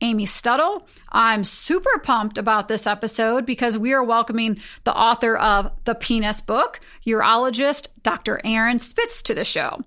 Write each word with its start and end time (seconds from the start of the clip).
Amy 0.00 0.26
Stuttle. 0.26 0.86
I'm 1.10 1.44
super 1.44 1.98
pumped 2.00 2.38
about 2.38 2.68
this 2.68 2.86
episode 2.86 3.46
because 3.46 3.78
we 3.78 3.92
are 3.92 4.04
welcoming 4.04 4.58
the 4.84 4.94
author 4.94 5.36
of 5.36 5.70
The 5.84 5.94
Penis 5.94 6.40
Book, 6.40 6.80
urologist 7.06 7.88
Dr. 8.02 8.40
Aaron 8.44 8.78
Spitz, 8.78 9.22
to 9.22 9.34
the 9.34 9.44
show. 9.44 9.80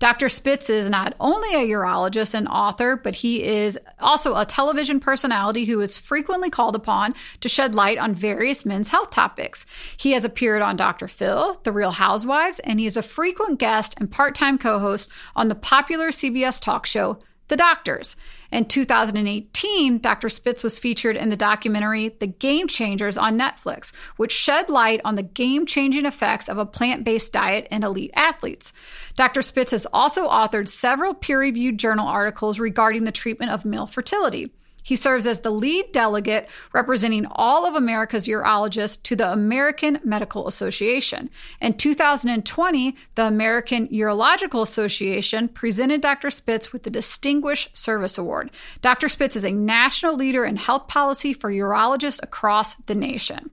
Dr. 0.00 0.28
Spitz 0.28 0.68
is 0.68 0.90
not 0.90 1.14
only 1.20 1.54
a 1.54 1.66
urologist 1.72 2.34
and 2.34 2.48
author, 2.48 2.96
but 2.96 3.14
he 3.14 3.44
is 3.44 3.78
also 4.00 4.36
a 4.36 4.44
television 4.44 5.00
personality 5.00 5.64
who 5.64 5.80
is 5.80 5.96
frequently 5.96 6.50
called 6.50 6.74
upon 6.74 7.14
to 7.40 7.48
shed 7.48 7.74
light 7.74 7.96
on 7.96 8.14
various 8.14 8.66
men's 8.66 8.88
health 8.88 9.10
topics. 9.10 9.64
He 9.96 10.12
has 10.12 10.24
appeared 10.24 10.62
on 10.62 10.76
Dr. 10.76 11.08
Phil, 11.08 11.58
The 11.62 11.72
Real 11.72 11.92
Housewives, 11.92 12.58
and 12.58 12.80
he 12.80 12.86
is 12.86 12.96
a 12.96 13.02
frequent 13.02 13.58
guest 13.58 13.94
and 13.96 14.10
part 14.10 14.34
time 14.34 14.58
co 14.58 14.78
host 14.78 15.10
on 15.36 15.48
the 15.48 15.54
popular 15.54 16.08
CBS 16.08 16.60
talk 16.60 16.86
show, 16.86 17.18
The 17.54 17.58
Doctors. 17.58 18.16
In 18.50 18.64
2018, 18.64 20.00
Dr. 20.00 20.28
Spitz 20.28 20.64
was 20.64 20.80
featured 20.80 21.16
in 21.16 21.30
the 21.30 21.36
documentary 21.36 22.08
The 22.08 22.26
Game 22.26 22.66
Changers 22.66 23.16
on 23.16 23.38
Netflix, 23.38 23.92
which 24.16 24.32
shed 24.32 24.68
light 24.68 25.00
on 25.04 25.14
the 25.14 25.22
game 25.22 25.64
changing 25.64 26.04
effects 26.04 26.48
of 26.48 26.58
a 26.58 26.66
plant 26.66 27.04
based 27.04 27.32
diet 27.32 27.68
in 27.70 27.84
elite 27.84 28.10
athletes. 28.16 28.72
Dr. 29.14 29.40
Spitz 29.40 29.70
has 29.70 29.86
also 29.92 30.26
authored 30.28 30.66
several 30.66 31.14
peer 31.14 31.38
reviewed 31.38 31.78
journal 31.78 32.08
articles 32.08 32.58
regarding 32.58 33.04
the 33.04 33.12
treatment 33.12 33.52
of 33.52 33.64
male 33.64 33.86
fertility. 33.86 34.50
He 34.84 34.96
serves 34.96 35.26
as 35.26 35.40
the 35.40 35.50
lead 35.50 35.90
delegate 35.92 36.48
representing 36.72 37.26
all 37.32 37.66
of 37.66 37.74
America's 37.74 38.26
urologists 38.26 39.02
to 39.04 39.16
the 39.16 39.32
American 39.32 39.98
Medical 40.04 40.46
Association. 40.46 41.30
In 41.60 41.74
2020, 41.74 42.94
the 43.14 43.26
American 43.26 43.88
Urological 43.88 44.62
Association 44.62 45.48
presented 45.48 46.02
Dr. 46.02 46.30
Spitz 46.30 46.72
with 46.72 46.82
the 46.82 46.90
Distinguished 46.90 47.76
Service 47.76 48.18
Award. 48.18 48.50
Dr. 48.82 49.08
Spitz 49.08 49.36
is 49.36 49.44
a 49.44 49.50
national 49.50 50.16
leader 50.16 50.44
in 50.44 50.56
health 50.56 50.86
policy 50.86 51.32
for 51.32 51.50
urologists 51.50 52.22
across 52.22 52.74
the 52.86 52.94
nation. 52.94 53.50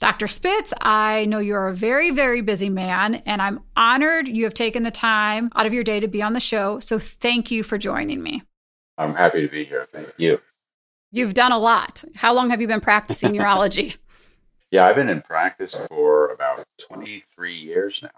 Dr. 0.00 0.26
Spitz, 0.26 0.72
I 0.80 1.26
know 1.26 1.38
you're 1.38 1.68
a 1.68 1.74
very, 1.74 2.10
very 2.10 2.40
busy 2.40 2.70
man, 2.70 3.16
and 3.26 3.40
I'm 3.40 3.60
honored 3.76 4.26
you 4.26 4.44
have 4.44 4.54
taken 4.54 4.82
the 4.82 4.90
time 4.90 5.50
out 5.54 5.66
of 5.66 5.72
your 5.72 5.84
day 5.84 6.00
to 6.00 6.08
be 6.08 6.22
on 6.22 6.32
the 6.32 6.40
show. 6.40 6.80
So 6.80 6.98
thank 6.98 7.50
you 7.50 7.62
for 7.62 7.78
joining 7.78 8.22
me. 8.22 8.42
I'm 8.98 9.14
happy 9.14 9.42
to 9.42 9.48
be 9.48 9.64
here. 9.64 9.86
Thank 9.88 10.08
you. 10.16 10.40
You've 11.12 11.34
done 11.34 11.52
a 11.52 11.58
lot. 11.58 12.02
How 12.14 12.32
long 12.32 12.50
have 12.50 12.60
you 12.62 12.66
been 12.66 12.80
practicing 12.80 13.32
urology? 13.34 13.96
yeah, 14.70 14.86
I've 14.86 14.96
been 14.96 15.10
in 15.10 15.20
practice 15.20 15.74
for 15.88 16.28
about 16.28 16.64
23 16.80 17.54
years 17.54 18.02
now. 18.02 18.10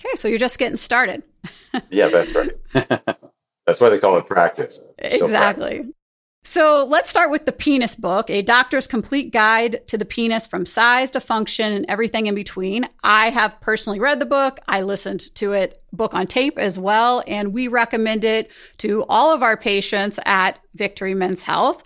Okay, 0.00 0.16
so 0.16 0.26
you're 0.26 0.38
just 0.38 0.58
getting 0.58 0.76
started. 0.76 1.22
yeah, 1.90 2.08
that's 2.08 2.34
right. 2.34 2.50
that's 2.72 3.80
why 3.80 3.88
they 3.88 3.98
call 3.98 4.18
it 4.18 4.26
practice. 4.26 4.80
Exactly. 4.98 5.76
Practice. 5.76 5.94
So 6.42 6.86
let's 6.88 7.10
start 7.10 7.30
with 7.30 7.44
the 7.44 7.52
penis 7.52 7.94
book, 7.94 8.30
a 8.30 8.40
doctor's 8.40 8.86
complete 8.86 9.30
guide 9.30 9.86
to 9.88 9.98
the 9.98 10.06
penis 10.06 10.46
from 10.46 10.64
size 10.64 11.10
to 11.10 11.20
function 11.20 11.70
and 11.70 11.84
everything 11.86 12.26
in 12.26 12.34
between. 12.34 12.88
I 13.04 13.28
have 13.28 13.60
personally 13.60 14.00
read 14.00 14.20
the 14.20 14.26
book. 14.26 14.58
I 14.66 14.80
listened 14.80 15.34
to 15.36 15.52
it 15.52 15.82
book 15.92 16.14
on 16.14 16.26
tape 16.26 16.58
as 16.58 16.78
well, 16.78 17.22
and 17.26 17.52
we 17.52 17.68
recommend 17.68 18.24
it 18.24 18.50
to 18.78 19.04
all 19.08 19.34
of 19.34 19.42
our 19.42 19.58
patients 19.58 20.18
at 20.24 20.58
Victory 20.74 21.12
Men's 21.12 21.42
Health. 21.42 21.84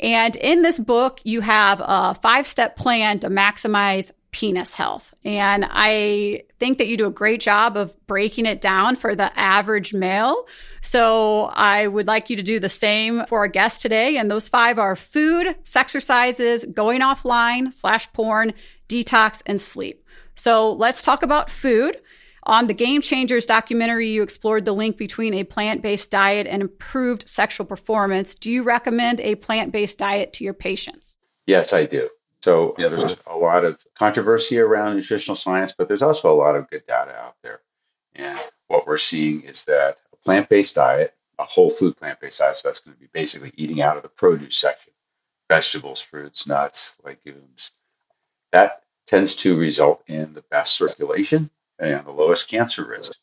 And 0.00 0.36
in 0.36 0.62
this 0.62 0.78
book, 0.78 1.20
you 1.24 1.40
have 1.40 1.82
a 1.84 2.14
five 2.14 2.46
step 2.46 2.76
plan 2.76 3.18
to 3.20 3.28
maximize 3.28 4.12
penis 4.32 4.74
health. 4.74 5.12
And 5.24 5.66
I 5.68 6.44
think 6.58 6.78
that 6.78 6.88
you 6.88 6.96
do 6.96 7.06
a 7.06 7.10
great 7.10 7.40
job 7.40 7.76
of 7.76 7.94
breaking 8.06 8.46
it 8.46 8.62
down 8.62 8.96
for 8.96 9.14
the 9.14 9.38
average 9.38 9.92
male. 9.92 10.46
So 10.80 11.50
I 11.52 11.86
would 11.86 12.06
like 12.06 12.30
you 12.30 12.36
to 12.36 12.42
do 12.42 12.58
the 12.58 12.70
same 12.70 13.26
for 13.26 13.40
our 13.40 13.48
guest 13.48 13.82
today. 13.82 14.16
And 14.16 14.30
those 14.30 14.48
five 14.48 14.78
are 14.78 14.96
food, 14.96 15.54
sexercises, 15.64 16.72
going 16.72 17.02
offline, 17.02 17.74
slash 17.74 18.10
porn, 18.14 18.54
detox, 18.88 19.42
and 19.44 19.60
sleep. 19.60 20.02
So 20.34 20.72
let's 20.72 21.02
talk 21.02 21.22
about 21.22 21.50
food. 21.50 22.00
On 22.44 22.66
the 22.66 22.74
Game 22.74 23.00
Changers 23.00 23.46
documentary, 23.46 24.08
you 24.08 24.22
explored 24.22 24.64
the 24.64 24.72
link 24.72 24.96
between 24.96 25.32
a 25.34 25.44
plant 25.44 25.80
based 25.80 26.10
diet 26.10 26.46
and 26.46 26.60
improved 26.60 27.28
sexual 27.28 27.64
performance. 27.64 28.34
Do 28.34 28.50
you 28.50 28.64
recommend 28.64 29.20
a 29.20 29.36
plant 29.36 29.70
based 29.70 29.98
diet 29.98 30.32
to 30.34 30.44
your 30.44 30.54
patients? 30.54 31.18
Yes, 31.46 31.72
I 31.72 31.86
do. 31.86 32.08
So, 32.42 32.74
know, 32.78 32.88
there's 32.88 33.16
a 33.28 33.36
lot 33.36 33.64
of 33.64 33.84
controversy 33.94 34.58
around 34.58 34.96
nutritional 34.96 35.36
science, 35.36 35.72
but 35.76 35.86
there's 35.86 36.02
also 36.02 36.32
a 36.32 36.34
lot 36.34 36.56
of 36.56 36.68
good 36.68 36.84
data 36.88 37.14
out 37.14 37.36
there. 37.42 37.60
And 38.16 38.38
what 38.66 38.86
we're 38.86 38.98
seeing 38.98 39.42
is 39.42 39.64
that 39.66 40.00
a 40.12 40.16
plant 40.16 40.48
based 40.48 40.74
diet, 40.74 41.14
a 41.38 41.44
whole 41.44 41.70
food 41.70 41.96
plant 41.96 42.18
based 42.18 42.40
diet, 42.40 42.56
so 42.56 42.68
that's 42.68 42.80
going 42.80 42.94
to 42.94 43.00
be 43.00 43.08
basically 43.12 43.52
eating 43.56 43.80
out 43.80 43.96
of 43.96 44.02
the 44.02 44.08
produce 44.08 44.56
section 44.56 44.92
vegetables, 45.48 46.00
fruits, 46.00 46.46
nuts, 46.46 46.96
legumes 47.04 47.72
that 48.52 48.84
tends 49.06 49.34
to 49.36 49.54
result 49.54 50.02
in 50.06 50.32
the 50.32 50.42
best 50.50 50.76
circulation 50.76 51.50
and 51.82 52.06
the 52.06 52.12
lowest 52.12 52.48
cancer 52.48 52.86
risk. 52.86 53.18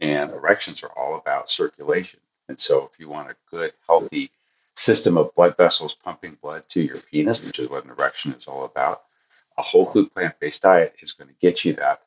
And 0.00 0.30
erections 0.30 0.82
are 0.82 0.92
all 0.96 1.16
about 1.16 1.50
circulation. 1.50 2.20
And 2.48 2.58
so, 2.58 2.88
if 2.90 2.98
you 2.98 3.08
want 3.08 3.30
a 3.30 3.36
good, 3.50 3.72
healthy 3.86 4.30
system 4.74 5.18
of 5.18 5.34
blood 5.34 5.56
vessels 5.56 5.94
pumping 5.94 6.38
blood 6.40 6.68
to 6.70 6.80
your 6.80 6.96
penis, 6.96 7.44
which 7.44 7.58
is 7.58 7.68
what 7.68 7.84
an 7.84 7.90
erection 7.90 8.32
is 8.32 8.46
all 8.46 8.64
about, 8.64 9.02
a 9.58 9.62
whole 9.62 9.84
food 9.84 10.10
plant 10.12 10.38
based 10.40 10.62
diet 10.62 10.94
is 11.00 11.12
going 11.12 11.28
to 11.28 11.34
get 11.40 11.64
you 11.64 11.74
that 11.74 12.02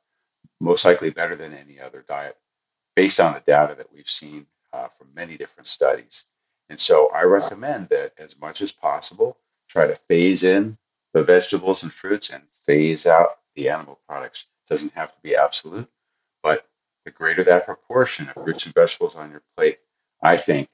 most 0.60 0.86
likely 0.86 1.10
better 1.10 1.36
than 1.36 1.54
any 1.54 1.80
other 1.80 2.04
diet 2.08 2.38
based 2.96 3.20
on 3.20 3.34
the 3.34 3.40
data 3.42 3.76
that 3.76 3.92
we've 3.94 4.08
seen 4.08 4.46
uh, 4.74 4.88
from 4.88 5.08
many 5.14 5.38
different 5.38 5.68
studies. 5.68 6.26
And 6.70 6.80
so, 6.80 7.12
I 7.14 7.24
recommend 7.24 7.90
that 7.90 8.14
as 8.18 8.40
much 8.40 8.62
as 8.62 8.72
possible, 8.72 9.38
try 9.68 9.86
to 9.86 9.96
phase 9.96 10.44
in 10.44 10.78
the 11.14 11.24
vegetables 11.24 11.84
and 11.84 11.92
fruits 11.92 12.30
and 12.30 12.44
phase 12.66 13.06
out 13.06 13.40
the 13.56 13.70
animal 13.70 14.00
products 14.08 14.48
doesn't 14.72 14.94
have 14.94 15.14
to 15.14 15.22
be 15.22 15.36
absolute, 15.36 15.90
but 16.42 16.66
the 17.04 17.12
greater 17.12 17.44
that 17.44 17.66
proportion 17.66 18.30
of 18.30 18.42
fruits 18.42 18.66
and 18.66 18.74
vegetables 18.74 19.18
on 19.18 19.30
your 19.30 19.44
plate, 19.58 19.80
I 20.24 20.38
think, 20.38 20.70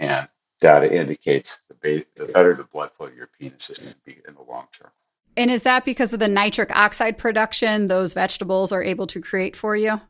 and 0.00 0.26
data 0.60 0.92
indicates 0.92 1.60
the, 1.68 1.74
be- 1.74 2.04
the 2.16 2.26
better 2.26 2.52
the 2.54 2.64
blood 2.64 2.90
flow 2.90 3.06
to 3.06 3.14
your 3.14 3.28
penis 3.38 3.70
is 3.70 3.78
going 3.78 3.92
to 3.92 3.98
be 4.04 4.18
in 4.26 4.34
the 4.34 4.42
long 4.42 4.66
term. 4.76 4.90
And 5.36 5.52
is 5.52 5.62
that 5.62 5.84
because 5.84 6.12
of 6.12 6.18
the 6.18 6.26
nitric 6.26 6.74
oxide 6.74 7.16
production 7.16 7.86
those 7.86 8.12
vegetables 8.12 8.72
are 8.72 8.82
able 8.82 9.06
to 9.06 9.20
create 9.20 9.54
for 9.54 9.76
you? 9.76 10.00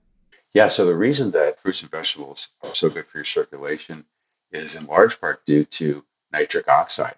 Yeah, 0.55 0.69
so 0.69 0.87
the 0.87 0.97
reason 0.97 1.31
that 1.33 1.60
fruits 1.60 1.83
and 1.83 1.91
vegetables 1.91 2.49
are 2.65 2.75
so 2.75 2.89
good 2.89 3.05
for 3.05 3.19
your 3.19 3.25
circulation 3.27 4.06
is 4.53 4.75
in 4.75 4.87
large 4.87 5.21
part 5.21 5.45
due 5.45 5.65
to 5.65 6.03
nitric 6.33 6.66
oxide. 6.66 7.16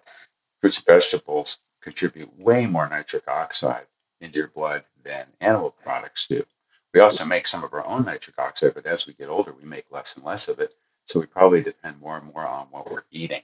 Fruits 0.57 0.75
and 0.75 0.85
vegetables 0.85 1.59
contribute 1.81 2.37
way 2.37 2.65
more 2.65 2.89
nitric 2.89 3.29
oxide 3.29 3.87
into 4.19 4.39
your 4.39 4.49
blood 4.49 4.83
than 5.03 5.27
animal 5.39 5.71
products 5.71 6.27
do. 6.27 6.43
We 6.93 6.99
also 6.99 7.25
make 7.25 7.47
some 7.47 7.63
of 7.63 7.73
our 7.73 7.85
own 7.85 8.05
nitric 8.05 8.37
oxide, 8.37 8.73
but 8.73 8.85
as 8.85 9.07
we 9.07 9.13
get 9.13 9.29
older, 9.29 9.53
we 9.53 9.63
make 9.63 9.91
less 9.91 10.15
and 10.15 10.25
less 10.25 10.47
of 10.47 10.59
it. 10.59 10.73
So 11.05 11.19
we 11.19 11.25
probably 11.25 11.61
depend 11.61 11.99
more 11.99 12.17
and 12.17 12.33
more 12.33 12.45
on 12.45 12.67
what 12.69 12.91
we're 12.91 13.03
eating. 13.11 13.41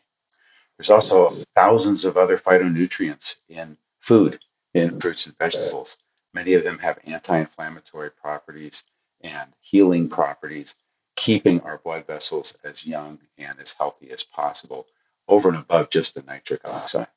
There's 0.78 0.90
also 0.90 1.30
thousands 1.56 2.06
of 2.06 2.18
other 2.18 2.38
phytonutrients 2.38 3.38
in 3.50 3.78
food, 4.00 4.40
in 4.74 5.00
fruits 5.00 5.26
and 5.26 5.38
vegetables. 5.38 5.98
Many 6.34 6.54
of 6.54 6.64
them 6.64 6.78
have 6.80 7.00
anti 7.06 7.38
inflammatory 7.38 8.12
properties 8.12 8.84
and 9.22 9.52
healing 9.60 10.08
properties, 10.08 10.76
keeping 11.16 11.62
our 11.62 11.80
blood 11.80 12.06
vessels 12.06 12.56
as 12.64 12.86
young 12.86 13.20
and 13.38 13.60
as 13.60 13.74
healthy 13.74 14.12
as 14.12 14.24
possible 14.24 14.88
over 15.28 15.50
and 15.50 15.58
above 15.58 15.90
just 15.90 16.14
the 16.14 16.22
nitric 16.24 16.62
oxide. 16.68 17.08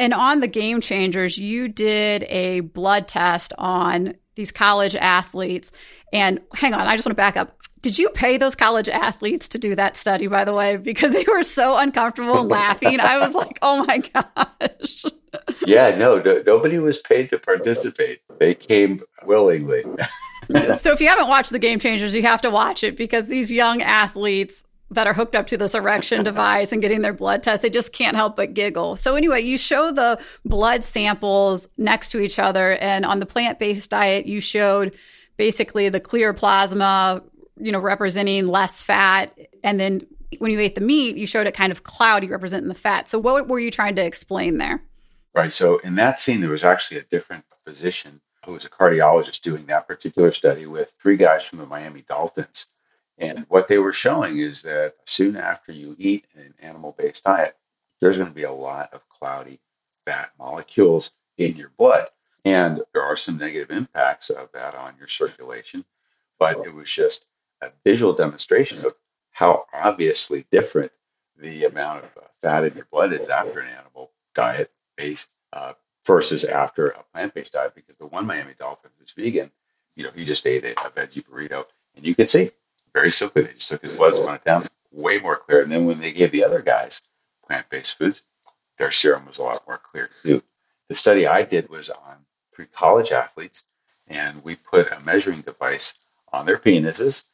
And 0.00 0.14
on 0.14 0.40
the 0.40 0.48
game 0.48 0.80
changers, 0.80 1.36
you 1.36 1.68
did 1.68 2.22
a 2.30 2.60
blood 2.60 3.06
test 3.06 3.52
on 3.58 4.14
these 4.34 4.50
college 4.50 4.96
athletes. 4.96 5.72
And 6.10 6.40
hang 6.54 6.72
on, 6.72 6.80
I 6.80 6.96
just 6.96 7.06
want 7.06 7.12
to 7.12 7.20
back 7.22 7.36
up. 7.36 7.54
Did 7.82 7.98
you 7.98 8.08
pay 8.08 8.38
those 8.38 8.54
college 8.54 8.88
athletes 8.88 9.48
to 9.48 9.58
do 9.58 9.74
that 9.74 9.98
study, 9.98 10.26
by 10.26 10.46
the 10.46 10.54
way? 10.54 10.78
Because 10.78 11.12
they 11.12 11.26
were 11.28 11.42
so 11.42 11.76
uncomfortable 11.76 12.44
laughing. 12.44 12.98
I 12.98 13.18
was 13.18 13.34
like, 13.34 13.58
oh 13.60 13.84
my 13.84 13.98
gosh. 13.98 15.04
yeah, 15.66 15.94
no, 15.98 16.18
no, 16.18 16.42
nobody 16.46 16.78
was 16.78 16.96
paid 16.96 17.28
to 17.28 17.38
participate. 17.38 18.20
They 18.38 18.54
came 18.54 19.00
willingly. 19.26 19.84
so 20.76 20.92
if 20.92 21.02
you 21.02 21.08
haven't 21.08 21.28
watched 21.28 21.50
the 21.50 21.58
Game 21.58 21.78
Changers, 21.78 22.14
you 22.14 22.22
have 22.22 22.40
to 22.40 22.50
watch 22.50 22.84
it 22.84 22.96
because 22.96 23.26
these 23.26 23.52
young 23.52 23.82
athletes 23.82 24.64
that 24.90 25.06
are 25.06 25.12
hooked 25.12 25.36
up 25.36 25.46
to 25.48 25.56
this 25.56 25.74
erection 25.74 26.24
device 26.24 26.72
and 26.72 26.82
getting 26.82 27.02
their 27.02 27.12
blood 27.12 27.42
test, 27.42 27.62
they 27.62 27.70
just 27.70 27.92
can't 27.92 28.16
help 28.16 28.36
but 28.36 28.54
giggle. 28.54 28.96
So, 28.96 29.14
anyway, 29.14 29.40
you 29.40 29.56
show 29.56 29.92
the 29.92 30.18
blood 30.44 30.82
samples 30.82 31.68
next 31.78 32.10
to 32.10 32.20
each 32.20 32.38
other. 32.38 32.76
And 32.78 33.06
on 33.06 33.20
the 33.20 33.26
plant 33.26 33.58
based 33.58 33.90
diet, 33.90 34.26
you 34.26 34.40
showed 34.40 34.96
basically 35.36 35.88
the 35.88 36.00
clear 36.00 36.34
plasma, 36.34 37.22
you 37.56 37.70
know, 37.70 37.78
representing 37.78 38.48
less 38.48 38.82
fat. 38.82 39.36
And 39.62 39.78
then 39.78 40.06
when 40.38 40.52
you 40.52 40.60
ate 40.60 40.74
the 40.74 40.80
meat, 40.80 41.16
you 41.16 41.26
showed 41.26 41.46
it 41.46 41.54
kind 41.54 41.70
of 41.70 41.84
cloudy, 41.84 42.28
representing 42.28 42.68
the 42.68 42.74
fat. 42.74 43.08
So, 43.08 43.18
what 43.18 43.48
were 43.48 43.60
you 43.60 43.70
trying 43.70 43.94
to 43.96 44.04
explain 44.04 44.58
there? 44.58 44.82
Right. 45.34 45.52
So, 45.52 45.78
in 45.78 45.94
that 45.94 46.18
scene, 46.18 46.40
there 46.40 46.50
was 46.50 46.64
actually 46.64 46.98
a 46.98 47.04
different 47.04 47.44
physician 47.64 48.20
who 48.44 48.52
was 48.52 48.64
a 48.64 48.70
cardiologist 48.70 49.42
doing 49.42 49.66
that 49.66 49.86
particular 49.86 50.32
study 50.32 50.66
with 50.66 50.94
three 50.98 51.16
guys 51.16 51.46
from 51.46 51.58
the 51.58 51.66
Miami 51.66 52.02
Dolphins 52.02 52.66
and 53.20 53.44
what 53.50 53.68
they 53.68 53.78
were 53.78 53.92
showing 53.92 54.38
is 54.38 54.62
that 54.62 54.94
soon 55.04 55.36
after 55.36 55.72
you 55.72 55.94
eat 55.98 56.24
an 56.34 56.54
animal 56.60 56.96
based 56.98 57.24
diet, 57.24 57.56
there's 58.00 58.16
going 58.16 58.30
to 58.30 58.34
be 58.34 58.44
a 58.44 58.52
lot 58.52 58.88
of 58.94 59.06
cloudy 59.10 59.60
fat 60.04 60.30
molecules 60.38 61.12
in 61.36 61.54
your 61.54 61.70
blood. 61.76 62.06
And 62.46 62.80
there 62.94 63.02
are 63.02 63.16
some 63.16 63.36
negative 63.36 63.70
impacts 63.70 64.30
of 64.30 64.50
that 64.52 64.74
on 64.74 64.94
your 64.96 65.06
circulation. 65.06 65.84
But 66.38 66.66
it 66.66 66.74
was 66.74 66.90
just 66.90 67.26
a 67.60 67.70
visual 67.84 68.14
demonstration 68.14 68.78
of 68.86 68.94
how 69.32 69.66
obviously 69.74 70.46
different 70.50 70.90
the 71.36 71.66
amount 71.66 72.04
of 72.04 72.10
uh, 72.16 72.26
fat 72.38 72.64
in 72.64 72.74
your 72.74 72.88
blood 72.90 73.12
is 73.12 73.28
after 73.28 73.60
an 73.60 73.68
animal 73.68 74.12
diet 74.34 74.72
based 74.96 75.28
uh, 75.52 75.74
versus 76.06 76.44
after 76.44 76.88
a 76.88 77.02
plant 77.12 77.34
based 77.34 77.52
diet. 77.52 77.74
Because 77.74 77.98
the 77.98 78.06
one 78.06 78.26
Miami 78.26 78.54
Dolphin 78.58 78.90
who's 78.98 79.12
vegan, 79.12 79.50
you 79.94 80.04
know, 80.04 80.10
he 80.14 80.24
just 80.24 80.46
ate 80.46 80.64
a, 80.64 80.72
a 80.86 80.90
veggie 80.90 81.22
burrito, 81.22 81.66
and 81.94 82.06
you 82.06 82.14
could 82.14 82.28
see 82.28 82.50
very 82.92 83.10
simply, 83.10 83.42
they 83.42 83.52
just 83.52 83.68
took 83.68 83.82
his 83.82 83.96
blood, 83.96 84.14
spun 84.14 84.34
it 84.34 84.44
down, 84.44 84.66
way 84.92 85.18
more 85.18 85.36
clear. 85.36 85.62
And 85.62 85.70
then 85.70 85.86
when 85.86 86.00
they 86.00 86.12
gave 86.12 86.32
the 86.32 86.44
other 86.44 86.62
guys 86.62 87.02
plant-based 87.46 87.96
foods, 87.96 88.22
their 88.78 88.90
serum 88.90 89.26
was 89.26 89.38
a 89.38 89.42
lot 89.42 89.66
more 89.66 89.78
clear 89.78 90.10
too. 90.22 90.42
The 90.88 90.94
study 90.94 91.26
I 91.26 91.42
did 91.42 91.68
was 91.68 91.90
on 91.90 92.16
three 92.52 92.66
college 92.66 93.12
athletes, 93.12 93.64
and 94.08 94.42
we 94.42 94.56
put 94.56 94.90
a 94.90 95.00
measuring 95.00 95.42
device 95.42 95.94
on 96.32 96.46
their 96.46 96.58
penises 96.58 97.24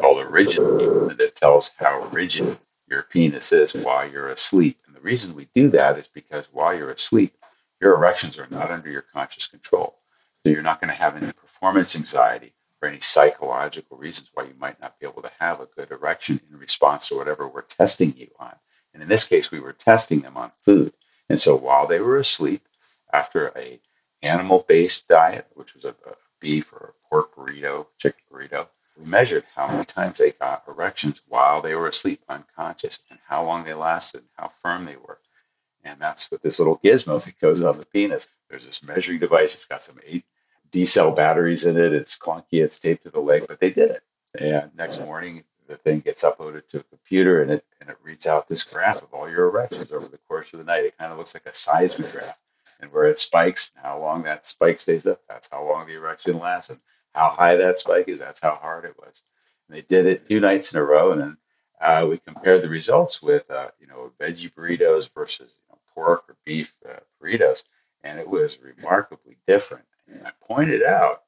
called 0.00 0.20
a 0.20 0.26
rigid 0.26 0.62
that 0.62 1.32
tells 1.34 1.72
how 1.76 2.00
rigid 2.12 2.58
your 2.88 3.02
penis 3.02 3.52
is 3.52 3.72
while 3.72 4.08
you're 4.08 4.30
asleep. 4.30 4.78
And 4.86 4.94
the 4.96 5.00
reason 5.00 5.34
we 5.34 5.48
do 5.54 5.68
that 5.70 5.98
is 5.98 6.06
because 6.06 6.48
while 6.52 6.74
you're 6.74 6.90
asleep, 6.90 7.36
your 7.80 7.94
erections 7.94 8.38
are 8.38 8.48
not 8.50 8.70
under 8.70 8.90
your 8.90 9.02
conscious 9.02 9.46
control. 9.46 9.98
So 10.44 10.52
you're 10.52 10.62
not 10.62 10.80
going 10.80 10.90
to 10.90 10.96
have 10.96 11.16
any 11.16 11.32
performance 11.32 11.96
anxiety 11.96 12.52
or 12.82 12.88
any 12.88 13.00
psychological 13.00 13.96
reasons 13.96 14.30
why 14.34 14.42
you 14.44 14.54
might 14.58 14.80
not 14.80 14.98
be 14.98 15.06
able 15.06 15.22
to 15.22 15.30
have 15.38 15.60
a 15.60 15.68
good 15.76 15.90
erection 15.92 16.40
in 16.50 16.58
response 16.58 17.08
to 17.08 17.16
whatever 17.16 17.46
we're 17.48 17.62
testing 17.62 18.14
you 18.16 18.28
on. 18.40 18.54
And 18.92 19.02
in 19.02 19.08
this 19.08 19.26
case, 19.28 19.50
we 19.50 19.60
were 19.60 19.72
testing 19.72 20.20
them 20.20 20.36
on 20.36 20.50
food. 20.56 20.92
And 21.28 21.38
so 21.38 21.56
while 21.56 21.86
they 21.86 22.00
were 22.00 22.16
asleep, 22.16 22.66
after 23.12 23.52
a 23.56 23.80
animal-based 24.22 25.08
diet, 25.08 25.46
which 25.54 25.74
was 25.74 25.84
a, 25.84 25.90
a 25.90 26.14
beef 26.40 26.72
or 26.72 26.94
a 26.94 27.08
pork 27.08 27.34
burrito, 27.36 27.86
chicken 27.98 28.20
burrito, 28.30 28.68
we 28.98 29.06
measured 29.06 29.44
how 29.54 29.68
many 29.68 29.84
times 29.84 30.18
they 30.18 30.32
got 30.32 30.64
erections 30.68 31.22
while 31.28 31.62
they 31.62 31.74
were 31.74 31.88
asleep, 31.88 32.20
unconscious, 32.28 32.98
and 33.10 33.18
how 33.26 33.44
long 33.44 33.64
they 33.64 33.74
lasted, 33.74 34.18
and 34.18 34.28
how 34.36 34.48
firm 34.48 34.84
they 34.84 34.96
were. 34.96 35.18
And 35.84 36.00
that's 36.00 36.30
what 36.30 36.42
this 36.42 36.58
little 36.58 36.78
gizmo 36.78 37.22
that 37.24 37.40
goes 37.40 37.62
on 37.62 37.78
the 37.78 37.86
penis. 37.86 38.28
There's 38.50 38.66
this 38.66 38.82
measuring 38.82 39.18
device. 39.18 39.54
It's 39.54 39.66
got 39.66 39.82
some 39.82 39.98
eight 40.06 40.24
D 40.72 40.84
cell 40.84 41.12
batteries 41.12 41.66
in 41.66 41.76
it. 41.76 41.92
It's 41.92 42.18
clunky. 42.18 42.64
It's 42.64 42.78
taped 42.78 43.04
to 43.04 43.10
the 43.10 43.20
leg, 43.20 43.44
but 43.46 43.60
they 43.60 43.70
did 43.70 43.90
it. 43.90 44.02
And 44.38 44.74
next 44.74 45.00
morning, 45.00 45.44
the 45.68 45.76
thing 45.76 46.00
gets 46.00 46.24
uploaded 46.24 46.66
to 46.68 46.80
a 46.80 46.84
computer 46.84 47.42
and 47.42 47.50
it 47.50 47.64
and 47.80 47.90
it 47.90 47.96
reads 48.02 48.26
out 48.26 48.48
this 48.48 48.62
graph 48.62 49.02
of 49.02 49.12
all 49.12 49.28
your 49.28 49.48
erections 49.48 49.92
over 49.92 50.06
the 50.06 50.18
course 50.28 50.52
of 50.52 50.58
the 50.58 50.64
night. 50.64 50.84
It 50.84 50.98
kind 50.98 51.12
of 51.12 51.18
looks 51.18 51.34
like 51.34 51.46
a 51.46 51.52
seismograph. 51.52 52.38
And 52.80 52.92
where 52.92 53.06
it 53.06 53.18
spikes, 53.18 53.72
how 53.80 54.00
long 54.00 54.22
that 54.24 54.44
spike 54.44 54.80
stays 54.80 55.06
up, 55.06 55.20
that's 55.28 55.48
how 55.50 55.66
long 55.66 55.86
the 55.86 55.94
erection 55.94 56.38
lasts. 56.38 56.70
And 56.70 56.80
how 57.14 57.28
high 57.30 57.56
that 57.56 57.78
spike 57.78 58.08
is, 58.08 58.18
that's 58.18 58.40
how 58.40 58.54
hard 58.54 58.84
it 58.84 58.96
was. 58.98 59.22
And 59.68 59.76
they 59.76 59.82
did 59.82 60.06
it 60.06 60.24
two 60.24 60.40
nights 60.40 60.72
in 60.72 60.80
a 60.80 60.84
row. 60.84 61.12
And 61.12 61.20
then 61.20 61.36
uh, 61.80 62.06
we 62.08 62.18
compared 62.18 62.62
the 62.62 62.68
results 62.68 63.22
with, 63.22 63.50
uh, 63.50 63.68
you 63.80 63.86
know, 63.86 64.12
veggie 64.20 64.52
burritos 64.52 65.12
versus 65.12 65.58
you 65.68 65.72
know, 65.72 65.78
pork 65.94 66.24
or 66.28 66.36
beef 66.44 66.76
uh, 66.88 67.00
burritos. 67.20 67.64
And 68.04 68.18
it 68.18 68.28
was 68.28 68.58
remarkably 68.60 69.36
different. 69.46 69.84
I 70.24 70.30
pointed 70.42 70.82
out, 70.82 71.22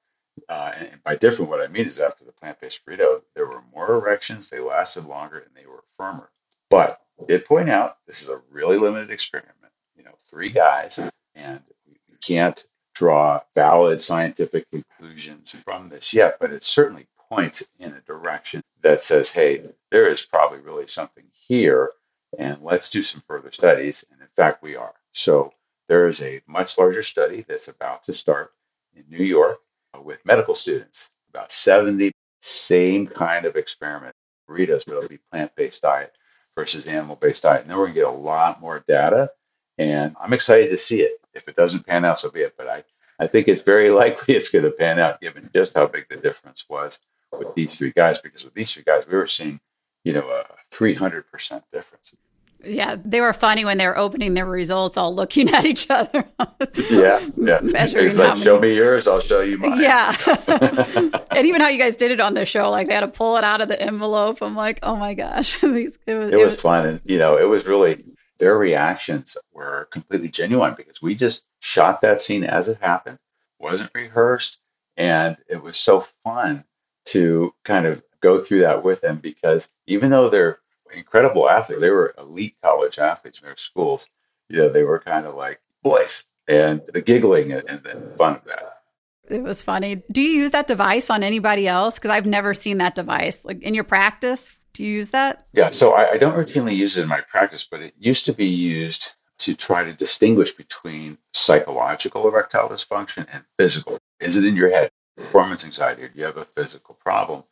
uh, 0.49 0.73
and 0.77 1.03
by 1.05 1.17
different, 1.17 1.51
what 1.51 1.63
I 1.63 1.69
mean 1.69 1.87
is 1.87 2.01
after 2.01 2.25
the 2.25 2.33
plant 2.33 2.61
based 2.61 2.85
burrito, 2.85 3.23
there 3.35 3.47
were 3.47 3.63
more 3.75 3.95
erections, 3.95 4.51
they 4.51 4.61
lasted 4.61 5.07
longer, 5.07 5.39
and 5.39 5.55
they 5.55 5.67
were 5.67 5.85
firmer. 5.97 6.31
But 6.71 7.01
I 7.21 7.27
did 7.27 7.45
point 7.45 7.71
out 7.71 7.99
this 8.07 8.23
is 8.23 8.29
a 8.29 8.43
really 8.51 8.79
limited 8.79 9.11
experiment. 9.11 9.55
You 9.97 10.05
know, 10.05 10.15
three 10.19 10.51
guys, 10.51 10.99
and 11.35 11.63
we 11.87 11.97
can't 12.27 12.65
draw 12.95 13.41
valid 13.55 14.01
scientific 14.01 14.67
conclusions 14.71 15.51
from 15.51 15.89
this 15.89 16.13
yet, 16.13 16.37
but 16.41 16.53
it 16.53 16.63
certainly 16.63 17.07
points 17.29 17.67
in 17.79 17.93
a 17.93 18.01
direction 18.01 18.63
that 18.83 19.01
says, 19.01 19.33
hey, 19.33 19.63
there 19.91 20.07
is 20.09 20.23
probably 20.23 20.59
really 20.59 20.87
something 20.87 21.25
here, 21.33 21.91
and 22.39 22.63
let's 22.63 22.91
do 22.91 23.03
some 23.03 23.21
further 23.27 23.51
studies. 23.51 24.05
And 24.11 24.21
in 24.21 24.29
fact, 24.29 24.63
we 24.63 24.77
are. 24.77 24.95
So 25.13 25.53
there 25.89 26.07
is 26.07 26.23
a 26.23 26.41
much 26.47 26.79
larger 26.79 27.03
study 27.03 27.45
that's 27.47 27.69
about 27.69 28.03
to 28.05 28.13
start 28.13 28.53
in 28.96 29.05
New 29.08 29.25
York 29.25 29.58
with 30.02 30.25
medical 30.25 30.55
students, 30.55 31.11
about 31.31 31.50
70, 31.50 32.12
same 32.41 33.06
kind 33.06 33.46
of 33.46 33.56
experiment. 33.56 34.14
Burritos, 34.49 34.85
but 34.87 34.96
it'll 34.96 35.08
be 35.08 35.19
plant 35.31 35.55
based 35.56 35.82
diet 35.82 36.12
versus 36.56 36.87
animal 36.87 37.17
based 37.17 37.43
diet. 37.43 37.62
And 37.62 37.70
then 37.70 37.79
we're 37.79 37.85
going 37.85 37.94
to 37.94 38.00
get 38.00 38.08
a 38.08 38.11
lot 38.11 38.61
more 38.61 38.85
data. 38.87 39.31
And 39.79 40.14
I'm 40.20 40.32
excited 40.32 40.70
to 40.70 40.76
see 40.76 41.00
it. 41.00 41.12
If 41.32 41.49
it 41.49 41.56
doesn't 41.56 41.87
pan 41.87 42.05
out, 42.05 42.19
so 42.19 42.31
be 42.31 42.41
it. 42.41 42.55
But 42.56 42.69
I, 42.69 42.85
I 43.19 43.26
think 43.26 43.49
it's 43.49 43.62
very 43.62 43.91
likely 44.02 44.35
it's 44.35 44.50
going 44.50 44.64
to 44.64 44.70
pan 44.70 44.99
out 44.99 45.20
given 45.20 45.50
just 45.55 45.75
how 45.75 45.87
big 45.87 46.08
the 46.08 46.17
difference 46.17 46.67
was 46.69 47.00
with 47.32 47.55
these 47.55 47.76
three 47.76 47.93
guys. 47.93 48.19
Because 48.19 48.44
with 48.44 48.55
these 48.55 48.73
three 48.73 48.85
guys, 48.85 49.06
we 49.06 49.17
were 49.17 49.26
seeing, 49.26 49.58
you 50.05 50.12
know, 50.12 50.29
a 50.29 50.44
300% 50.75 51.62
difference. 51.73 52.14
Yeah, 52.67 52.97
they 53.05 53.21
were 53.21 53.33
funny 53.33 53.65
when 53.65 53.79
they 53.79 53.87
were 53.87 53.97
opening 53.97 54.35
their 54.35 54.47
results, 54.47 54.97
all 54.97 55.15
looking 55.15 55.51
at 55.55 55.65
each 55.65 55.91
other. 55.91 56.25
yeah, 56.91 57.27
yeah. 57.37 57.61
Measuring 57.63 58.17
like, 58.17 58.37
show 58.39 58.59
me 58.61 58.75
yours, 58.75 59.07
I'll 59.07 59.21
show 59.21 59.41
you 59.41 59.59
mine. 59.59 59.81
Yeah. 59.81 60.17
and 61.31 61.47
even 61.47 61.61
how 61.61 61.69
you 61.69 61.79
guys 61.79 61.97
did 61.97 62.11
it 62.11 62.21
on 62.21 62.35
the 62.35 62.45
show, 62.45 62.71
like 62.71 62.89
they 62.89 62.95
had 62.95 63.01
to 63.01 63.09
pull 63.09 63.37
it 63.37 63.45
out 63.45 63.61
of 63.61 63.69
the 63.69 63.81
envelope. 63.81 64.43
I'm 64.43 64.57
like, 64.57 64.79
oh 64.83 64.97
my 64.97 65.15
gosh. 65.15 65.61
These, 65.61 65.99
it 66.07 66.15
was, 66.15 66.33
it, 66.33 66.41
it 66.41 66.43
was 66.43 66.61
fun. 66.61 66.87
And, 66.87 67.01
you 67.05 67.19
know, 67.19 67.37
it 67.37 67.49
was 67.49 67.67
really, 67.67 68.05
their 68.39 68.56
reactions 68.56 69.37
were 69.53 69.89
completely 69.91 70.29
genuine 70.29 70.75
because 70.77 71.01
we 71.01 71.15
just 71.15 71.47
shot 71.61 72.01
that 72.01 72.21
scene 72.21 72.44
as 72.44 72.69
it 72.69 72.79
happened, 72.81 73.19
wasn't 73.59 73.91
rehearsed. 73.94 74.59
And 74.97 75.37
it 75.49 75.63
was 75.63 75.77
so 75.77 76.01
fun 76.01 76.65
to 77.06 77.53
kind 77.65 77.87
of 77.87 78.03
go 78.21 78.39
through 78.39 78.61
that 78.61 78.83
with 78.83 79.03
them 79.03 79.19
because 79.19 79.69
even 79.87 80.11
though 80.11 80.29
they're 80.31 80.59
incredible 80.94 81.48
athletes. 81.48 81.81
They 81.81 81.91
were 81.91 82.15
elite 82.19 82.56
college 82.63 82.98
athletes 82.98 83.41
in 83.41 83.46
their 83.46 83.56
schools. 83.56 84.08
You 84.48 84.58
know, 84.58 84.69
they 84.69 84.84
were 84.84 84.98
kind 84.98 85.27
of 85.27 85.34
like 85.34 85.60
boys, 85.82 86.24
and 86.48 86.82
the 86.93 87.03
giggling 87.03 87.53
and, 87.53 87.69
and 87.69 87.82
the 87.82 88.13
fun 88.17 88.36
of 88.36 88.44
that. 88.44 88.82
It 89.29 89.43
was 89.43 89.63
funny. 89.63 90.03
Do 90.10 90.20
you 90.20 90.31
use 90.31 90.51
that 90.51 90.67
device 90.67 91.08
on 91.08 91.22
anybody 91.22 91.67
else? 91.67 91.94
Because 91.94 92.10
I've 92.10 92.27
never 92.27 92.53
seen 92.53 92.79
that 92.79 92.94
device. 92.94 93.44
Like 93.44 93.63
in 93.63 93.74
your 93.74 93.84
practice, 93.84 94.56
do 94.74 94.84
you 94.84 94.93
use 94.93 95.10
that? 95.10 95.46
Yeah. 95.53 95.70
So 95.70 95.93
I, 95.93 96.13
I 96.13 96.19
don't 96.19 96.36
routinely 96.36 96.77
use 96.77 96.98
it 96.98 97.03
in 97.03 97.08
my 97.08 97.22
practice, 97.22 97.65
but 97.65 97.81
it 97.81 97.94
used 97.98 98.27
to 98.27 98.32
be 98.32 98.46
used 98.46 99.15
to 99.39 99.56
try 99.56 99.82
to 99.82 99.93
distinguish 99.93 100.53
between 100.53 101.17
psychological 101.32 102.29
erectile 102.29 102.69
dysfunction 102.69 103.27
and 103.32 103.44
physical. 103.56 103.98
Is 104.20 104.36
it 104.36 104.44
in 104.44 104.56
your 104.56 104.70
head? 104.70 104.91
Performance 105.17 105.65
anxiety, 105.65 106.03
or 106.03 106.08
do 106.08 106.19
you 106.19 106.24
have 106.24 106.36
a 106.36 106.44
physical 106.44 106.94
problem? 106.96 107.44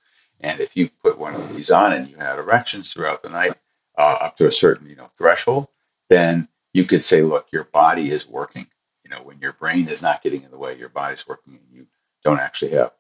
And 0.43 0.61
if 0.61 0.77
you 0.77 0.91
put 1.03 1.19
one 1.19 1.35
of 1.35 1.55
these 1.55 1.71
on 1.71 1.93
and 1.93 2.09
you 2.09 2.17
had 2.17 2.39
erections 2.39 2.93
throughout 2.93 3.23
the 3.23 3.31
night 3.31 3.55
uh, 3.97 4.19
up 4.21 4.37
to 4.37 4.47
a 4.47 4.51
certain 4.51 4.89
you 4.89 4.97
know 4.97 5.07
threshold, 5.07 5.69
then 6.11 6.49
you 6.75 6.85
could 6.85 7.05
say, 7.05 7.23
look, 7.23 7.47
your 7.53 7.65
body 7.65 8.11
is 8.11 8.29
working. 8.29 8.67
You 9.05 9.11
know, 9.11 9.23
when 9.23 9.39
your 9.39 9.53
brain 9.53 9.89
is 9.89 10.03
not 10.03 10.23
getting 10.23 10.43
in 10.43 10.51
the 10.51 10.59
way, 10.59 10.77
your 10.77 10.89
body's 10.89 11.27
working, 11.29 11.55
and 11.55 11.77
you 11.77 11.87
don't 12.25 12.41
actually 12.41 12.73
have 12.73 12.93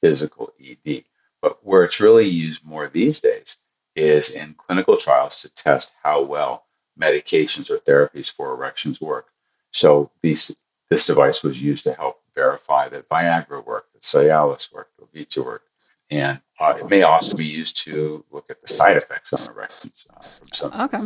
physical 0.00 0.52
ED. 0.62 1.04
But 1.42 1.64
where 1.64 1.82
it's 1.82 2.00
really 2.00 2.26
used 2.26 2.64
more 2.64 2.88
these 2.88 3.20
days 3.20 3.58
is 3.94 4.30
in 4.30 4.54
clinical 4.54 4.96
trials 4.96 5.40
to 5.42 5.54
test 5.54 5.92
how 6.02 6.22
well 6.22 6.66
medications 7.00 7.70
or 7.70 7.78
therapies 7.78 8.32
for 8.32 8.52
erections 8.52 9.00
work. 9.00 9.28
So 9.70 10.10
these 10.22 10.56
this 10.88 11.06
device 11.06 11.42
was 11.42 11.60
used 11.62 11.84
to 11.84 11.94
help 11.94 12.20
verify 12.34 12.88
that 12.90 13.08
Viagra 13.08 13.64
worked, 13.64 13.92
that 13.94 14.02
Cialis 14.02 14.72
worked, 14.72 14.92
Levitra 15.00 15.44
worked, 15.44 15.68
and 16.10 16.40
uh, 16.58 16.74
it 16.78 16.88
may 16.88 17.02
also 17.02 17.36
be 17.36 17.44
used 17.44 17.82
to 17.84 18.24
look 18.30 18.46
at 18.50 18.60
the 18.62 18.68
side 18.68 18.96
effects 18.96 19.32
on 19.32 19.46
erections 19.48 20.06
uh, 20.14 20.20
from 20.22 20.48
some. 20.52 20.72
Okay. 20.72 21.02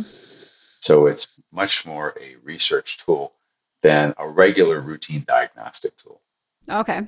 So 0.79 1.07
it's 1.07 1.27
much 1.51 1.85
more 1.85 2.15
a 2.19 2.35
research 2.43 2.97
tool 2.97 3.33
than 3.81 4.13
a 4.17 4.27
regular 4.27 4.79
routine 4.79 5.23
diagnostic 5.27 5.97
tool. 5.97 6.21
Okay. 6.69 7.01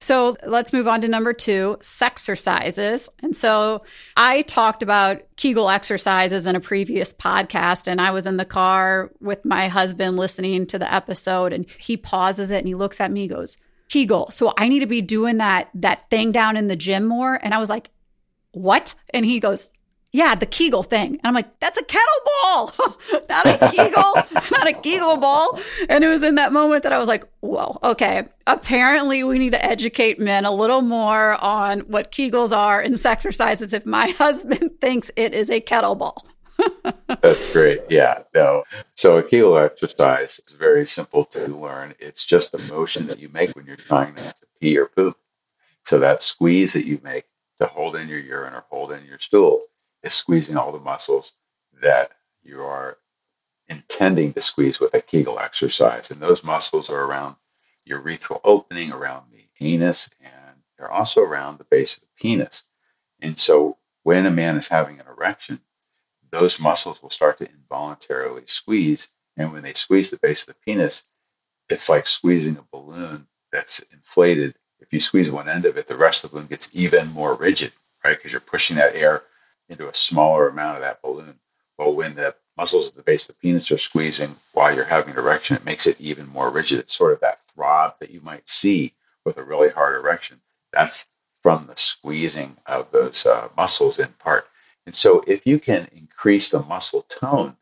So 0.00 0.36
let's 0.46 0.74
move 0.74 0.86
on 0.86 1.00
to 1.00 1.08
number 1.08 1.32
two, 1.32 1.78
exercises. 2.02 3.08
And 3.22 3.34
so 3.34 3.82
I 4.16 4.42
talked 4.42 4.82
about 4.82 5.22
Kegel 5.36 5.70
exercises 5.70 6.46
in 6.46 6.54
a 6.54 6.60
previous 6.60 7.14
podcast, 7.14 7.86
and 7.86 8.00
I 8.00 8.10
was 8.10 8.26
in 8.26 8.36
the 8.36 8.44
car 8.44 9.10
with 9.20 9.44
my 9.44 9.68
husband 9.68 10.16
listening 10.16 10.66
to 10.66 10.78
the 10.78 10.92
episode, 10.92 11.54
and 11.54 11.64
he 11.78 11.96
pauses 11.96 12.50
it 12.50 12.58
and 12.58 12.68
he 12.68 12.74
looks 12.74 13.00
at 13.00 13.10
me, 13.10 13.26
goes, 13.26 13.56
Kegel. 13.88 14.30
So 14.30 14.52
I 14.56 14.68
need 14.68 14.80
to 14.80 14.86
be 14.86 15.02
doing 15.02 15.38
that 15.38 15.70
that 15.74 16.10
thing 16.10 16.32
down 16.32 16.56
in 16.56 16.66
the 16.66 16.76
gym 16.76 17.04
more. 17.04 17.34
And 17.34 17.54
I 17.54 17.58
was 17.58 17.70
like, 17.70 17.90
what? 18.52 18.94
And 19.12 19.24
he 19.24 19.38
goes, 19.38 19.70
yeah, 20.12 20.34
the 20.34 20.46
Kegel 20.46 20.82
thing. 20.82 21.08
And 21.08 21.20
I'm 21.24 21.34
like, 21.34 21.60
that's 21.60 21.76
a 21.76 21.82
kettlebell, 21.82 23.28
not 23.28 23.46
a 23.46 23.70
Kegel, 23.70 24.14
not 24.50 24.66
a 24.66 24.72
Kegel 24.72 25.18
ball. 25.18 25.60
And 25.90 26.02
it 26.02 26.08
was 26.08 26.22
in 26.22 26.36
that 26.36 26.54
moment 26.54 26.84
that 26.84 26.92
I 26.92 26.98
was 26.98 27.08
like, 27.08 27.24
whoa, 27.40 27.78
okay. 27.82 28.26
Apparently, 28.46 29.24
we 29.24 29.38
need 29.38 29.52
to 29.52 29.62
educate 29.62 30.18
men 30.18 30.46
a 30.46 30.52
little 30.52 30.80
more 30.80 31.34
on 31.34 31.80
what 31.80 32.12
Kegels 32.12 32.56
are 32.56 32.80
and 32.80 32.98
sex 32.98 33.26
exercises 33.26 33.74
if 33.74 33.84
my 33.84 34.08
husband 34.18 34.80
thinks 34.80 35.10
it 35.16 35.34
is 35.34 35.50
a 35.50 35.60
kettlebell. 35.60 36.16
That's 37.22 37.52
great. 37.52 37.82
Yeah, 37.88 38.22
no. 38.34 38.64
So 38.94 39.18
a 39.18 39.22
Kegel 39.22 39.58
exercise 39.58 40.40
is 40.46 40.54
very 40.54 40.86
simple 40.86 41.24
to 41.26 41.46
learn. 41.48 41.94
It's 41.98 42.24
just 42.24 42.52
the 42.52 42.74
motion 42.74 43.06
that 43.08 43.18
you 43.18 43.28
make 43.28 43.50
when 43.56 43.66
you're 43.66 43.76
trying 43.76 44.14
to 44.14 44.34
pee 44.60 44.78
or 44.78 44.86
poop. 44.86 45.16
So 45.82 45.98
that 46.00 46.20
squeeze 46.20 46.72
that 46.72 46.86
you 46.86 47.00
make 47.02 47.24
to 47.58 47.66
hold 47.66 47.96
in 47.96 48.08
your 48.08 48.18
urine 48.18 48.54
or 48.54 48.64
hold 48.68 48.92
in 48.92 49.04
your 49.04 49.18
stool 49.18 49.62
is 50.02 50.14
squeezing 50.14 50.56
all 50.56 50.72
the 50.72 50.78
muscles 50.78 51.32
that 51.82 52.12
you 52.42 52.62
are 52.62 52.98
intending 53.68 54.32
to 54.32 54.40
squeeze 54.40 54.80
with 54.80 54.94
a 54.94 55.00
Kegel 55.00 55.38
exercise. 55.38 56.10
And 56.10 56.20
those 56.20 56.44
muscles 56.44 56.90
are 56.90 57.04
around 57.04 57.36
your 57.84 58.00
urethral 58.00 58.40
opening, 58.44 58.92
around 58.92 59.24
the 59.32 59.44
anus, 59.60 60.10
and 60.20 60.56
they're 60.78 60.90
also 60.90 61.22
around 61.22 61.58
the 61.58 61.64
base 61.64 61.96
of 61.96 62.02
the 62.02 62.08
penis. 62.16 62.64
And 63.20 63.38
so 63.38 63.78
when 64.02 64.26
a 64.26 64.30
man 64.30 64.56
is 64.56 64.68
having 64.68 65.00
an 65.00 65.06
erection, 65.06 65.60
those 66.30 66.60
muscles 66.60 67.02
will 67.02 67.10
start 67.10 67.38
to 67.38 67.48
involuntarily 67.50 68.42
squeeze. 68.46 69.08
And 69.36 69.52
when 69.52 69.62
they 69.62 69.72
squeeze 69.72 70.10
the 70.10 70.18
base 70.18 70.42
of 70.42 70.48
the 70.48 70.60
penis, 70.64 71.04
it's 71.68 71.88
like 71.88 72.06
squeezing 72.06 72.56
a 72.56 72.64
balloon 72.76 73.26
that's 73.52 73.80
inflated. 73.92 74.54
If 74.80 74.92
you 74.92 75.00
squeeze 75.00 75.30
one 75.30 75.48
end 75.48 75.64
of 75.66 75.76
it, 75.76 75.86
the 75.86 75.96
rest 75.96 76.24
of 76.24 76.30
the 76.30 76.36
balloon 76.36 76.48
gets 76.48 76.70
even 76.72 77.12
more 77.12 77.34
rigid, 77.34 77.72
right? 78.04 78.16
Because 78.16 78.32
you're 78.32 78.40
pushing 78.40 78.76
that 78.76 78.94
air 78.94 79.24
into 79.68 79.88
a 79.88 79.94
smaller 79.94 80.48
amount 80.48 80.76
of 80.76 80.82
that 80.82 81.02
balloon. 81.02 81.38
Well, 81.78 81.94
when 81.94 82.14
the 82.14 82.34
muscles 82.56 82.88
at 82.88 82.94
the 82.94 83.02
base 83.02 83.28
of 83.28 83.34
the 83.34 83.40
penis 83.40 83.70
are 83.70 83.78
squeezing 83.78 84.36
while 84.52 84.74
you're 84.74 84.84
having 84.84 85.12
an 85.12 85.18
erection, 85.18 85.56
it 85.56 85.64
makes 85.64 85.86
it 85.86 86.00
even 86.00 86.26
more 86.28 86.50
rigid. 86.50 86.78
It's 86.78 86.94
sort 86.94 87.12
of 87.12 87.20
that 87.20 87.42
throb 87.42 87.94
that 88.00 88.10
you 88.10 88.20
might 88.20 88.48
see 88.48 88.94
with 89.24 89.36
a 89.38 89.44
really 89.44 89.68
hard 89.68 89.96
erection. 89.96 90.40
That's 90.72 91.06
from 91.40 91.66
the 91.66 91.76
squeezing 91.76 92.56
of 92.66 92.90
those 92.92 93.26
uh, 93.26 93.48
muscles 93.56 93.98
in 93.98 94.08
part. 94.18 94.48
And 94.86 94.94
so, 94.94 95.24
if 95.26 95.46
you 95.46 95.58
can 95.60 95.88
increase 95.92 96.50
the 96.50 96.62
muscle 96.62 97.02
tone 97.02 97.56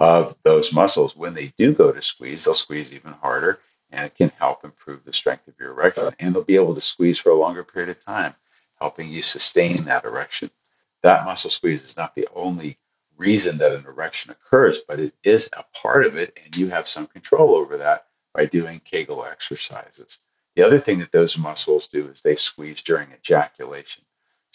of 0.00 0.36
those 0.42 0.72
muscles 0.74 1.16
when 1.16 1.34
they 1.34 1.54
do 1.58 1.72
go 1.74 1.92
to 1.92 2.02
squeeze, 2.02 2.44
they'll 2.44 2.54
squeeze 2.54 2.94
even 2.94 3.12
harder 3.14 3.60
and 3.90 4.06
it 4.06 4.16
can 4.16 4.30
help 4.38 4.64
improve 4.64 5.04
the 5.04 5.12
strength 5.12 5.48
of 5.48 5.54
your 5.60 5.70
erection. 5.72 6.10
And 6.18 6.34
they'll 6.34 6.44
be 6.44 6.56
able 6.56 6.74
to 6.74 6.80
squeeze 6.82 7.18
for 7.18 7.30
a 7.30 7.38
longer 7.38 7.64
period 7.64 7.90
of 7.90 8.04
time, 8.04 8.34
helping 8.80 9.10
you 9.10 9.22
sustain 9.22 9.84
that 9.86 10.04
erection 10.04 10.50
that 11.02 11.24
muscle 11.24 11.50
squeeze 11.50 11.84
is 11.84 11.96
not 11.96 12.14
the 12.14 12.28
only 12.34 12.78
reason 13.16 13.58
that 13.58 13.72
an 13.72 13.86
erection 13.86 14.32
occurs, 14.32 14.80
but 14.88 14.98
it 14.98 15.14
is 15.22 15.48
a 15.56 15.64
part 15.76 16.04
of 16.04 16.16
it, 16.16 16.36
and 16.42 16.56
you 16.56 16.68
have 16.70 16.88
some 16.88 17.06
control 17.06 17.54
over 17.54 17.76
that 17.76 18.06
by 18.34 18.46
doing 18.46 18.80
Kegel 18.80 19.24
exercises. 19.24 20.18
The 20.56 20.62
other 20.64 20.78
thing 20.78 20.98
that 21.00 21.12
those 21.12 21.38
muscles 21.38 21.86
do 21.86 22.08
is 22.08 22.20
they 22.20 22.34
squeeze 22.36 22.82
during 22.82 23.12
ejaculation. 23.12 24.04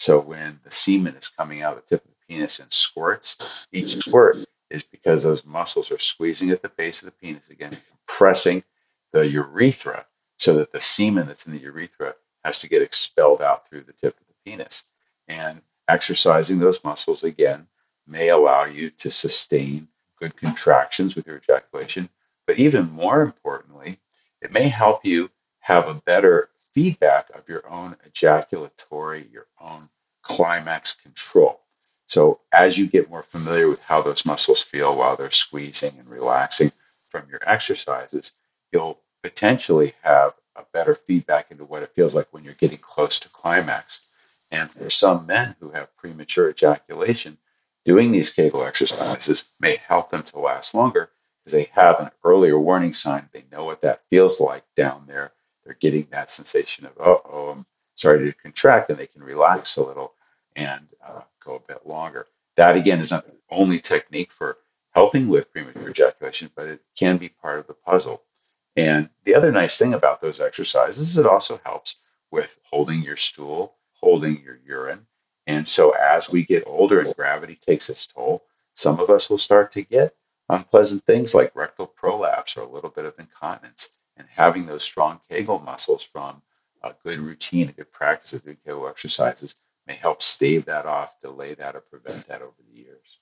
So 0.00 0.18
when 0.18 0.58
the 0.64 0.70
semen 0.70 1.14
is 1.14 1.28
coming 1.28 1.60
out 1.60 1.76
of 1.76 1.84
the 1.84 1.88
tip 1.88 2.04
of 2.06 2.10
the 2.10 2.26
penis 2.26 2.58
in 2.58 2.70
squirts, 2.70 3.66
each 3.70 3.98
squirt 3.98 4.38
is 4.70 4.82
because 4.82 5.22
those 5.22 5.44
muscles 5.44 5.92
are 5.92 5.98
squeezing 5.98 6.48
at 6.48 6.62
the 6.62 6.70
base 6.70 7.02
of 7.02 7.06
the 7.06 7.12
penis 7.12 7.50
again, 7.50 7.76
pressing 8.08 8.64
the 9.12 9.28
urethra 9.28 10.06
so 10.38 10.54
that 10.54 10.72
the 10.72 10.80
semen 10.80 11.26
that's 11.26 11.46
in 11.46 11.52
the 11.52 11.60
urethra 11.60 12.14
has 12.46 12.62
to 12.62 12.68
get 12.68 12.80
expelled 12.80 13.42
out 13.42 13.68
through 13.68 13.82
the 13.82 13.92
tip 13.92 14.18
of 14.18 14.26
the 14.26 14.50
penis. 14.50 14.84
And 15.28 15.60
exercising 15.86 16.58
those 16.58 16.82
muscles 16.82 17.22
again 17.22 17.66
may 18.06 18.30
allow 18.30 18.64
you 18.64 18.88
to 18.88 19.10
sustain 19.10 19.86
good 20.16 20.34
contractions 20.34 21.14
with 21.14 21.26
your 21.26 21.36
ejaculation. 21.36 22.08
But 22.46 22.58
even 22.58 22.90
more 22.90 23.20
importantly, 23.20 23.98
it 24.40 24.50
may 24.50 24.68
help 24.68 25.04
you 25.04 25.30
have 25.58 25.88
a 25.88 25.94
better 25.94 26.49
feedback 26.72 27.30
of 27.34 27.48
your 27.48 27.68
own 27.70 27.96
ejaculatory, 28.06 29.28
your 29.32 29.46
own 29.60 29.88
climax 30.22 30.94
control. 30.94 31.60
So, 32.06 32.40
as 32.52 32.78
you 32.78 32.86
get 32.88 33.10
more 33.10 33.22
familiar 33.22 33.68
with 33.68 33.80
how 33.80 34.02
those 34.02 34.26
muscles 34.26 34.62
feel 34.62 34.96
while 34.96 35.16
they're 35.16 35.30
squeezing 35.30 35.98
and 35.98 36.08
relaxing 36.08 36.72
from 37.04 37.28
your 37.30 37.40
exercises, 37.46 38.32
you'll 38.72 39.00
potentially 39.22 39.94
have 40.02 40.34
a 40.56 40.64
better 40.72 40.94
feedback 40.94 41.50
into 41.50 41.64
what 41.64 41.82
it 41.82 41.94
feels 41.94 42.14
like 42.14 42.28
when 42.32 42.44
you're 42.44 42.54
getting 42.54 42.78
close 42.78 43.18
to 43.20 43.28
climax. 43.28 44.00
And 44.50 44.70
for 44.70 44.90
some 44.90 45.26
men 45.26 45.54
who 45.60 45.70
have 45.70 45.94
premature 45.96 46.50
ejaculation, 46.50 47.38
doing 47.84 48.10
these 48.10 48.30
Kegel 48.32 48.64
exercises 48.64 49.44
may 49.60 49.76
help 49.76 50.10
them 50.10 50.22
to 50.24 50.40
last 50.40 50.74
longer 50.74 51.10
because 51.44 51.52
they 51.52 51.70
have 51.72 52.00
an 52.00 52.10
earlier 52.24 52.58
warning 52.58 52.92
sign. 52.92 53.28
They 53.32 53.44
know 53.52 53.64
what 53.64 53.80
that 53.82 54.02
feels 54.10 54.40
like 54.40 54.64
down 54.74 55.04
there. 55.06 55.32
They're 55.64 55.74
getting 55.74 56.06
that 56.10 56.30
sensation 56.30 56.86
of, 56.86 56.92
oh, 56.98 57.22
oh 57.24 57.50
I'm 57.50 57.66
starting 57.94 58.26
to 58.26 58.32
contract, 58.32 58.90
and 58.90 58.98
they 58.98 59.06
can 59.06 59.22
relax 59.22 59.76
a 59.76 59.84
little 59.84 60.14
and 60.56 60.92
uh, 61.06 61.22
go 61.44 61.56
a 61.56 61.60
bit 61.60 61.86
longer. 61.86 62.26
That, 62.56 62.76
again, 62.76 63.00
is 63.00 63.10
not 63.10 63.26
the 63.26 63.36
only 63.50 63.78
technique 63.78 64.32
for 64.32 64.58
helping 64.92 65.28
with 65.28 65.52
premature 65.52 65.88
ejaculation, 65.88 66.50
but 66.54 66.66
it 66.66 66.80
can 66.96 67.16
be 67.16 67.28
part 67.28 67.58
of 67.58 67.66
the 67.66 67.74
puzzle. 67.74 68.22
And 68.76 69.08
the 69.24 69.34
other 69.34 69.52
nice 69.52 69.78
thing 69.78 69.94
about 69.94 70.20
those 70.20 70.40
exercises 70.40 71.10
is 71.10 71.18
it 71.18 71.26
also 71.26 71.60
helps 71.64 71.96
with 72.30 72.60
holding 72.70 73.02
your 73.02 73.16
stool 73.16 73.76
holding 74.00 74.42
your 74.42 74.58
urine. 74.64 75.06
And 75.46 75.66
so 75.66 75.90
as 75.90 76.30
we 76.30 76.44
get 76.44 76.64
older 76.66 77.00
and 77.00 77.14
gravity 77.14 77.56
takes 77.56 77.90
its 77.90 78.06
toll, 78.06 78.44
some 78.72 78.98
of 78.98 79.10
us 79.10 79.28
will 79.28 79.38
start 79.38 79.72
to 79.72 79.82
get 79.82 80.14
unpleasant 80.48 81.04
things 81.04 81.34
like 81.34 81.54
rectal 81.54 81.86
prolapse 81.86 82.56
or 82.56 82.62
a 82.62 82.68
little 82.70 82.90
bit 82.90 83.04
of 83.04 83.14
incontinence. 83.18 83.90
And 84.16 84.26
having 84.28 84.66
those 84.66 84.82
strong 84.82 85.20
Kegel 85.28 85.58
muscles 85.60 86.02
from 86.02 86.42
a 86.82 86.94
good 87.04 87.18
routine, 87.18 87.68
a 87.68 87.72
good 87.72 87.90
practice 87.90 88.32
of 88.32 88.42
doing 88.42 88.58
Kegel 88.64 88.88
exercises 88.88 89.54
may 89.86 89.94
help 89.94 90.22
stave 90.22 90.64
that 90.66 90.86
off, 90.86 91.18
delay 91.20 91.54
that, 91.54 91.74
or 91.74 91.80
prevent 91.80 92.26
that 92.28 92.42
over 92.42 92.54
the 92.68 92.78
years. 92.78 93.18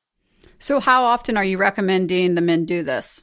So, 0.58 0.80
how 0.80 1.04
often 1.04 1.36
are 1.36 1.44
you 1.44 1.58
recommending 1.58 2.34
the 2.34 2.40
men 2.40 2.64
do 2.64 2.82
this? 2.82 3.20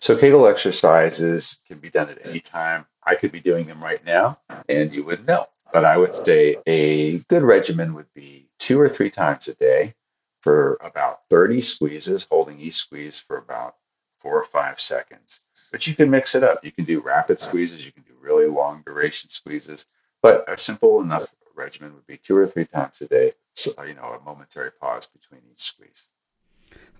So, 0.00 0.16
Kegel 0.16 0.46
exercises 0.46 1.58
can 1.66 1.78
be 1.78 1.90
done 1.90 2.10
at 2.10 2.26
any 2.26 2.40
time. 2.40 2.86
I 3.04 3.14
could 3.14 3.32
be 3.32 3.40
doing 3.40 3.66
them 3.66 3.82
right 3.82 4.04
now, 4.04 4.38
and 4.68 4.92
you 4.92 5.04
wouldn't 5.04 5.28
know. 5.28 5.46
But 5.72 5.84
I 5.84 5.96
would 5.96 6.14
say 6.14 6.56
a 6.66 7.18
good 7.18 7.42
regimen 7.42 7.94
would 7.94 8.12
be 8.14 8.48
two 8.58 8.80
or 8.80 8.88
three 8.88 9.10
times 9.10 9.48
a 9.48 9.54
day 9.54 9.94
for 10.40 10.78
about 10.82 11.26
30 11.26 11.60
squeezes, 11.60 12.26
holding 12.30 12.60
each 12.60 12.74
squeeze 12.74 13.18
for 13.18 13.38
about 13.38 13.76
four 14.24 14.38
or 14.38 14.42
five 14.42 14.80
seconds. 14.80 15.40
But 15.70 15.86
you 15.86 15.94
can 15.94 16.10
mix 16.10 16.34
it 16.34 16.42
up. 16.42 16.64
You 16.64 16.72
can 16.72 16.84
do 16.84 17.00
rapid 17.00 17.38
squeezes, 17.38 17.84
you 17.84 17.92
can 17.92 18.02
do 18.04 18.14
really 18.20 18.46
long 18.46 18.82
duration 18.84 19.28
squeezes. 19.28 19.86
But 20.22 20.44
a 20.48 20.56
simple 20.56 21.00
enough 21.02 21.32
regimen 21.54 21.94
would 21.94 22.06
be 22.06 22.16
two 22.16 22.36
or 22.36 22.46
three 22.46 22.64
times 22.64 23.00
a 23.02 23.06
day, 23.06 23.32
so, 23.52 23.70
you 23.84 23.94
know, 23.94 24.18
a 24.18 24.24
momentary 24.24 24.70
pause 24.72 25.06
between 25.06 25.42
each 25.52 25.60
squeeze. 25.60 26.06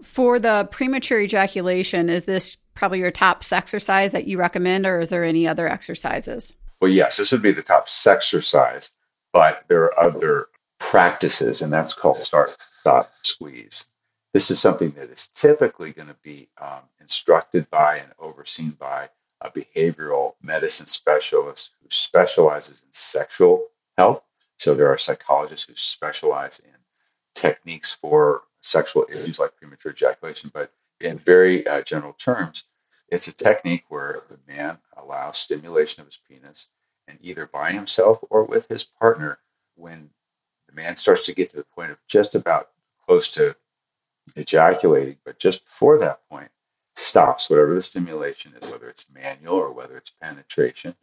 For 0.03 0.39
the 0.39 0.69
premature 0.71 1.21
ejaculation, 1.21 2.11
is 2.11 2.25
this 2.25 2.57
probably 2.75 2.99
your 2.99 3.11
top 3.11 3.43
sex 3.43 3.65
exercise 3.65 4.13
that 4.13 4.27
you 4.27 4.39
recommend, 4.39 4.87
or 4.87 5.01
is 5.01 5.09
there 5.09 5.25
any 5.25 5.49
other 5.49 5.67
exercises? 5.67 6.53
Well, 6.81 6.91
yes, 6.91 7.17
this 7.17 7.33
would 7.33 7.43
be 7.43 7.53
the 7.53 7.63
top 7.63 7.89
sex 7.89 8.27
exercise, 8.27 8.91
but 9.33 9.65
there 9.69 9.85
are 9.85 9.99
other 9.99 10.49
practices, 10.79 11.63
and 11.63 11.73
that's 11.73 11.95
called 11.95 12.19
start, 12.19 12.55
stop, 12.59 13.09
squeeze. 13.23 13.87
This 14.35 14.51
is 14.51 14.59
something 14.59 14.91
that 14.97 15.11
is 15.11 15.29
typically 15.29 15.93
going 15.93 16.09
to 16.09 16.17
be 16.25 16.49
um, 16.61 16.81
instructed 17.01 17.71
by 17.71 17.99
and 17.99 18.11
overseen 18.19 18.71
by 18.71 19.09
a 19.41 19.49
behavioral 19.49 20.35
medicine 20.43 20.87
specialist 20.87 21.71
who 21.81 21.89
specializes 21.89 22.83
in 22.83 22.93
sexual 22.93 23.69
health. 23.97 24.25
So 24.59 24.75
there 24.75 24.89
are 24.93 24.99
psychologists 24.99 25.69
who 25.69 25.75
specialize 25.77 26.59
in 26.59 26.75
techniques 27.37 27.93
for 27.93 28.43
sexual 28.61 29.07
issues 29.09 29.39
like 29.39 29.57
premature 29.57 29.93
ejaculation, 29.93 30.51
but 30.53 30.73
in 31.01 31.19
very 31.19 31.65
uh, 31.69 31.83
general 31.83 32.15
terms, 32.15 32.65
it's 33.11 33.29
a 33.29 33.37
technique 33.37 33.85
where 33.89 34.19
the 34.29 34.41
man 34.49 34.79
allows 34.97 35.39
stimulation 35.39 36.01
of 36.01 36.09
his 36.09 36.19
penis 36.29 36.67
and 37.07 37.19
either 37.21 37.47
by 37.47 37.71
himself 37.71 38.19
or 38.31 38.43
with 38.43 38.67
his 38.67 38.83
partner 38.83 39.39
when 39.77 40.11
the 40.67 40.75
man 40.75 40.97
starts 40.97 41.25
to 41.27 41.35
get 41.35 41.51
to 41.51 41.57
the 41.57 41.63
point 41.63 41.93
of 41.93 41.99
just 42.09 42.35
about 42.35 42.71
close 43.07 43.31
to 43.31 43.55
ejaculating, 44.37 45.19
but 45.25 45.39
just 45.39 45.65
before 45.65 45.99
that 45.99 46.21
point, 46.29 46.51
stops 46.95 47.51
whatever 47.51 47.75
the 47.75 47.83
stimulation 47.83 48.53
is, 48.61 48.71
whether 48.71 48.89
it's 48.89 49.07
manual 49.11 49.57
or 49.57 49.73
whether 49.73 49.97
it's 49.97 50.11
penetration, 50.11 50.95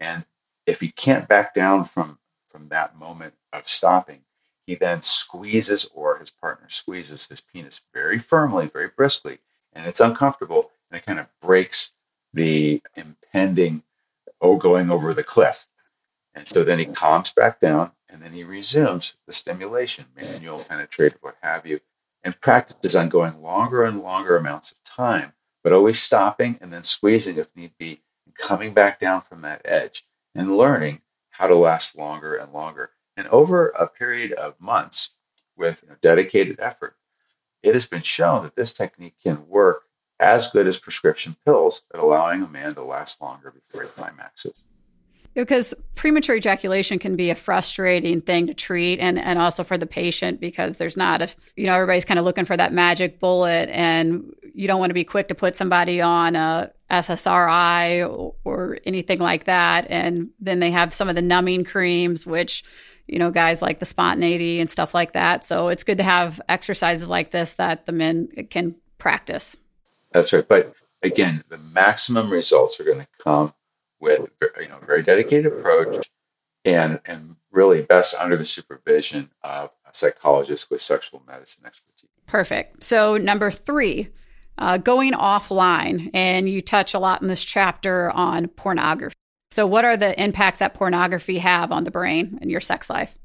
and 0.00 0.24
if 0.66 0.80
he 0.80 0.90
can't 0.90 1.28
back 1.28 1.54
down 1.54 1.84
from 1.84 2.18
from 2.46 2.68
that 2.68 2.96
moment 2.96 3.34
of 3.52 3.68
stopping, 3.68 4.20
he 4.66 4.76
then 4.76 5.00
squeezes 5.00 5.86
or 5.92 6.18
his 6.18 6.30
partner 6.30 6.68
squeezes 6.68 7.26
his 7.26 7.40
penis 7.40 7.80
very 7.92 8.18
firmly, 8.18 8.66
very 8.68 8.88
briskly, 8.96 9.38
and 9.72 9.86
it's 9.86 10.00
uncomfortable 10.00 10.70
and 10.90 11.00
it 11.00 11.04
kind 11.04 11.18
of 11.18 11.26
breaks 11.40 11.92
the 12.32 12.80
impending 12.96 13.82
oh 14.40 14.56
going 14.56 14.92
over 14.92 15.14
the 15.14 15.24
cliff. 15.24 15.66
And 16.34 16.46
so 16.46 16.64
then 16.64 16.78
he 16.78 16.86
calms 16.86 17.32
back 17.32 17.60
down 17.60 17.90
and 18.08 18.22
then 18.22 18.32
he 18.32 18.44
resumes 18.44 19.14
the 19.26 19.32
stimulation, 19.32 20.04
manual, 20.16 20.58
penetrative, 20.58 21.18
what 21.22 21.36
have 21.42 21.66
you, 21.66 21.80
and 22.24 22.40
practices 22.40 22.96
on 22.96 23.08
going 23.08 23.40
longer 23.42 23.84
and 23.84 24.02
longer 24.02 24.36
amounts 24.36 24.72
of 24.72 24.82
time, 24.82 25.32
but 25.62 25.72
always 25.72 26.00
stopping 26.00 26.58
and 26.60 26.72
then 26.72 26.82
squeezing 26.82 27.36
if 27.36 27.54
need 27.54 27.72
be, 27.78 28.02
and 28.26 28.34
coming 28.34 28.72
back 28.72 28.98
down 28.98 29.20
from 29.20 29.42
that 29.42 29.62
edge 29.64 30.04
and 30.34 30.56
learning 30.56 31.00
how 31.30 31.46
to 31.46 31.54
last 31.54 31.96
longer 31.96 32.34
and 32.36 32.52
longer. 32.52 32.90
And 33.16 33.28
over 33.28 33.68
a 33.68 33.86
period 33.86 34.32
of 34.32 34.60
months 34.60 35.10
with 35.56 35.82
you 35.82 35.90
know, 35.90 35.96
dedicated 36.02 36.58
effort, 36.60 36.96
it 37.62 37.74
has 37.74 37.86
been 37.86 38.02
shown 38.02 38.42
that 38.42 38.56
this 38.56 38.72
technique 38.72 39.16
can 39.22 39.46
work 39.48 39.84
as 40.20 40.50
good 40.50 40.66
as 40.66 40.78
prescription 40.78 41.36
pills 41.44 41.82
at 41.92 42.00
allowing 42.00 42.42
a 42.42 42.48
man 42.48 42.74
to 42.74 42.82
last 42.82 43.20
longer 43.20 43.50
before 43.50 43.82
he 43.82 43.88
climaxes. 43.88 44.64
Because 45.34 45.74
premature 45.96 46.36
ejaculation 46.36 46.98
can 46.98 47.16
be 47.16 47.30
a 47.30 47.34
frustrating 47.34 48.20
thing 48.20 48.46
to 48.46 48.54
treat 48.54 49.00
and, 49.00 49.18
and 49.18 49.38
also 49.38 49.64
for 49.64 49.76
the 49.76 49.86
patient 49.86 50.40
because 50.40 50.76
there's 50.76 50.96
not 50.96 51.22
a, 51.22 51.28
you 51.56 51.66
know, 51.66 51.74
everybody's 51.74 52.04
kind 52.04 52.18
of 52.18 52.24
looking 52.24 52.44
for 52.44 52.56
that 52.56 52.72
magic 52.72 53.18
bullet 53.18 53.68
and 53.70 54.32
you 54.54 54.68
don't 54.68 54.78
want 54.78 54.90
to 54.90 54.94
be 54.94 55.04
quick 55.04 55.28
to 55.28 55.34
put 55.34 55.56
somebody 55.56 56.00
on 56.00 56.36
a 56.36 56.70
SSRI 56.90 58.08
or, 58.08 58.34
or 58.44 58.78
anything 58.84 59.18
like 59.18 59.44
that. 59.44 59.86
And 59.90 60.30
then 60.40 60.60
they 60.60 60.70
have 60.70 60.94
some 60.94 61.08
of 61.08 61.16
the 61.16 61.22
numbing 61.22 61.64
creams, 61.64 62.24
which, 62.24 62.64
you 63.08 63.18
know, 63.18 63.30
guys 63.30 63.60
like 63.60 63.80
the 63.80 63.84
spontaneity 63.84 64.60
and 64.60 64.70
stuff 64.70 64.94
like 64.94 65.12
that. 65.12 65.44
So 65.44 65.68
it's 65.68 65.84
good 65.84 65.98
to 65.98 66.04
have 66.04 66.40
exercises 66.48 67.08
like 67.08 67.32
this 67.32 67.54
that 67.54 67.86
the 67.86 67.92
men 67.92 68.28
can 68.50 68.76
practice. 68.98 69.56
That's 70.12 70.32
right. 70.32 70.46
But 70.46 70.74
again, 71.02 71.42
the 71.48 71.58
maximum 71.58 72.30
results 72.30 72.80
are 72.80 72.84
going 72.84 73.00
to 73.00 73.08
come 73.18 73.52
with 74.04 74.30
you 74.60 74.68
know 74.68 74.78
a 74.80 74.86
very 74.86 75.02
dedicated 75.02 75.52
approach 75.52 75.96
and 76.64 77.00
and 77.06 77.34
really 77.50 77.82
best 77.82 78.14
under 78.20 78.36
the 78.36 78.44
supervision 78.44 79.30
of 79.42 79.70
a 79.88 79.94
psychologist 79.94 80.70
with 80.70 80.80
sexual 80.80 81.22
medicine 81.26 81.64
expertise. 81.66 82.10
Perfect. 82.26 82.82
So 82.82 83.16
number 83.16 83.50
three, 83.50 84.08
uh, 84.58 84.78
going 84.78 85.12
offline, 85.12 86.10
and 86.14 86.48
you 86.48 86.62
touch 86.62 86.94
a 86.94 86.98
lot 86.98 87.22
in 87.22 87.28
this 87.28 87.44
chapter 87.44 88.10
on 88.10 88.48
pornography. 88.48 89.14
So, 89.50 89.66
what 89.66 89.84
are 89.84 89.96
the 89.96 90.20
impacts 90.20 90.58
that 90.58 90.74
pornography 90.74 91.38
have 91.38 91.72
on 91.72 91.84
the 91.84 91.90
brain 91.90 92.38
and 92.40 92.50
your 92.50 92.60
sex 92.60 92.90
life? 92.90 93.16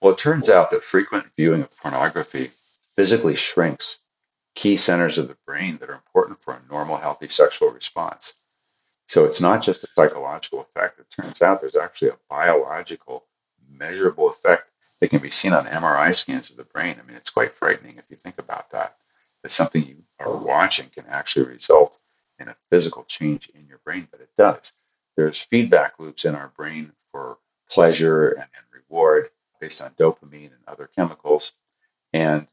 Well, 0.00 0.12
it 0.12 0.18
turns 0.18 0.48
out 0.48 0.70
that 0.70 0.82
frequent 0.82 1.26
viewing 1.36 1.62
of 1.62 1.76
pornography 1.76 2.50
physically 2.94 3.34
shrinks 3.34 3.98
key 4.54 4.76
centers 4.76 5.18
of 5.18 5.28
the 5.28 5.36
brain 5.46 5.76
that 5.78 5.90
are 5.90 5.94
important 5.94 6.40
for 6.40 6.54
a 6.54 6.72
normal, 6.72 6.96
healthy 6.96 7.28
sexual 7.28 7.70
response. 7.70 8.34
So 9.06 9.24
it's 9.24 9.40
not 9.40 9.62
just 9.62 9.84
a 9.84 9.88
psychological 9.96 10.60
effect. 10.60 10.98
It 10.98 11.10
turns 11.10 11.40
out 11.40 11.60
there's 11.60 11.76
actually 11.76 12.08
a 12.08 12.18
biological, 12.28 13.24
measurable 13.70 14.28
effect 14.28 14.72
that 15.00 15.10
can 15.10 15.20
be 15.20 15.30
seen 15.30 15.52
on 15.52 15.66
MRI 15.66 16.14
scans 16.14 16.50
of 16.50 16.56
the 16.56 16.64
brain. 16.64 16.96
I 17.00 17.06
mean, 17.06 17.16
it's 17.16 17.30
quite 17.30 17.52
frightening 17.52 17.98
if 17.98 18.04
you 18.08 18.16
think 18.16 18.38
about 18.38 18.70
that. 18.70 18.96
That 19.42 19.50
something 19.50 19.84
you 19.84 20.02
are 20.18 20.36
watching 20.36 20.88
can 20.88 21.04
actually 21.08 21.46
result 21.46 21.98
in 22.38 22.48
a 22.48 22.56
physical 22.70 23.04
change 23.04 23.48
in 23.54 23.66
your 23.66 23.78
brain, 23.84 24.08
but 24.10 24.20
it 24.20 24.30
does. 24.36 24.72
There's 25.16 25.40
feedback 25.40 25.98
loops 25.98 26.24
in 26.24 26.34
our 26.34 26.52
brain 26.56 26.92
for 27.12 27.38
pleasure 27.68 28.30
and, 28.30 28.48
reward 28.88 29.30
based 29.60 29.82
on 29.82 29.90
dopamine 29.92 30.52
and 30.52 30.62
other 30.68 30.88
chemicals. 30.94 31.52
And 32.12 32.46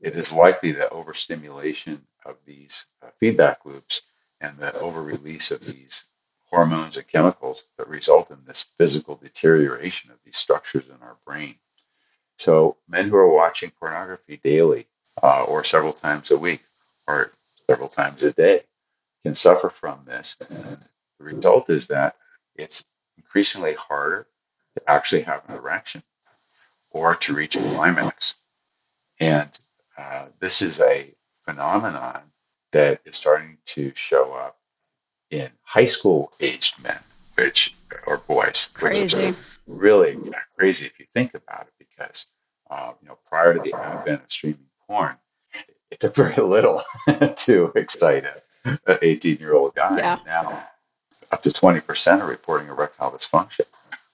it 0.00 0.16
is 0.16 0.32
likely 0.32 0.72
that 0.72 0.92
overstimulation 0.92 2.06
of 2.26 2.36
these 2.44 2.86
uh, 3.02 3.08
feedback 3.18 3.64
loops 3.64 4.02
and 4.40 4.56
the 4.58 4.78
over-release 4.78 5.50
of 5.50 5.60
these 5.60 6.04
hormones 6.46 6.96
and 6.96 7.06
chemicals 7.06 7.64
that 7.76 7.88
result 7.88 8.30
in 8.30 8.38
this 8.46 8.62
physical 8.62 9.16
deterioration 9.16 10.10
of 10.10 10.18
these 10.24 10.36
structures 10.36 10.88
in 10.88 10.96
our 11.02 11.16
brain. 11.26 11.56
So, 12.36 12.76
men 12.88 13.08
who 13.08 13.16
are 13.16 13.34
watching 13.34 13.72
pornography 13.78 14.40
daily 14.42 14.86
uh, 15.22 15.44
or 15.44 15.64
several 15.64 15.92
times 15.92 16.30
a 16.30 16.38
week 16.38 16.62
or 17.06 17.32
several 17.68 17.88
times 17.88 18.22
a 18.22 18.32
day 18.32 18.62
can 19.22 19.34
suffer 19.34 19.68
from 19.68 20.04
this. 20.04 20.36
And 20.48 20.78
the 21.18 21.24
result 21.24 21.68
is 21.68 21.88
that 21.88 22.16
it's 22.54 22.86
increasingly 23.16 23.74
harder 23.74 24.28
to 24.76 24.90
actually 24.90 25.22
have 25.22 25.42
an 25.48 25.56
erection 25.56 26.02
or 26.90 27.14
to 27.16 27.34
reach 27.34 27.56
a 27.56 27.60
climax. 27.60 28.34
And 29.20 29.58
uh, 29.96 30.26
this 30.38 30.62
is 30.62 30.80
a 30.80 31.12
phenomenon 31.42 32.22
that 32.72 33.00
is 33.04 33.16
starting 33.16 33.58
to 33.66 33.92
show 33.94 34.32
up 34.32 34.58
in 35.30 35.50
high 35.62 35.84
school 35.84 36.32
aged 36.40 36.82
men, 36.82 36.98
which 37.36 37.74
or 38.06 38.18
boys, 38.18 38.68
crazy. 38.74 39.00
which 39.00 39.14
is 39.14 39.58
really 39.66 40.18
crazy 40.56 40.86
if 40.86 40.98
you 40.98 41.06
think 41.06 41.34
about 41.34 41.66
it, 41.66 41.72
because 41.78 42.26
uh, 42.70 42.92
you 43.00 43.08
know 43.08 43.18
prior 43.26 43.54
to 43.54 43.60
the 43.60 43.74
advent 43.74 44.22
of 44.22 44.30
streaming 44.30 44.66
porn, 44.86 45.16
it 45.90 46.00
took 46.00 46.14
very 46.14 46.36
little 46.42 46.82
to 47.36 47.72
excite 47.74 48.24
an 48.64 48.78
18 49.02 49.38
year 49.38 49.54
old 49.54 49.74
guy. 49.74 49.98
Yeah. 49.98 50.18
Now, 50.26 50.68
up 51.30 51.42
to 51.42 51.52
20 51.52 51.80
percent 51.80 52.22
are 52.22 52.28
reporting 52.28 52.68
erectile 52.68 53.10
dysfunction 53.10 53.66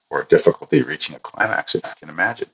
or 0.09 0.23
difficulty 0.23 0.81
reaching 0.81 1.15
a 1.15 1.19
climax, 1.19 1.75
if 1.75 1.83
you 1.83 1.93
can 1.99 2.09
imagine. 2.09 2.49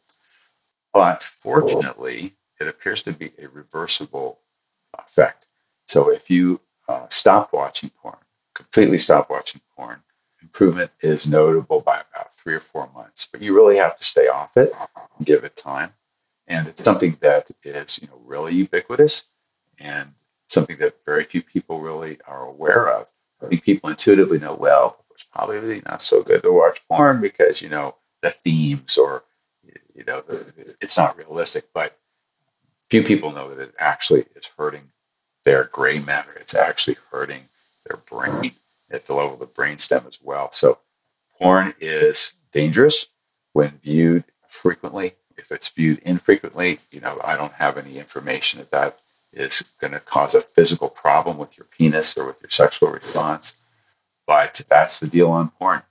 But 0.93 1.23
fortunately, 1.23 2.35
it 2.59 2.67
appears 2.67 3.01
to 3.03 3.13
be 3.13 3.31
a 3.39 3.47
reversible 3.47 4.39
effect. 4.97 5.47
So 5.91 6.09
if 6.09 6.29
you 6.29 6.61
uh, 6.87 7.05
stop 7.09 7.51
watching 7.51 7.89
porn, 8.01 8.15
completely 8.55 8.97
stop 8.97 9.29
watching 9.29 9.59
porn, 9.75 10.01
improvement 10.41 10.89
is 11.01 11.27
notable 11.27 11.81
by 11.81 11.95
about 11.95 12.33
three 12.33 12.53
or 12.53 12.61
four 12.61 12.89
months. 12.93 13.27
But 13.29 13.41
you 13.41 13.53
really 13.53 13.75
have 13.75 13.97
to 13.97 14.03
stay 14.05 14.29
off 14.29 14.55
it, 14.55 14.71
give 15.25 15.43
it 15.43 15.57
time, 15.57 15.91
and 16.47 16.65
it's 16.69 16.81
something 16.81 17.17
that 17.19 17.51
is 17.65 17.99
you 18.01 18.07
know 18.07 18.21
really 18.23 18.53
ubiquitous 18.53 19.23
and 19.79 20.13
something 20.47 20.77
that 20.77 21.03
very 21.03 21.25
few 21.25 21.41
people 21.41 21.81
really 21.81 22.19
are 22.25 22.45
aware 22.45 22.89
of. 22.89 23.11
I 23.43 23.47
think 23.47 23.61
people 23.63 23.89
intuitively 23.89 24.39
know 24.39 24.55
well. 24.55 25.03
It's 25.11 25.23
probably 25.23 25.81
not 25.85 25.99
so 25.99 26.23
good 26.23 26.41
to 26.43 26.53
watch 26.53 26.79
porn 26.87 27.19
because 27.19 27.61
you 27.61 27.67
know 27.67 27.95
the 28.21 28.29
themes 28.29 28.97
or 28.97 29.25
you 29.93 30.05
know 30.05 30.23
it's 30.79 30.97
not 30.97 31.17
realistic, 31.17 31.65
but 31.73 31.99
few 32.89 33.03
people 33.03 33.33
know 33.33 33.53
that 33.53 33.61
it 33.61 33.75
actually 33.77 34.23
is 34.37 34.49
hurting 34.57 34.89
their 35.43 35.65
gray 35.65 35.99
matter. 35.99 36.33
It's 36.33 36.55
actually 36.55 36.97
hurting 37.11 37.43
their 37.87 37.97
brain 37.97 38.51
at 38.91 39.05
the 39.05 39.13
level 39.13 39.33
of 39.33 39.39
the 39.39 39.47
brainstem 39.47 40.07
as 40.07 40.19
well. 40.21 40.51
So, 40.51 40.79
porn 41.37 41.73
is 41.79 42.33
dangerous 42.51 43.07
when 43.53 43.79
viewed 43.83 44.23
frequently. 44.47 45.15
If 45.37 45.51
it's 45.51 45.69
viewed 45.69 45.99
infrequently, 45.99 46.79
you 46.91 46.99
know, 46.99 47.19
I 47.23 47.35
don't 47.35 47.53
have 47.53 47.77
any 47.77 47.97
information 47.97 48.59
that 48.59 48.71
that 48.71 48.99
is 49.33 49.63
going 49.79 49.93
to 49.93 49.99
cause 49.99 50.35
a 50.35 50.41
physical 50.41 50.89
problem 50.89 51.37
with 51.37 51.57
your 51.57 51.65
penis 51.65 52.17
or 52.17 52.27
with 52.27 52.41
your 52.41 52.49
sexual 52.49 52.91
response. 52.91 53.55
But 54.27 54.61
that's 54.69 54.99
the 54.99 55.07
deal 55.07 55.31
on 55.31 55.49
porn. 55.49 55.81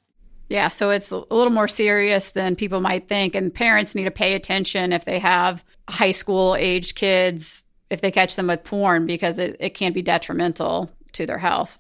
Yeah, 0.49 0.69
so 0.69 0.91
it's 0.91 1.11
a 1.13 1.19
little 1.19 1.53
more 1.53 1.69
serious 1.69 2.31
than 2.31 2.57
people 2.57 2.81
might 2.81 3.09
think. 3.09 3.35
And 3.35 3.55
parents 3.55 3.95
need 3.95 4.05
to 4.05 4.11
pay 4.11 4.35
attention 4.35 4.93
if 4.93 5.05
they 5.05 5.19
have 5.19 5.65
high 5.89 6.11
school 6.11 6.57
age 6.57 6.95
kids, 6.95 7.63
if 7.91 8.01
they 8.01 8.11
catch 8.11 8.37
them 8.37 8.47
with 8.47 8.65
porn, 8.65 9.07
because 9.07 9.39
it, 9.39 9.57
it 9.61 9.71
can 9.71 9.93
be 9.93 10.03
detrimental 10.03 10.91
to 11.13 11.27
their 11.27 11.39
health. 11.39 11.79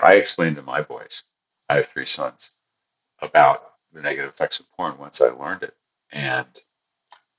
I 0.00 0.14
explained 0.14 0.56
to 0.56 0.62
my 0.62 0.80
boys, 0.80 1.24
I 1.68 1.76
have 1.76 1.86
three 1.86 2.06
sons, 2.06 2.50
about 3.20 3.74
the 3.92 4.00
negative 4.00 4.30
effects 4.30 4.60
of 4.60 4.70
porn 4.72 4.98
once 4.98 5.20
I 5.20 5.28
learned 5.28 5.62
it. 5.62 5.74
And 6.12 6.46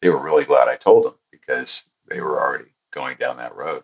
they 0.01 0.09
were 0.09 0.21
really 0.21 0.45
glad 0.45 0.67
I 0.67 0.75
told 0.75 1.05
them 1.05 1.15
because 1.31 1.83
they 2.07 2.21
were 2.21 2.39
already 2.39 2.69
going 2.91 3.17
down 3.17 3.37
that 3.37 3.55
road. 3.55 3.83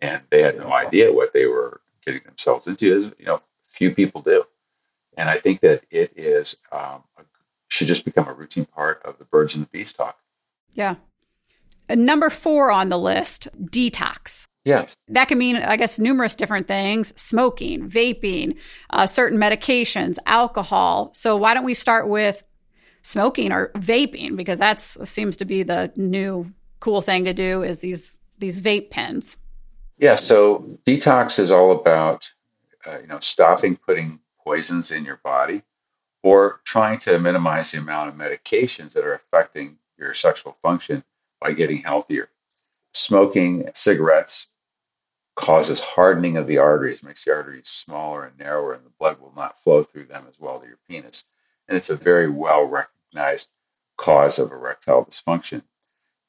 And 0.00 0.22
they 0.30 0.42
had 0.42 0.58
no 0.58 0.72
idea 0.72 1.12
what 1.12 1.32
they 1.32 1.46
were 1.46 1.80
getting 2.04 2.22
themselves 2.24 2.66
into, 2.66 2.94
as 2.94 3.04
you 3.18 3.26
know, 3.26 3.40
few 3.62 3.94
people 3.94 4.20
do. 4.20 4.44
And 5.16 5.28
I 5.28 5.38
think 5.38 5.60
that 5.60 5.84
it 5.90 6.12
is 6.16 6.56
um, 6.70 7.02
should 7.68 7.88
just 7.88 8.04
become 8.04 8.28
a 8.28 8.32
routine 8.32 8.64
part 8.64 9.02
of 9.04 9.18
the 9.18 9.24
birds 9.24 9.54
and 9.54 9.64
the 9.64 9.68
bees 9.70 9.92
talk. 9.92 10.18
Yeah. 10.74 10.96
Number 11.90 12.30
four 12.30 12.70
on 12.70 12.88
the 12.88 12.98
list, 12.98 13.48
detox. 13.60 14.46
Yes. 14.64 14.96
That 15.08 15.28
can 15.28 15.38
mean, 15.38 15.56
I 15.56 15.76
guess, 15.76 15.98
numerous 15.98 16.34
different 16.34 16.68
things 16.68 17.18
smoking, 17.20 17.88
vaping, 17.88 18.58
uh, 18.90 19.06
certain 19.06 19.38
medications, 19.38 20.18
alcohol. 20.26 21.10
So, 21.14 21.36
why 21.36 21.54
don't 21.54 21.64
we 21.64 21.74
start 21.74 22.08
with 22.08 22.44
smoking 23.02 23.50
or 23.50 23.70
vaping? 23.76 24.36
Because 24.36 24.58
that 24.58 24.78
seems 24.80 25.38
to 25.38 25.46
be 25.46 25.62
the 25.62 25.90
new 25.96 26.52
cool 26.80 27.00
thing 27.00 27.24
to 27.24 27.32
do 27.32 27.62
is 27.62 27.78
these 27.78 28.10
these 28.38 28.60
vape 28.60 28.90
pens. 28.90 29.36
Yeah. 29.96 30.16
So, 30.16 30.78
detox 30.84 31.38
is 31.38 31.50
all 31.50 31.72
about, 31.72 32.30
uh, 32.86 32.98
you 33.00 33.06
know, 33.06 33.20
stopping 33.20 33.76
putting 33.76 34.20
poisons 34.44 34.90
in 34.90 35.04
your 35.04 35.20
body 35.24 35.62
or 36.22 36.60
trying 36.64 36.98
to 36.98 37.18
minimize 37.18 37.72
the 37.72 37.78
amount 37.78 38.08
of 38.08 38.14
medications 38.14 38.92
that 38.92 39.04
are 39.04 39.14
affecting 39.14 39.78
your 39.96 40.12
sexual 40.12 40.56
function 40.62 41.02
by 41.40 41.52
getting 41.52 41.78
healthier. 41.78 42.28
Smoking 42.92 43.70
cigarettes 43.74 44.48
causes 45.36 45.80
hardening 45.80 46.36
of 46.36 46.46
the 46.46 46.58
arteries, 46.58 47.04
makes 47.04 47.24
the 47.24 47.32
arteries 47.32 47.68
smaller 47.68 48.24
and 48.24 48.38
narrower, 48.38 48.74
and 48.74 48.84
the 48.84 48.90
blood 48.98 49.20
will 49.20 49.32
not 49.36 49.56
flow 49.56 49.82
through 49.82 50.06
them 50.06 50.26
as 50.28 50.38
well 50.40 50.58
to 50.58 50.66
your 50.66 50.78
penis. 50.88 51.24
And 51.68 51.76
it's 51.76 51.90
a 51.90 51.96
very 51.96 52.28
well 52.28 52.64
recognized 52.64 53.48
cause 53.96 54.38
of 54.38 54.50
erectile 54.50 55.04
dysfunction. 55.04 55.62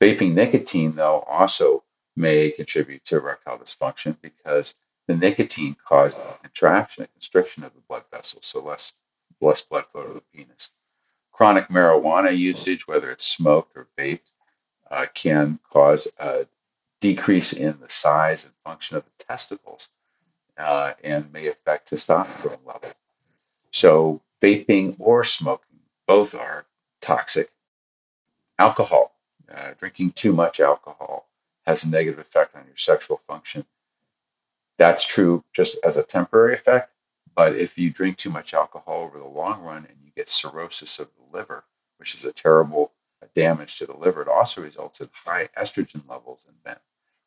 Vaping 0.01 0.33
nicotine, 0.33 0.95
though, 0.95 1.21
also 1.21 1.83
may 2.15 2.51
contribute 2.51 3.03
to 3.05 3.17
erectile 3.17 3.57
dysfunction 3.57 4.15
because 4.21 4.75
the 5.07 5.15
nicotine 5.15 5.75
causes 5.83 6.19
contraction, 6.41 7.03
a 7.03 7.07
constriction 7.07 7.63
of 7.63 7.73
the 7.73 7.81
blood 7.81 8.03
vessels, 8.11 8.45
so 8.45 8.61
less, 8.61 8.93
less 9.41 9.61
blood 9.61 9.87
flow 9.87 10.03
to 10.03 10.13
the 10.13 10.23
penis. 10.33 10.71
Chronic 11.31 11.69
marijuana 11.69 12.37
usage, 12.37 12.87
whether 12.87 13.09
it's 13.09 13.25
smoked 13.25 13.75
or 13.75 13.87
vaped, 13.97 14.31
uh, 14.91 15.05
can 15.13 15.59
cause 15.69 16.07
a 16.19 16.47
decrease 16.99 17.53
in 17.53 17.79
the 17.79 17.89
size 17.89 18.45
and 18.45 18.53
function 18.63 18.97
of 18.97 19.05
the 19.05 19.23
testicles 19.23 19.89
uh, 20.57 20.93
and 21.03 21.31
may 21.31 21.47
affect 21.47 21.91
testosterone 21.91 22.65
level. 22.65 22.89
So, 23.71 24.21
vaping 24.41 24.95
or 24.99 25.23
smoking, 25.23 25.79
both 26.07 26.35
are 26.35 26.65
toxic. 27.01 27.49
Alcohol, 28.57 29.13
uh, 29.53 29.71
drinking 29.79 30.11
too 30.11 30.33
much 30.33 30.59
alcohol 30.59 31.27
has 31.65 31.83
a 31.83 31.89
negative 31.89 32.19
effect 32.19 32.55
on 32.55 32.65
your 32.65 32.75
sexual 32.75 33.17
function. 33.17 33.65
That's 34.77 35.03
true 35.05 35.43
just 35.53 35.77
as 35.83 35.97
a 35.97 36.03
temporary 36.03 36.53
effect, 36.53 36.91
but 37.35 37.55
if 37.55 37.77
you 37.77 37.89
drink 37.89 38.17
too 38.17 38.29
much 38.29 38.53
alcohol 38.53 39.03
over 39.03 39.19
the 39.19 39.25
long 39.25 39.61
run 39.61 39.85
and 39.87 39.97
you 40.03 40.11
get 40.15 40.27
cirrhosis 40.27 40.99
of 40.99 41.09
the 41.15 41.37
liver, 41.37 41.63
which 41.97 42.15
is 42.15 42.25
a 42.25 42.31
terrible 42.33 42.91
damage 43.27 43.77
to 43.79 43.85
the 43.85 43.95
liver, 43.97 44.21
it 44.21 44.27
also 44.27 44.61
results 44.61 45.01
in 45.01 45.09
high 45.13 45.49
estrogen 45.57 46.07
levels 46.09 46.45
in 46.47 46.53
men, 46.65 46.77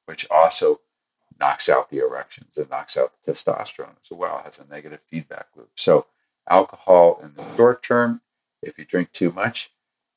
which 0.06 0.28
also 0.30 0.80
knocks 1.40 1.68
out 1.68 1.90
the 1.90 1.98
erections 1.98 2.56
and 2.56 2.70
knocks 2.70 2.96
out 2.96 3.12
the 3.22 3.32
testosterone 3.32 3.96
as 4.02 4.10
well. 4.10 4.38
It 4.38 4.44
has 4.44 4.58
a 4.58 4.66
negative 4.66 5.00
feedback 5.02 5.48
loop. 5.56 5.70
So, 5.76 6.06
alcohol 6.48 7.20
in 7.22 7.34
the 7.34 7.56
short 7.56 7.82
term, 7.82 8.20
if 8.62 8.78
you 8.78 8.84
drink 8.84 9.12
too 9.12 9.30
much, 9.32 9.70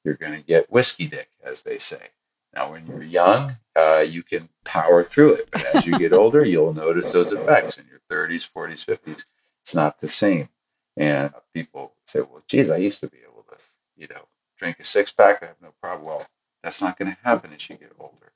you're 0.04 0.16
going 0.16 0.34
to 0.34 0.42
get 0.42 0.72
whiskey 0.72 1.08
dick, 1.08 1.30
as 1.44 1.64
they 1.64 1.78
say. 1.78 2.10
Now, 2.54 2.72
when 2.72 2.86
you're 2.88 3.04
young, 3.04 3.58
uh, 3.76 4.06
you 4.08 4.24
can 4.24 4.48
power 4.64 5.04
through 5.04 5.34
it. 5.34 5.50
But 5.52 5.66
as 5.66 5.86
you 5.86 5.98
get 5.98 6.14
older, 6.22 6.46
you'll 6.46 6.74
notice 6.74 7.12
those 7.12 7.34
effects 7.34 7.78
in 7.78 7.86
your 7.88 8.00
30s, 8.10 8.50
40s, 8.50 8.86
50s. 8.86 9.26
It's 9.62 9.76
not 9.76 10.00
the 10.00 10.08
same. 10.08 10.48
And 10.96 11.34
people 11.54 11.94
say, 12.06 12.22
well, 12.22 12.44
geez, 12.48 12.70
I 12.70 12.78
used 12.78 13.02
to 13.02 13.08
be 13.08 13.18
able 13.30 13.44
to, 13.50 13.58
you 13.98 14.08
know, 14.08 14.28
drink 14.58 14.80
a 14.80 14.84
six 14.84 15.12
pack. 15.12 15.44
I 15.44 15.48
have 15.48 15.62
no 15.62 15.74
problem. 15.82 16.06
Well, 16.08 16.28
that's 16.64 16.82
not 16.82 16.98
going 16.98 17.12
to 17.12 17.18
happen 17.24 17.54
as 17.54 17.70
you 17.70 17.76
get 17.76 17.94
older. 18.00 18.32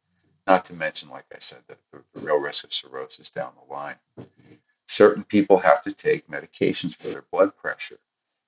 Not 0.47 0.65
to 0.65 0.73
mention, 0.73 1.09
like 1.09 1.25
I 1.33 1.39
said, 1.39 1.59
the, 1.67 1.77
the 1.91 2.21
real 2.21 2.37
risk 2.39 2.63
of 2.63 2.73
cirrhosis 2.73 3.29
down 3.29 3.53
the 3.55 3.73
line. 3.73 3.95
Certain 4.87 5.23
people 5.23 5.59
have 5.59 5.81
to 5.83 5.93
take 5.93 6.27
medications 6.29 6.95
for 6.95 7.09
their 7.09 7.23
blood 7.31 7.55
pressure, 7.55 7.99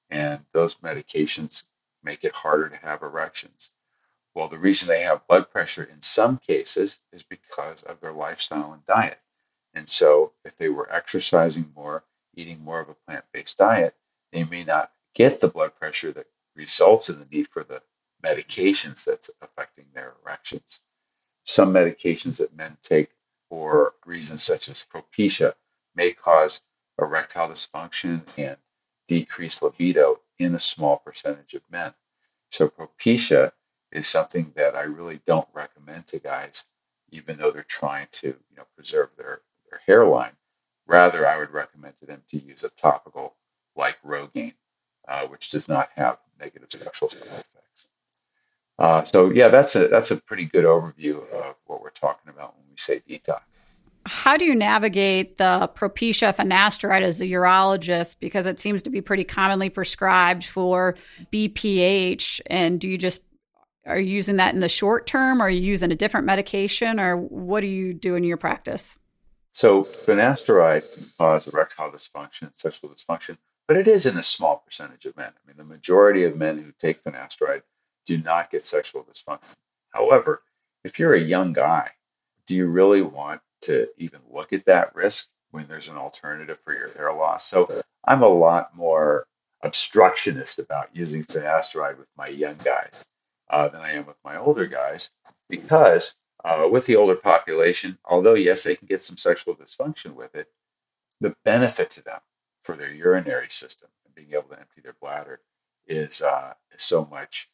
and 0.09 0.41
those 0.51 0.75
medications 0.75 1.63
make 2.03 2.23
it 2.23 2.33
harder 2.33 2.69
to 2.69 2.77
have 2.77 3.03
erections. 3.03 3.71
Well, 4.35 4.47
the 4.47 4.57
reason 4.59 4.87
they 4.87 5.01
have 5.01 5.27
blood 5.27 5.49
pressure 5.49 5.83
in 5.83 6.01
some 6.01 6.37
cases 6.37 6.99
is 7.11 7.23
because 7.23 7.83
of 7.83 7.99
their 8.01 8.13
lifestyle 8.13 8.73
and 8.73 8.85
diet. 8.85 9.19
And 9.73 9.89
so, 9.89 10.33
if 10.45 10.57
they 10.57 10.69
were 10.69 10.91
exercising 10.91 11.71
more, 11.75 12.05
eating 12.35 12.61
more 12.63 12.79
of 12.79 12.89
a 12.89 12.95
plant 12.95 13.25
based 13.33 13.57
diet, 13.57 13.95
they 14.31 14.43
may 14.45 14.63
not 14.63 14.91
get 15.13 15.41
the 15.41 15.49
blood 15.49 15.75
pressure 15.75 16.11
that 16.13 16.27
results 16.55 17.09
in 17.09 17.19
the 17.19 17.25
need 17.25 17.47
for 17.47 17.63
the 17.63 17.81
medications 18.23 19.05
that's 19.05 19.29
affecting 19.41 19.85
their 19.93 20.15
erections. 20.23 20.81
Some 21.45 21.73
medications 21.73 22.37
that 22.39 22.55
men 22.55 22.77
take 22.83 23.11
for 23.49 23.95
reasons 24.05 24.43
such 24.43 24.69
as 24.69 24.85
Propecia 24.85 25.55
may 25.95 26.13
cause 26.13 26.61
erectile 26.99 27.49
dysfunction 27.49 28.23
and 28.37 28.57
decreased 29.07 29.63
libido 29.63 30.21
in 30.39 30.55
a 30.55 30.59
small 30.59 30.97
percentage 30.97 31.55
of 31.55 31.63
men. 31.71 31.93
So, 32.49 32.69
Propecia 32.69 33.53
is 33.91 34.07
something 34.07 34.53
that 34.55 34.75
I 34.75 34.83
really 34.83 35.21
don't 35.25 35.49
recommend 35.53 36.07
to 36.07 36.19
guys, 36.19 36.65
even 37.09 37.37
though 37.37 37.51
they're 37.51 37.63
trying 37.63 38.07
to 38.13 38.27
you 38.27 38.57
know 38.57 38.65
preserve 38.75 39.09
their, 39.17 39.41
their 39.69 39.81
hairline. 39.87 40.37
Rather, 40.87 41.27
I 41.27 41.37
would 41.37 41.51
recommend 41.51 41.95
to 41.97 42.05
them 42.05 42.23
to 42.29 42.37
use 42.39 42.63
a 42.63 42.69
topical 42.69 43.35
like 43.75 44.01
Rogaine, 44.03 44.55
uh, 45.07 45.27
which 45.27 45.49
does 45.49 45.69
not 45.69 45.89
have 45.95 46.19
negative 46.41 46.71
sexual 46.71 47.09
side 47.09 47.21
effects. 47.21 47.87
Uh, 48.79 49.03
so 49.03 49.29
yeah, 49.29 49.49
that's 49.49 49.75
a 49.75 49.87
that's 49.87 50.11
a 50.11 50.17
pretty 50.17 50.45
good 50.45 50.65
overview 50.65 51.17
of 51.31 51.55
what 51.65 51.81
we're 51.81 51.89
talking 51.91 52.29
about 52.29 52.55
when 52.57 52.65
we 52.69 52.77
say 52.77 53.01
detox. 53.07 53.41
How 54.07 54.35
do 54.35 54.45
you 54.45 54.55
navigate 54.55 55.37
the 55.37 55.69
Propecia 55.75 56.35
finasteride 56.35 57.03
as 57.03 57.21
a 57.21 57.25
urologist 57.25 58.15
because 58.19 58.47
it 58.47 58.59
seems 58.59 58.81
to 58.83 58.89
be 58.89 58.99
pretty 58.99 59.23
commonly 59.23 59.69
prescribed 59.69 60.43
for 60.43 60.95
BPH? 61.31 62.41
And 62.47 62.79
do 62.79 62.89
you 62.89 62.97
just 62.97 63.21
are 63.85 63.99
you 63.99 64.11
using 64.11 64.37
that 64.37 64.53
in 64.53 64.59
the 64.59 64.69
short 64.69 65.05
term? 65.05 65.41
Or 65.41 65.45
are 65.45 65.49
you 65.49 65.61
using 65.61 65.91
a 65.91 65.95
different 65.95 66.25
medication, 66.25 66.99
or 66.99 67.17
what 67.17 67.61
do 67.61 67.67
you 67.67 67.93
do 67.93 68.15
in 68.15 68.23
your 68.23 68.37
practice? 68.37 68.95
So 69.51 69.83
finasteride 69.83 70.93
can 70.93 71.05
cause 71.17 71.47
erectile 71.47 71.91
dysfunction, 71.91 72.55
sexual 72.55 72.89
dysfunction, 72.89 73.37
but 73.71 73.79
it 73.79 73.87
is 73.87 74.05
in 74.05 74.17
a 74.17 74.21
small 74.21 74.57
percentage 74.57 75.05
of 75.05 75.15
men. 75.15 75.29
I 75.29 75.47
mean, 75.47 75.55
the 75.55 75.63
majority 75.63 76.25
of 76.25 76.35
men 76.35 76.57
who 76.57 76.73
take 76.77 77.01
finasteride 77.01 77.61
do 78.05 78.17
not 78.17 78.51
get 78.51 78.65
sexual 78.65 79.05
dysfunction. 79.05 79.55
However, 79.91 80.43
if 80.83 80.99
you're 80.99 81.13
a 81.13 81.21
young 81.21 81.53
guy, 81.53 81.89
do 82.45 82.53
you 82.53 82.67
really 82.67 83.01
want 83.01 83.39
to 83.61 83.87
even 83.95 84.19
look 84.29 84.51
at 84.51 84.65
that 84.65 84.93
risk 84.93 85.29
when 85.51 85.69
there's 85.69 85.87
an 85.87 85.95
alternative 85.95 86.59
for 86.59 86.73
your 86.73 86.91
hair 86.91 87.13
loss? 87.13 87.45
So 87.45 87.69
I'm 88.03 88.23
a 88.23 88.27
lot 88.27 88.75
more 88.75 89.25
obstructionist 89.63 90.59
about 90.59 90.93
using 90.93 91.23
finasteride 91.23 91.97
with 91.97 92.09
my 92.17 92.27
young 92.27 92.57
guys 92.57 93.07
uh, 93.51 93.69
than 93.69 93.79
I 93.79 93.93
am 93.93 94.05
with 94.05 94.17
my 94.25 94.35
older 94.35 94.65
guys 94.65 95.11
because 95.47 96.17
uh, 96.43 96.67
with 96.69 96.85
the 96.87 96.97
older 96.97 97.15
population, 97.15 97.97
although 98.03 98.33
yes, 98.33 98.63
they 98.63 98.75
can 98.75 98.87
get 98.87 99.01
some 99.01 99.15
sexual 99.15 99.55
dysfunction 99.55 100.13
with 100.13 100.35
it, 100.35 100.49
the 101.21 101.33
benefit 101.45 101.89
to 101.91 102.03
them 102.03 102.19
for 102.61 102.75
their 102.75 102.91
urinary 102.91 103.49
system 103.49 103.89
and 104.05 104.13
being 104.15 104.31
able 104.31 104.49
to 104.49 104.59
empty 104.59 104.81
their 104.81 104.95
bladder 105.01 105.39
is, 105.87 106.21
uh, 106.21 106.53
is 106.73 106.81
so 106.81 107.07
much 107.11 107.49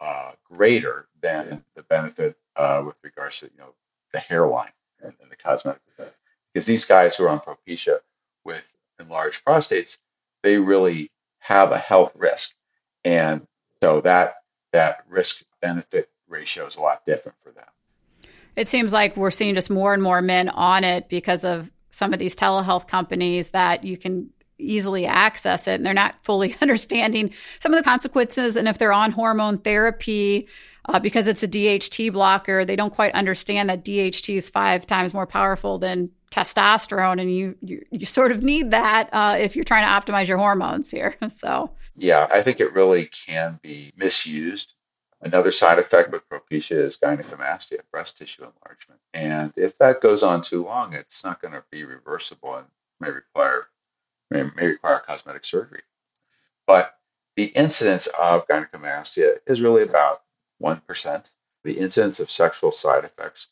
uh, 0.00 0.32
greater 0.44 1.08
than 1.20 1.64
the 1.74 1.82
benefit 1.84 2.36
uh, 2.56 2.82
with 2.84 2.96
regards 3.02 3.40
to 3.40 3.46
you 3.46 3.58
know 3.58 3.74
the 4.12 4.18
hairline 4.18 4.72
and, 5.02 5.12
and 5.20 5.30
the 5.30 5.36
cosmetic 5.36 5.82
effect. 5.88 6.16
Because 6.52 6.66
these 6.66 6.84
guys 6.84 7.16
who 7.16 7.24
are 7.24 7.28
on 7.28 7.40
Propecia 7.40 7.98
with 8.44 8.76
enlarged 9.00 9.44
prostates, 9.44 9.98
they 10.42 10.56
really 10.56 11.10
have 11.40 11.72
a 11.72 11.78
health 11.78 12.14
risk, 12.16 12.56
and 13.04 13.46
so 13.82 14.00
that 14.02 14.36
that 14.72 15.04
risk 15.08 15.44
benefit 15.60 16.10
ratio 16.28 16.66
is 16.66 16.76
a 16.76 16.80
lot 16.80 17.04
different 17.06 17.36
for 17.42 17.50
them. 17.50 17.64
It 18.56 18.68
seems 18.68 18.92
like 18.92 19.16
we're 19.16 19.30
seeing 19.30 19.54
just 19.54 19.70
more 19.70 19.94
and 19.94 20.02
more 20.02 20.20
men 20.20 20.48
on 20.48 20.84
it 20.84 21.08
because 21.08 21.44
of 21.44 21.70
some 21.90 22.12
of 22.12 22.18
these 22.18 22.36
telehealth 22.36 22.86
companies 22.86 23.48
that 23.48 23.84
you 23.84 23.96
can 23.96 24.30
easily 24.58 25.06
access 25.06 25.66
it 25.66 25.72
and 25.72 25.86
they're 25.86 25.94
not 25.94 26.16
fully 26.22 26.56
understanding 26.62 27.32
some 27.58 27.72
of 27.72 27.78
the 27.78 27.84
consequences 27.84 28.56
and 28.56 28.68
if 28.68 28.78
they're 28.78 28.92
on 28.92 29.12
hormone 29.12 29.58
therapy 29.58 30.46
uh, 30.86 30.98
because 30.98 31.28
it's 31.28 31.42
a 31.42 31.48
DHT 31.48 32.12
blocker 32.12 32.64
they 32.64 32.76
don't 32.76 32.94
quite 32.94 33.12
understand 33.14 33.68
that 33.70 33.84
DHT 33.84 34.36
is 34.36 34.48
five 34.48 34.86
times 34.86 35.14
more 35.14 35.26
powerful 35.26 35.78
than 35.78 36.10
testosterone 36.30 37.20
and 37.20 37.34
you 37.34 37.56
you, 37.62 37.84
you 37.90 38.06
sort 38.06 38.32
of 38.32 38.42
need 38.42 38.70
that 38.70 39.08
uh, 39.12 39.36
if 39.38 39.56
you're 39.56 39.64
trying 39.64 39.82
to 39.82 40.12
optimize 40.12 40.28
your 40.28 40.38
hormones 40.38 40.90
here 40.90 41.16
so 41.28 41.70
yeah, 41.98 42.28
I 42.30 42.42
think 42.42 42.60
it 42.60 42.72
really 42.72 43.06
can 43.06 43.58
be 43.60 43.92
misused. 43.96 44.74
Another 45.20 45.50
side 45.50 45.80
effect 45.80 46.12
with 46.12 46.28
Propecia 46.28 46.76
is 46.76 46.96
gynecomastia, 46.96 47.80
breast 47.90 48.16
tissue 48.16 48.44
enlargement. 48.44 49.00
And 49.12 49.52
if 49.56 49.76
that 49.78 50.00
goes 50.00 50.22
on 50.22 50.40
too 50.40 50.64
long, 50.64 50.92
it's 50.92 51.24
not 51.24 51.42
going 51.42 51.54
to 51.54 51.64
be 51.72 51.82
reversible 51.82 52.54
and 52.54 52.66
may 53.00 53.10
require 53.10 53.66
may, 54.30 54.44
may 54.56 54.66
require 54.66 55.00
cosmetic 55.00 55.44
surgery. 55.44 55.82
But 56.66 56.94
the 57.36 57.46
incidence 57.46 58.06
of 58.08 58.46
gynecomastia 58.48 59.38
is 59.46 59.62
really 59.62 59.82
about 59.82 60.22
1%. 60.62 61.30
The 61.64 61.78
incidence 61.78 62.20
of 62.20 62.30
sexual 62.30 62.70
side 62.70 63.04
effects 63.04 63.48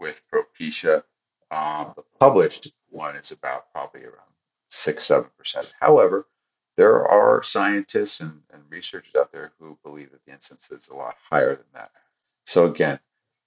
with 0.00 0.22
Propecia, 0.32 1.04
um, 1.50 1.92
the 1.96 2.02
published 2.18 2.72
one 2.90 3.16
is 3.16 3.30
about 3.30 3.70
probably 3.72 4.02
around 4.02 4.32
6 4.68 5.04
7%. 5.06 5.72
However, 5.80 6.26
there 6.76 7.06
are 7.06 7.42
scientists 7.42 8.20
and, 8.20 8.42
and 8.52 8.62
researchers 8.68 9.14
out 9.14 9.30
there 9.30 9.52
who 9.58 9.78
believe 9.84 10.10
that 10.10 10.24
the 10.24 10.32
incidence 10.32 10.70
is 10.70 10.88
a 10.88 10.96
lot 10.96 11.14
higher 11.30 11.54
than 11.54 11.66
that. 11.72 11.92
So 12.44 12.66
again, 12.66 12.98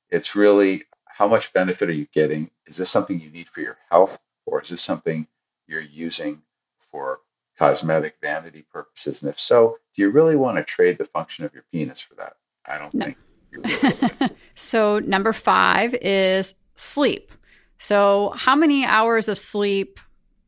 it's 0.09 0.35
really 0.35 0.85
how 1.05 1.27
much 1.27 1.53
benefit 1.53 1.89
are 1.89 1.93
you 1.93 2.07
getting? 2.13 2.49
Is 2.67 2.77
this 2.77 2.89
something 2.89 3.19
you 3.19 3.29
need 3.29 3.49
for 3.49 3.61
your 3.61 3.77
health, 3.89 4.17
or 4.45 4.61
is 4.61 4.69
this 4.69 4.81
something 4.81 5.27
you're 5.67 5.81
using 5.81 6.41
for 6.79 7.19
cosmetic 7.57 8.15
vanity 8.21 8.65
purposes? 8.71 9.21
And 9.21 9.29
if 9.29 9.39
so, 9.39 9.77
do 9.95 10.01
you 10.01 10.09
really 10.09 10.35
want 10.35 10.57
to 10.57 10.63
trade 10.63 10.97
the 10.97 11.05
function 11.05 11.45
of 11.45 11.53
your 11.53 11.63
penis 11.71 12.01
for 12.01 12.15
that? 12.15 12.33
I 12.65 12.77
don't 12.77 12.93
no. 12.93 13.05
think 13.05 13.17
really 13.51 14.31
so, 14.55 14.99
number 14.99 15.33
five 15.33 15.93
is 15.95 16.55
sleep. 16.75 17.31
So, 17.79 18.33
how 18.35 18.55
many 18.55 18.85
hours 18.85 19.29
of 19.29 19.37
sleep 19.37 19.99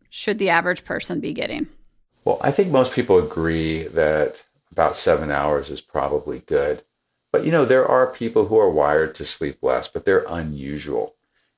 should 0.09 0.39
the 0.39 0.49
average 0.49 0.83
person 0.83 1.19
be 1.19 1.33
getting? 1.33 1.67
Well, 2.25 2.39
I 2.41 2.51
think 2.51 2.71
most 2.71 2.93
people 2.93 3.17
agree 3.17 3.83
that 3.83 4.43
about 4.71 4.95
seven 4.95 5.31
hours 5.31 5.69
is 5.69 5.81
probably 5.81 6.39
good. 6.39 6.83
But 7.31 7.45
you 7.45 7.51
know, 7.51 7.65
there 7.65 7.87
are 7.87 8.07
people 8.07 8.45
who 8.45 8.57
are 8.57 8.69
wired 8.69 9.15
to 9.15 9.25
sleep 9.25 9.57
less, 9.61 9.87
but 9.87 10.05
they're 10.05 10.25
unusual. 10.27 11.15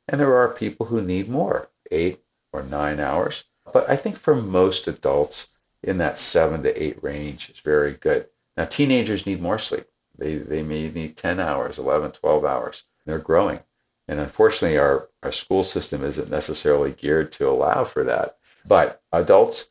And 0.07 0.19
there 0.19 0.35
are 0.35 0.49
people 0.49 0.85
who 0.85 1.01
need 1.01 1.29
more, 1.29 1.69
eight 1.91 2.21
or 2.51 2.63
nine 2.63 2.99
hours. 2.99 3.45
But 3.71 3.89
I 3.89 3.95
think 3.95 4.17
for 4.17 4.35
most 4.35 4.87
adults, 4.87 5.49
in 5.83 5.97
that 5.97 6.17
seven 6.17 6.63
to 6.63 6.83
eight 6.83 7.01
range 7.03 7.49
is 7.49 7.59
very 7.59 7.93
good. 7.93 8.27
Now, 8.55 8.65
teenagers 8.65 9.25
need 9.25 9.41
more 9.41 9.57
sleep. 9.57 9.85
They, 10.17 10.35
they 10.35 10.61
may 10.61 10.91
need 10.91 11.17
10 11.17 11.39
hours, 11.39 11.79
11, 11.79 12.11
12 12.11 12.45
hours. 12.45 12.83
They're 13.05 13.19
growing. 13.19 13.61
And 14.07 14.19
unfortunately, 14.19 14.77
our, 14.77 15.09
our 15.23 15.31
school 15.31 15.63
system 15.63 16.03
isn't 16.03 16.29
necessarily 16.29 16.91
geared 16.91 17.31
to 17.33 17.49
allow 17.49 17.83
for 17.83 18.03
that. 18.03 18.37
But 18.67 19.01
adults, 19.11 19.69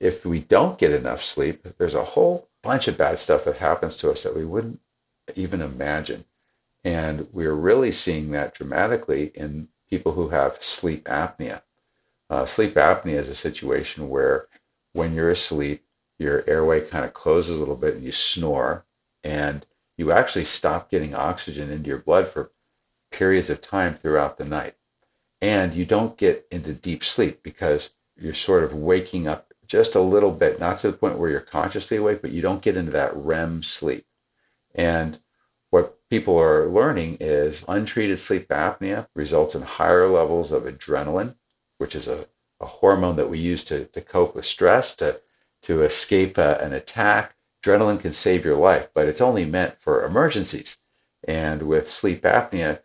if 0.00 0.24
we 0.26 0.40
don't 0.40 0.78
get 0.78 0.92
enough 0.92 1.22
sleep, 1.22 1.62
there's 1.78 1.94
a 1.94 2.04
whole 2.04 2.48
bunch 2.62 2.88
of 2.88 2.98
bad 2.98 3.18
stuff 3.18 3.44
that 3.44 3.56
happens 3.56 3.96
to 3.98 4.10
us 4.10 4.22
that 4.22 4.34
we 4.34 4.44
wouldn't 4.44 4.80
even 5.36 5.60
imagine. 5.60 6.24
And 6.84 7.28
we're 7.32 7.54
really 7.54 7.92
seeing 7.92 8.32
that 8.32 8.54
dramatically 8.54 9.30
in 9.34 9.68
people 9.88 10.12
who 10.12 10.28
have 10.30 10.62
sleep 10.62 11.04
apnea. 11.04 11.62
Uh, 12.32 12.46
sleep 12.46 12.72
apnea 12.76 13.18
is 13.18 13.28
a 13.28 13.34
situation 13.34 14.08
where 14.08 14.48
when 14.94 15.14
you're 15.14 15.28
asleep, 15.28 15.84
your 16.18 16.42
airway 16.48 16.80
kind 16.80 17.04
of 17.04 17.12
closes 17.12 17.58
a 17.58 17.60
little 17.60 17.76
bit 17.76 17.94
and 17.94 18.02
you 18.02 18.10
snore, 18.10 18.86
and 19.22 19.66
you 19.98 20.12
actually 20.12 20.46
stop 20.46 20.90
getting 20.90 21.14
oxygen 21.14 21.70
into 21.70 21.90
your 21.90 21.98
blood 21.98 22.26
for 22.26 22.50
periods 23.10 23.50
of 23.50 23.60
time 23.60 23.92
throughout 23.92 24.38
the 24.38 24.46
night. 24.46 24.74
And 25.42 25.74
you 25.74 25.84
don't 25.84 26.16
get 26.16 26.46
into 26.50 26.72
deep 26.72 27.04
sleep 27.04 27.42
because 27.42 27.90
you're 28.16 28.32
sort 28.32 28.64
of 28.64 28.72
waking 28.72 29.28
up 29.28 29.52
just 29.66 29.94
a 29.94 30.00
little 30.00 30.32
bit, 30.32 30.58
not 30.58 30.78
to 30.78 30.90
the 30.90 30.96
point 30.96 31.18
where 31.18 31.28
you're 31.28 31.40
consciously 31.40 31.98
awake, 31.98 32.22
but 32.22 32.32
you 32.32 32.40
don't 32.40 32.62
get 32.62 32.78
into 32.78 32.92
that 32.92 33.14
REM 33.14 33.62
sleep. 33.62 34.06
And 34.74 35.20
what 35.68 35.98
people 36.08 36.38
are 36.38 36.66
learning 36.66 37.18
is 37.20 37.62
untreated 37.68 38.18
sleep 38.18 38.48
apnea 38.48 39.06
results 39.14 39.54
in 39.54 39.60
higher 39.60 40.08
levels 40.08 40.50
of 40.50 40.62
adrenaline, 40.62 41.34
which 41.78 41.94
is 41.94 42.08
a, 42.08 42.26
a 42.60 42.66
hormone 42.66 43.16
that 43.16 43.30
we 43.30 43.38
use 43.38 43.64
to, 43.64 43.84
to 43.86 44.00
cope 44.00 44.34
with 44.34 44.44
stress, 44.44 44.94
to, 44.96 45.20
to 45.62 45.82
escape 45.82 46.38
a, 46.38 46.58
an 46.60 46.72
attack. 46.72 47.34
Adrenaline 47.62 48.00
can 48.00 48.12
save 48.12 48.44
your 48.44 48.56
life, 48.56 48.88
but 48.92 49.08
it's 49.08 49.20
only 49.20 49.44
meant 49.44 49.80
for 49.80 50.04
emergencies. 50.04 50.78
And 51.28 51.62
with 51.62 51.88
sleep 51.88 52.22
apnea, 52.22 52.80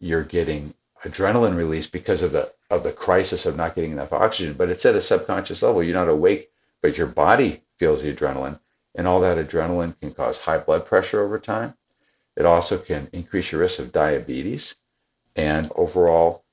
you're 0.00 0.24
getting 0.24 0.74
adrenaline 1.04 1.56
release 1.56 1.86
because 1.86 2.22
of 2.22 2.32
the 2.32 2.52
of 2.70 2.82
the 2.82 2.92
crisis 2.92 3.46
of 3.46 3.56
not 3.56 3.76
getting 3.76 3.92
enough 3.92 4.12
oxygen. 4.12 4.54
But 4.54 4.70
it's 4.70 4.84
at 4.84 4.96
a 4.96 5.00
subconscious 5.00 5.62
level. 5.62 5.82
You're 5.82 5.94
not 5.94 6.08
awake, 6.08 6.50
but 6.82 6.98
your 6.98 7.06
body 7.06 7.62
feels 7.76 8.02
the 8.02 8.12
adrenaline, 8.12 8.58
and 8.96 9.06
all 9.06 9.20
that 9.20 9.38
adrenaline 9.38 9.98
can 10.00 10.12
cause 10.12 10.38
high 10.38 10.58
blood 10.58 10.84
pressure 10.84 11.22
over 11.22 11.38
time. 11.38 11.74
It 12.36 12.44
also 12.44 12.78
can 12.78 13.08
increase 13.12 13.52
your 13.52 13.60
risk 13.60 13.78
of 13.78 13.92
diabetes, 13.92 14.74
and 15.36 15.70
overall, 15.76 16.44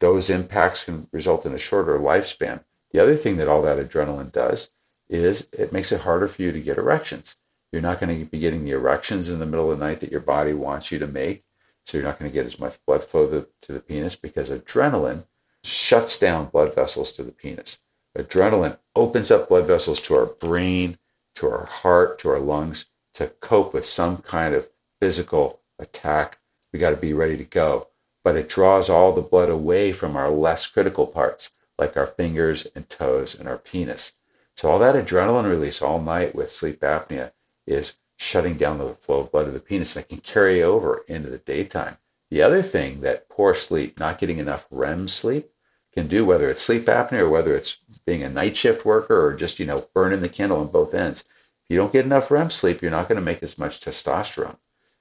those 0.00 0.30
impacts 0.30 0.84
can 0.84 1.06
result 1.12 1.46
in 1.46 1.54
a 1.54 1.58
shorter 1.58 1.98
lifespan. 1.98 2.64
The 2.90 3.00
other 3.00 3.16
thing 3.16 3.36
that 3.36 3.48
all 3.48 3.62
that 3.62 3.78
adrenaline 3.78 4.32
does 4.32 4.70
is 5.08 5.48
it 5.52 5.72
makes 5.72 5.92
it 5.92 6.00
harder 6.00 6.26
for 6.26 6.42
you 6.42 6.52
to 6.52 6.60
get 6.60 6.78
erections. 6.78 7.36
You're 7.72 7.82
not 7.82 8.00
going 8.00 8.18
to 8.18 8.24
be 8.24 8.40
getting 8.40 8.64
the 8.64 8.72
erections 8.72 9.30
in 9.30 9.38
the 9.38 9.46
middle 9.46 9.70
of 9.70 9.78
the 9.78 9.84
night 9.84 10.00
that 10.00 10.10
your 10.10 10.20
body 10.20 10.54
wants 10.54 10.90
you 10.90 10.98
to 10.98 11.06
make 11.06 11.44
so 11.84 11.96
you're 11.96 12.06
not 12.06 12.18
going 12.18 12.30
to 12.30 12.34
get 12.34 12.46
as 12.46 12.58
much 12.58 12.84
blood 12.86 13.04
flow 13.04 13.28
to, 13.30 13.46
to 13.62 13.72
the 13.72 13.80
penis 13.80 14.16
because 14.16 14.50
adrenaline 14.50 15.24
shuts 15.62 16.18
down 16.18 16.46
blood 16.46 16.74
vessels 16.74 17.12
to 17.12 17.22
the 17.22 17.32
penis. 17.32 17.78
Adrenaline 18.16 18.78
opens 18.96 19.30
up 19.30 19.48
blood 19.48 19.66
vessels 19.66 20.00
to 20.00 20.14
our 20.14 20.26
brain, 20.26 20.98
to 21.36 21.48
our 21.48 21.64
heart, 21.66 22.18
to 22.18 22.30
our 22.30 22.40
lungs 22.40 22.86
to 23.14 23.28
cope 23.40 23.74
with 23.74 23.86
some 23.86 24.18
kind 24.18 24.54
of 24.54 24.68
physical 25.00 25.60
attack. 25.78 26.38
We 26.72 26.78
got 26.78 26.90
to 26.90 26.96
be 26.96 27.12
ready 27.12 27.36
to 27.36 27.44
go. 27.44 27.88
But 28.22 28.36
it 28.36 28.48
draws 28.48 28.90
all 28.90 29.12
the 29.12 29.22
blood 29.22 29.48
away 29.48 29.92
from 29.92 30.16
our 30.16 30.30
less 30.30 30.66
critical 30.66 31.06
parts, 31.06 31.52
like 31.78 31.96
our 31.96 32.06
fingers 32.06 32.66
and 32.74 32.88
toes 32.88 33.38
and 33.38 33.48
our 33.48 33.58
penis. 33.58 34.12
So 34.54 34.70
all 34.70 34.78
that 34.80 34.94
adrenaline 34.94 35.48
release 35.48 35.80
all 35.80 36.00
night 36.00 36.34
with 36.34 36.50
sleep 36.50 36.80
apnea 36.80 37.32
is 37.66 37.96
shutting 38.18 38.58
down 38.58 38.76
the 38.76 38.90
flow 38.90 39.20
of 39.20 39.32
blood 39.32 39.46
to 39.46 39.50
the 39.50 39.58
penis 39.60 39.94
that 39.94 40.10
can 40.10 40.18
carry 40.18 40.62
over 40.62 41.02
into 41.08 41.30
the 41.30 41.38
daytime. 41.38 41.96
The 42.30 42.42
other 42.42 42.60
thing 42.60 43.00
that 43.00 43.30
poor 43.30 43.54
sleep, 43.54 43.98
not 43.98 44.18
getting 44.18 44.36
enough 44.36 44.66
REM 44.70 45.08
sleep, 45.08 45.50
can 45.94 46.06
do, 46.06 46.24
whether 46.26 46.50
it's 46.50 46.62
sleep 46.62 46.84
apnea 46.84 47.20
or 47.20 47.30
whether 47.30 47.56
it's 47.56 47.78
being 48.04 48.22
a 48.22 48.28
night 48.28 48.54
shift 48.54 48.84
worker 48.84 49.24
or 49.24 49.34
just, 49.34 49.58
you 49.58 49.66
know, 49.66 49.82
burning 49.94 50.20
the 50.20 50.28
candle 50.28 50.60
on 50.60 50.68
both 50.68 50.92
ends. 50.92 51.22
If 51.22 51.70
you 51.70 51.76
don't 51.78 51.92
get 51.92 52.04
enough 52.04 52.30
REM 52.30 52.50
sleep, 52.50 52.82
you're 52.82 52.90
not 52.90 53.08
going 53.08 53.16
to 53.16 53.24
make 53.24 53.42
as 53.42 53.58
much 53.58 53.80
testosterone 53.80 54.58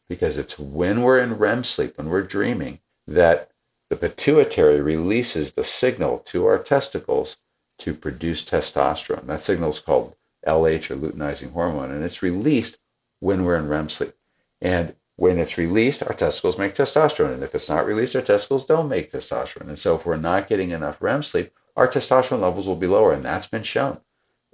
because 0.08 0.38
it's 0.38 0.58
when 0.58 1.02
we're 1.02 1.20
in 1.20 1.38
REM 1.38 1.64
sleep, 1.66 1.98
when 1.98 2.10
we're 2.10 2.24
dreaming, 2.24 2.80
that 3.10 3.50
the 3.90 3.96
pituitary 3.96 4.82
releases 4.82 5.54
the 5.54 5.64
signal 5.64 6.20
to 6.20 6.46
our 6.46 6.60
testicles 6.60 7.38
to 7.80 7.94
produce 7.94 8.46
testosterone. 8.46 9.26
That 9.26 9.42
signal 9.42 9.70
is 9.70 9.80
called 9.80 10.16
LH 10.46 10.92
or 10.92 10.96
luteinizing 10.96 11.52
hormone, 11.52 11.92
and 11.92 12.04
it's 12.04 12.22
released 12.22 12.78
when 13.20 13.44
we're 13.44 13.58
in 13.58 13.68
REM 13.68 13.90
sleep. 13.90 14.14
And 14.62 14.96
when 15.16 15.40
it's 15.40 15.58
released, 15.58 16.04
our 16.04 16.14
testicles 16.14 16.58
make 16.58 16.76
testosterone. 16.76 17.34
And 17.34 17.44
if 17.44 17.56
it's 17.56 17.68
not 17.68 17.86
released, 17.86 18.16
our 18.16 18.22
testicles 18.22 18.66
don't 18.66 18.88
make 18.88 19.12
testosterone. 19.12 19.68
And 19.68 19.80
so 19.80 19.96
if 19.96 20.06
we're 20.06 20.16
not 20.16 20.48
getting 20.48 20.70
enough 20.70 21.02
REM 21.02 21.24
sleep, 21.24 21.52
our 21.76 21.88
testosterone 21.88 22.42
levels 22.42 22.68
will 22.68 22.76
be 22.76 22.88
lower. 22.88 23.12
And 23.12 23.26
that's 23.26 23.48
been 23.48 23.64
shown. 23.64 24.00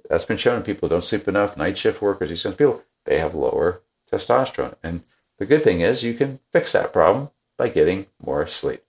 That's 0.08 0.24
been 0.24 0.36
shown 0.36 0.56
in 0.56 0.62
people 0.62 0.88
who 0.88 0.94
don't 0.94 1.04
sleep 1.04 1.28
enough, 1.28 1.56
night 1.56 1.76
shift 1.76 2.00
workers, 2.00 2.30
these 2.30 2.42
kinds 2.42 2.54
of 2.54 2.58
people, 2.58 2.82
they 3.04 3.18
have 3.18 3.34
lower 3.34 3.82
testosterone. 4.10 4.74
And 4.82 5.02
the 5.38 5.46
good 5.46 5.62
thing 5.62 5.82
is 5.82 6.02
you 6.02 6.14
can 6.14 6.40
fix 6.52 6.72
that 6.72 6.92
problem 6.92 7.30
by 7.56 7.68
getting 7.68 8.06
more 8.24 8.46
sleep. 8.46 8.82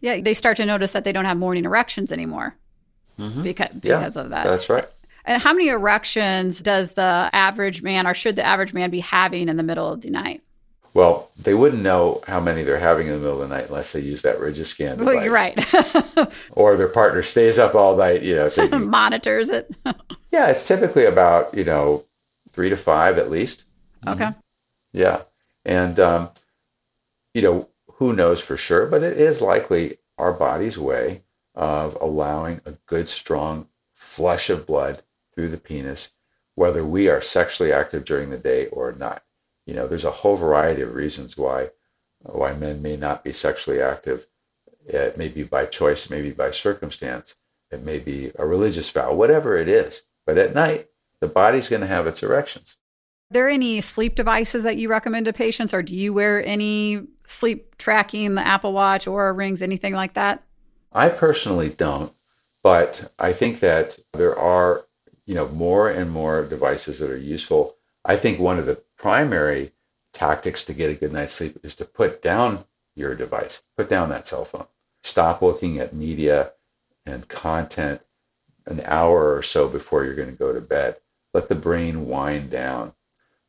Yeah, 0.00 0.20
they 0.20 0.34
start 0.34 0.56
to 0.58 0.66
notice 0.66 0.92
that 0.92 1.04
they 1.04 1.12
don't 1.12 1.24
have 1.24 1.38
morning 1.38 1.64
erections 1.64 2.12
anymore 2.12 2.54
mm-hmm. 3.18 3.42
because, 3.42 3.72
because 3.72 4.16
yeah, 4.16 4.22
of 4.22 4.30
that. 4.30 4.44
That's 4.44 4.68
right. 4.68 4.86
And 5.24 5.42
how 5.42 5.52
many 5.52 5.68
erections 5.68 6.60
does 6.60 6.92
the 6.92 7.30
average 7.32 7.82
man 7.82 8.06
or 8.06 8.14
should 8.14 8.36
the 8.36 8.46
average 8.46 8.72
man 8.72 8.90
be 8.90 9.00
having 9.00 9.48
in 9.48 9.56
the 9.56 9.62
middle 9.62 9.92
of 9.92 10.00
the 10.00 10.10
night? 10.10 10.42
Well, 10.94 11.30
they 11.36 11.52
wouldn't 11.52 11.82
know 11.82 12.22
how 12.26 12.40
many 12.40 12.62
they're 12.62 12.78
having 12.78 13.08
in 13.08 13.12
the 13.12 13.18
middle 13.18 13.42
of 13.42 13.48
the 13.48 13.54
night 13.54 13.68
unless 13.68 13.92
they 13.92 14.00
use 14.00 14.22
that 14.22 14.38
RigiScan 14.38 14.96
device. 14.96 15.04
Well, 15.04 15.22
you're 15.22 15.32
right. 15.32 16.32
or 16.52 16.78
their 16.78 16.88
partner 16.88 17.22
stays 17.22 17.58
up 17.58 17.74
all 17.74 17.96
night, 17.96 18.22
you 18.22 18.34
know, 18.34 18.48
taking, 18.48 18.88
monitors 18.90 19.50
it. 19.50 19.70
yeah, 20.32 20.46
it's 20.46 20.66
typically 20.66 21.04
about 21.04 21.54
you 21.54 21.64
know 21.64 22.06
three 22.48 22.70
to 22.70 22.78
five 22.78 23.18
at 23.18 23.30
least. 23.30 23.64
Okay. 24.06 24.24
Mm-hmm. 24.24 24.40
Yeah, 24.94 25.22
and 25.66 26.00
um, 26.00 26.30
you 27.34 27.42
know 27.42 27.68
who 27.96 28.12
knows 28.12 28.44
for 28.44 28.56
sure, 28.56 28.86
but 28.86 29.02
it 29.02 29.16
is 29.16 29.40
likely 29.40 29.98
our 30.18 30.32
body's 30.32 30.78
way 30.78 31.22
of 31.54 31.96
allowing 32.00 32.60
a 32.64 32.72
good, 32.86 33.08
strong 33.08 33.68
flush 33.92 34.50
of 34.50 34.66
blood 34.66 35.02
through 35.34 35.48
the 35.48 35.56
penis, 35.56 36.12
whether 36.54 36.84
we 36.84 37.08
are 37.08 37.20
sexually 37.20 37.72
active 37.72 38.04
during 38.04 38.28
the 38.30 38.38
day 38.38 38.66
or 38.68 38.92
not. 38.92 39.22
You 39.66 39.74
know, 39.74 39.88
there's 39.88 40.04
a 40.04 40.10
whole 40.10 40.36
variety 40.36 40.82
of 40.82 40.94
reasons 40.94 41.36
why 41.36 41.70
why 42.22 42.52
men 42.52 42.82
may 42.82 42.96
not 42.96 43.22
be 43.22 43.32
sexually 43.32 43.80
active. 43.80 44.26
It 44.86 45.16
may 45.16 45.28
be 45.28 45.44
by 45.44 45.66
choice, 45.66 46.10
maybe 46.10 46.32
by 46.32 46.50
circumstance. 46.50 47.36
It 47.70 47.82
may 47.82 47.98
be 47.98 48.32
a 48.36 48.46
religious 48.46 48.90
vow, 48.90 49.14
whatever 49.14 49.56
it 49.56 49.68
is. 49.68 50.02
But 50.24 50.38
at 50.38 50.54
night, 50.54 50.88
the 51.20 51.28
body's 51.28 51.68
going 51.68 51.82
to 51.82 51.88
have 51.88 52.06
its 52.06 52.22
erections. 52.22 52.76
Are 53.30 53.34
there 53.34 53.48
any 53.48 53.80
sleep 53.80 54.14
devices 54.14 54.62
that 54.64 54.76
you 54.76 54.88
recommend 54.88 55.26
to 55.26 55.32
patients, 55.32 55.74
or 55.74 55.82
do 55.82 55.94
you 55.94 56.12
wear 56.12 56.44
any 56.44 57.06
sleep 57.26 57.76
tracking, 57.78 58.34
the 58.34 58.46
Apple 58.46 58.72
Watch, 58.72 59.06
or 59.06 59.32
rings, 59.32 59.62
anything 59.62 59.94
like 59.94 60.14
that? 60.14 60.42
I 60.92 61.08
personally 61.08 61.68
don't, 61.68 62.12
but 62.62 63.12
I 63.18 63.32
think 63.32 63.60
that 63.60 63.98
there 64.12 64.38
are 64.38 64.86
you 65.26 65.34
know 65.34 65.48
more 65.48 65.90
and 65.90 66.10
more 66.10 66.44
devices 66.44 66.98
that 67.00 67.10
are 67.10 67.16
useful. 67.16 67.76
I 68.04 68.16
think 68.16 68.38
one 68.38 68.58
of 68.58 68.66
the 68.66 68.82
primary 68.96 69.72
tactics 70.12 70.64
to 70.64 70.74
get 70.74 70.90
a 70.90 70.94
good 70.94 71.12
night's 71.12 71.34
sleep 71.34 71.58
is 71.62 71.74
to 71.76 71.84
put 71.84 72.22
down 72.22 72.64
your 72.94 73.14
device, 73.14 73.62
put 73.76 73.88
down 73.88 74.08
that 74.08 74.26
cell 74.26 74.44
phone, 74.44 74.66
stop 75.02 75.42
looking 75.42 75.78
at 75.78 75.94
media 75.94 76.52
and 77.04 77.28
content 77.28 78.00
an 78.66 78.80
hour 78.84 79.34
or 79.34 79.42
so 79.42 79.68
before 79.68 80.04
you're 80.04 80.14
going 80.14 80.30
to 80.30 80.34
go 80.34 80.52
to 80.52 80.60
bed. 80.60 80.96
Let 81.34 81.48
the 81.48 81.54
brain 81.54 82.06
wind 82.06 82.50
down. 82.50 82.94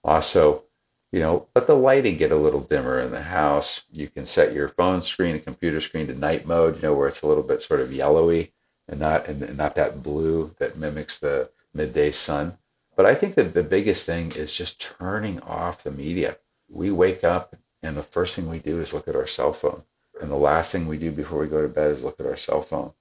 Also, 0.04 0.64
you 1.12 1.20
know, 1.20 1.48
let 1.56 1.68
the 1.68 1.76
lighting 1.76 2.18
get 2.18 2.32
a 2.32 2.36
little 2.36 2.60
dimmer 2.60 3.00
in 3.00 3.12
the 3.12 3.22
house. 3.22 3.86
You 3.92 4.08
can 4.08 4.26
set 4.26 4.54
your 4.54 4.68
phone 4.68 5.02
screen 5.02 5.36
and 5.36 5.44
computer 5.44 5.80
screen 5.80 6.08
to 6.08 6.14
night 6.14 6.46
mode, 6.46 6.76
you 6.76 6.82
know, 6.82 6.94
where 6.94 7.08
it's 7.08 7.22
a 7.22 7.28
little 7.28 7.44
bit 7.44 7.62
sort 7.62 7.80
of 7.80 7.94
yellowy 7.94 8.52
and 8.88 9.00
not 9.00 9.28
and 9.28 9.58
not 9.58 9.76
that 9.76 10.04
blue 10.04 10.54
that 10.60 10.78
mimics 10.78 11.20
the 11.20 11.50
midday 11.74 12.12
sun. 12.12 12.58
But 12.96 13.06
I 13.06 13.16
think 13.16 13.36
that 13.36 13.54
the 13.54 13.64
biggest 13.64 14.06
thing 14.06 14.32
is 14.36 14.58
just 14.58 14.82
turning 14.82 15.40
off 15.42 15.84
the 15.84 15.92
media. 15.92 16.38
We 16.70 16.92
wake 16.92 17.24
up 17.24 17.56
and 17.84 17.96
the 17.96 18.04
first 18.04 18.36
thing 18.36 18.50
we 18.50 18.60
do 18.60 18.82
is 18.82 18.94
look 18.94 19.08
at 19.08 19.16
our 19.16 19.28
cell 19.28 19.54
phone. 19.54 19.84
And 20.20 20.32
the 20.32 20.36
last 20.36 20.72
thing 20.72 20.88
we 20.88 20.98
do 20.98 21.12
before 21.12 21.40
we 21.40 21.48
go 21.48 21.62
to 21.62 21.70
bed 21.70 21.92
is 21.92 22.04
look 22.04 22.20
at 22.20 22.26
our 22.26 22.36
cell 22.36 22.62
phone. 22.62 22.92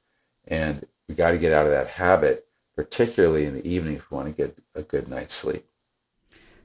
And 0.46 0.86
we 1.08 1.14
got 1.14 1.30
to 1.30 1.38
get 1.38 1.52
out 1.52 1.66
of 1.66 1.72
that 1.72 1.88
habit, 1.88 2.46
particularly 2.76 3.46
in 3.46 3.54
the 3.54 3.66
evening 3.66 3.96
if 3.96 4.10
we 4.10 4.16
want 4.16 4.28
to 4.28 4.34
get 4.34 4.56
a 4.74 4.82
good 4.82 5.08
night's 5.08 5.34
sleep. 5.34 5.64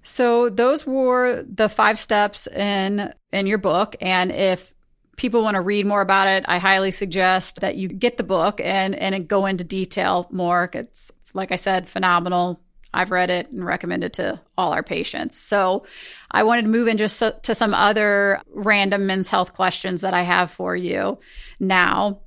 So 0.04 0.50
those 0.50 0.86
were 0.86 1.44
the 1.44 1.70
five 1.70 2.00
steps 2.00 2.48
in 2.48 3.14
in 3.32 3.48
your 3.48 3.58
book 3.58 3.96
and 4.02 4.32
if 4.32 4.74
people 5.18 5.44
want 5.44 5.56
to 5.56 5.62
read 5.62 5.86
more 5.86 6.02
about 6.02 6.28
it, 6.28 6.46
I 6.48 6.58
highly 6.58 6.90
suggest 6.90 7.62
that 7.62 7.76
you 7.76 7.88
get 7.88 8.18
the 8.18 8.24
book 8.24 8.60
and 8.60 8.96
and 8.96 9.28
go 9.28 9.46
into 9.46 9.64
detail 9.64 10.28
more. 10.32 10.70
It's 10.74 11.12
like 11.34 11.52
I 11.52 11.58
said, 11.58 11.88
phenomenal. 11.88 12.60
I've 12.94 13.12
read 13.12 13.30
it 13.30 13.50
and 13.52 13.64
recommend 13.64 14.04
it 14.04 14.14
to 14.14 14.42
all 14.58 14.74
our 14.74 14.84
patients. 14.84 15.38
So 15.38 15.86
I 16.30 16.44
wanted 16.44 16.64
to 16.64 16.68
move 16.68 16.90
in 16.90 16.98
just 16.98 17.18
so, 17.18 17.32
to 17.44 17.56
some 17.56 17.74
other 17.74 18.42
random 18.54 19.06
men's 19.06 19.30
health 19.30 19.54
questions 19.54 20.02
that 20.02 20.14
I 20.14 20.24
have 20.24 20.52
for 20.52 20.76
you 20.76 21.18
now. 21.60 22.20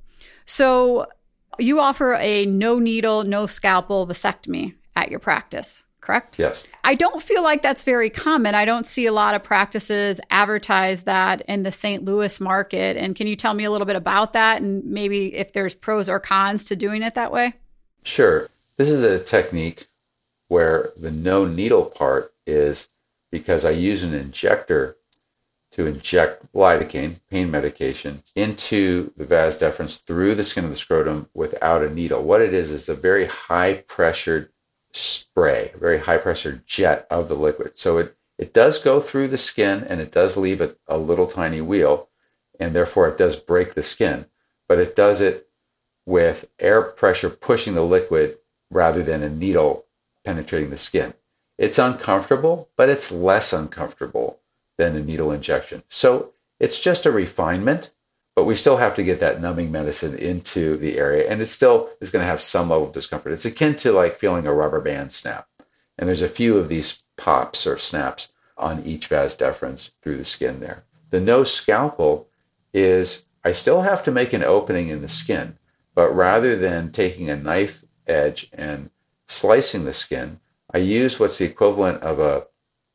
So 0.45 1.05
you 1.59 1.81
offer 1.81 2.15
a 2.15 2.45
no 2.45 2.79
needle, 2.79 3.23
no 3.23 3.45
scalpel 3.45 4.07
vasectomy 4.07 4.73
at 4.95 5.11
your 5.11 5.19
practice 5.19 5.84
correct? 6.05 6.37
Yes. 6.37 6.65
I 6.83 6.95
don't 6.95 7.21
feel 7.21 7.43
like 7.43 7.61
that's 7.61 7.83
very 7.83 8.09
common. 8.09 8.55
I 8.55 8.65
don't 8.65 8.85
see 8.85 9.05
a 9.07 9.11
lot 9.11 9.33
of 9.33 9.43
practices 9.43 10.21
advertise 10.29 11.03
that 11.03 11.41
in 11.41 11.63
the 11.63 11.71
St. 11.71 12.05
Louis 12.05 12.39
market. 12.39 12.95
And 12.95 13.15
can 13.15 13.27
you 13.27 13.35
tell 13.35 13.53
me 13.53 13.63
a 13.63 13.71
little 13.71 13.87
bit 13.87 13.95
about 13.95 14.33
that 14.33 14.61
and 14.61 14.85
maybe 14.85 15.35
if 15.35 15.53
there's 15.53 15.73
pros 15.73 16.09
or 16.09 16.19
cons 16.19 16.65
to 16.65 16.75
doing 16.75 17.01
it 17.01 17.15
that 17.15 17.31
way? 17.31 17.53
Sure. 18.03 18.47
This 18.77 18.89
is 18.89 19.03
a 19.03 19.23
technique 19.23 19.87
where 20.47 20.91
the 20.97 21.11
no 21.11 21.45
needle 21.45 21.85
part 21.85 22.33
is 22.45 22.89
because 23.31 23.65
I 23.65 23.71
use 23.71 24.03
an 24.03 24.13
injector 24.13 24.97
to 25.71 25.87
inject 25.87 26.45
lidocaine, 26.53 27.19
pain 27.29 27.51
medication, 27.51 28.21
into 28.35 29.11
the 29.17 29.25
vas 29.25 29.57
deferens 29.57 30.05
through 30.05 30.35
the 30.35 30.43
skin 30.43 30.63
of 30.63 30.69
the 30.69 30.75
scrotum 30.75 31.27
without 31.33 31.83
a 31.83 31.93
needle. 31.93 32.23
What 32.23 32.41
it 32.41 32.53
is 32.53 32.71
is 32.71 32.87
a 32.87 32.95
very 32.95 33.25
high 33.25 33.83
pressured 33.87 34.49
spray, 34.95 35.71
very 35.77 35.97
high 35.97 36.17
pressure 36.17 36.63
jet 36.65 37.05
of 37.09 37.27
the 37.27 37.35
liquid. 37.35 37.77
So 37.77 37.97
it, 37.97 38.15
it 38.37 38.53
does 38.53 38.83
go 38.83 38.99
through 38.99 39.27
the 39.27 39.37
skin 39.37 39.85
and 39.89 39.99
it 39.99 40.11
does 40.11 40.37
leave 40.37 40.61
a, 40.61 40.75
a 40.87 40.97
little 40.97 41.27
tiny 41.27 41.59
wheal, 41.59 42.07
and 42.59 42.73
therefore 42.73 43.07
it 43.09 43.17
does 43.17 43.35
break 43.35 43.73
the 43.73 43.83
skin, 43.83 44.25
but 44.67 44.79
it 44.79 44.95
does 44.95 45.21
it 45.21 45.49
with 46.05 46.49
air 46.59 46.81
pressure 46.81 47.29
pushing 47.29 47.75
the 47.75 47.81
liquid 47.81 48.37
rather 48.69 49.03
than 49.03 49.23
a 49.23 49.29
needle 49.29 49.85
penetrating 50.23 50.69
the 50.69 50.77
skin. 50.77 51.13
It's 51.57 51.79
uncomfortable, 51.79 52.69
but 52.75 52.89
it's 52.89 53.11
less 53.11 53.53
uncomfortable 53.53 54.39
than 54.77 54.95
a 54.95 55.03
needle 55.03 55.31
injection. 55.31 55.83
So 55.87 56.33
it's 56.59 56.79
just 56.79 57.05
a 57.05 57.11
refinement 57.11 57.91
but 58.35 58.43
we 58.43 58.55
still 58.55 58.77
have 58.77 58.95
to 58.95 59.03
get 59.03 59.21
that 59.21 59.41
numbing 59.41 59.71
medicine 59.71 60.17
into 60.17 60.77
the 60.77 60.97
area 60.97 61.29
and 61.29 61.41
it 61.41 61.47
still 61.47 61.89
is 62.01 62.11
going 62.11 62.21
to 62.21 62.27
have 62.27 62.41
some 62.41 62.69
level 62.69 62.87
of 62.87 62.93
discomfort. 62.93 63.31
It's 63.31 63.45
akin 63.45 63.75
to 63.77 63.91
like 63.93 64.15
feeling 64.15 64.45
a 64.45 64.53
rubber 64.53 64.81
band 64.81 65.11
snap 65.11 65.47
and 65.97 66.07
there's 66.07 66.21
a 66.21 66.27
few 66.27 66.57
of 66.57 66.67
these 66.67 67.03
pops 67.17 67.65
or 67.65 67.77
snaps 67.77 68.33
on 68.57 68.83
each 68.85 69.07
vas 69.07 69.37
deferens 69.37 69.91
through 70.01 70.17
the 70.17 70.25
skin 70.25 70.59
there. 70.59 70.83
The 71.11 71.19
no 71.21 71.43
scalpel 71.43 72.27
is 72.73 73.25
i 73.45 73.53
still 73.53 73.81
have 73.81 74.03
to 74.03 74.11
make 74.11 74.33
an 74.33 74.43
opening 74.43 74.89
in 74.89 75.01
the 75.01 75.07
skin 75.07 75.57
but 75.93 76.13
rather 76.13 76.57
than 76.57 76.91
taking 76.91 77.29
a 77.29 77.37
knife 77.37 77.85
edge 78.05 78.49
and 78.51 78.89
slicing 79.27 79.85
the 79.85 79.93
skin 79.93 80.39
i 80.73 80.77
use 80.77 81.19
what's 81.19 81.37
the 81.37 81.45
equivalent 81.45 82.03
of 82.03 82.19
a 82.19 82.45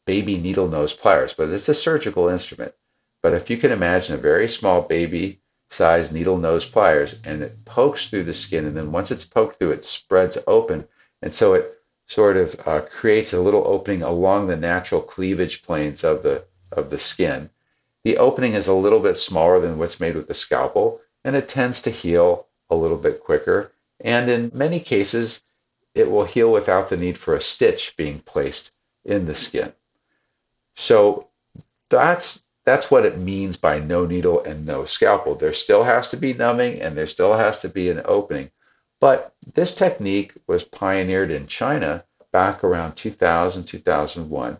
baby 0.05 0.37
needle 0.37 0.69
nose 0.69 0.93
pliers 0.93 1.33
but 1.33 1.49
it's 1.49 1.69
a 1.69 1.75
surgical 1.75 2.29
instrument 2.29 2.75
but 3.23 3.35
if 3.35 3.51
you 3.51 3.57
can 3.57 3.71
imagine 3.71 4.15
a 4.15 4.19
very 4.19 4.49
small 4.49 4.83
baby 4.83 5.41
sized 5.69 6.13
needle 6.13 6.39
nose 6.39 6.65
pliers 6.65 7.21
and 7.25 7.43
it 7.43 7.65
pokes 7.65 8.09
through 8.09 8.25
the 8.25 8.33
skin, 8.33 8.67
and 8.67 8.77
then 8.77 8.93
once 8.93 9.11
it's 9.11 9.25
poked 9.25 9.59
through, 9.59 9.71
it 9.71 9.85
spreads 9.85 10.39
open. 10.47 10.87
And 11.23 11.33
so 11.33 11.55
it 11.55 11.81
sort 12.07 12.37
of 12.37 12.61
uh, 12.67 12.81
creates 12.81 13.33
a 13.33 13.41
little 13.41 13.63
opening 13.67 14.03
along 14.03 14.47
the 14.47 14.57
natural 14.57 15.01
cleavage 15.01 15.63
planes 15.63 16.03
of 16.03 16.23
the, 16.23 16.45
of 16.73 16.91
the 16.91 16.99
skin. 16.99 17.51
The 18.03 18.19
opening 18.19 18.55
is 18.55 18.67
a 18.67 18.75
little 18.75 19.01
bit 19.01 19.17
smaller 19.17 19.61
than 19.61 19.79
what's 19.79 20.01
made 20.01 20.17
with 20.17 20.27
the 20.27 20.35
scalpel, 20.35 21.01
and 21.25 21.37
it 21.37 21.49
tends 21.49 21.83
to 21.83 21.91
heal 21.91 22.47
a 22.69 22.75
little 22.75 22.97
bit 22.97 23.21
quicker. 23.21 23.73
And 24.01 24.31
in 24.31 24.51
many 24.55 24.81
cases, 24.81 25.43
it 25.95 26.11
will 26.11 26.25
heal 26.25 26.51
without 26.51 26.89
the 26.89 26.97
need 26.97 27.19
for 27.19 27.35
a 27.35 27.41
stitch 27.41 27.97
being 27.97 28.21
placed 28.21 28.73
in 29.05 29.27
the 29.27 29.35
skin. 29.35 29.73
So 30.75 31.29
that's 31.91 32.47
that's 32.71 32.89
what 32.89 33.05
it 33.05 33.19
means 33.19 33.57
by 33.57 33.81
no 33.81 34.07
needle 34.07 34.45
and 34.45 34.65
no 34.65 34.85
scalpel. 34.85 35.35
There 35.35 35.53
still 35.53 35.83
has 35.83 36.09
to 36.11 36.17
be 36.17 36.35
numbing 36.35 36.81
and 36.81 36.97
there 36.97 37.09
still 37.09 37.35
has 37.35 37.61
to 37.63 37.69
be 37.69 37.91
an 37.91 38.01
opening. 38.05 38.53
But 39.01 39.35
this 39.55 39.75
technique 39.75 40.35
was 40.47 40.63
pioneered 40.63 41.33
in 41.33 41.49
China 41.49 42.05
back 42.33 42.63
around 42.63 42.95
2000, 42.95 43.65
2001 43.65 44.59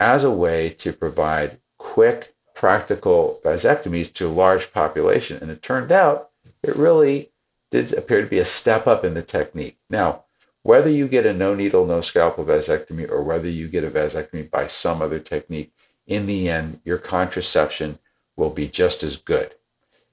as 0.00 0.24
a 0.24 0.30
way 0.30 0.68
to 0.68 0.92
provide 0.92 1.58
quick, 1.78 2.34
practical 2.54 3.40
vasectomies 3.42 4.12
to 4.14 4.26
a 4.26 4.28
large 4.28 4.70
population. 4.74 5.38
And 5.40 5.50
it 5.50 5.62
turned 5.62 5.92
out 5.92 6.28
it 6.62 6.76
really 6.76 7.32
did 7.70 7.94
appear 7.94 8.20
to 8.20 8.28
be 8.28 8.40
a 8.40 8.44
step 8.44 8.86
up 8.86 9.02
in 9.02 9.14
the 9.14 9.22
technique. 9.22 9.78
Now, 9.88 10.24
whether 10.62 10.90
you 10.90 11.08
get 11.08 11.24
a 11.24 11.32
no 11.32 11.54
needle, 11.54 11.86
no 11.86 12.02
scalpel 12.02 12.44
vasectomy 12.44 13.08
or 13.08 13.22
whether 13.22 13.48
you 13.48 13.66
get 13.66 13.84
a 13.84 13.90
vasectomy 13.90 14.50
by 14.50 14.66
some 14.66 15.00
other 15.00 15.18
technique, 15.18 15.72
in 16.10 16.26
the 16.26 16.50
end, 16.50 16.80
your 16.84 16.98
contraception 16.98 17.98
will 18.36 18.50
be 18.50 18.66
just 18.66 19.02
as 19.02 19.16
good. 19.16 19.54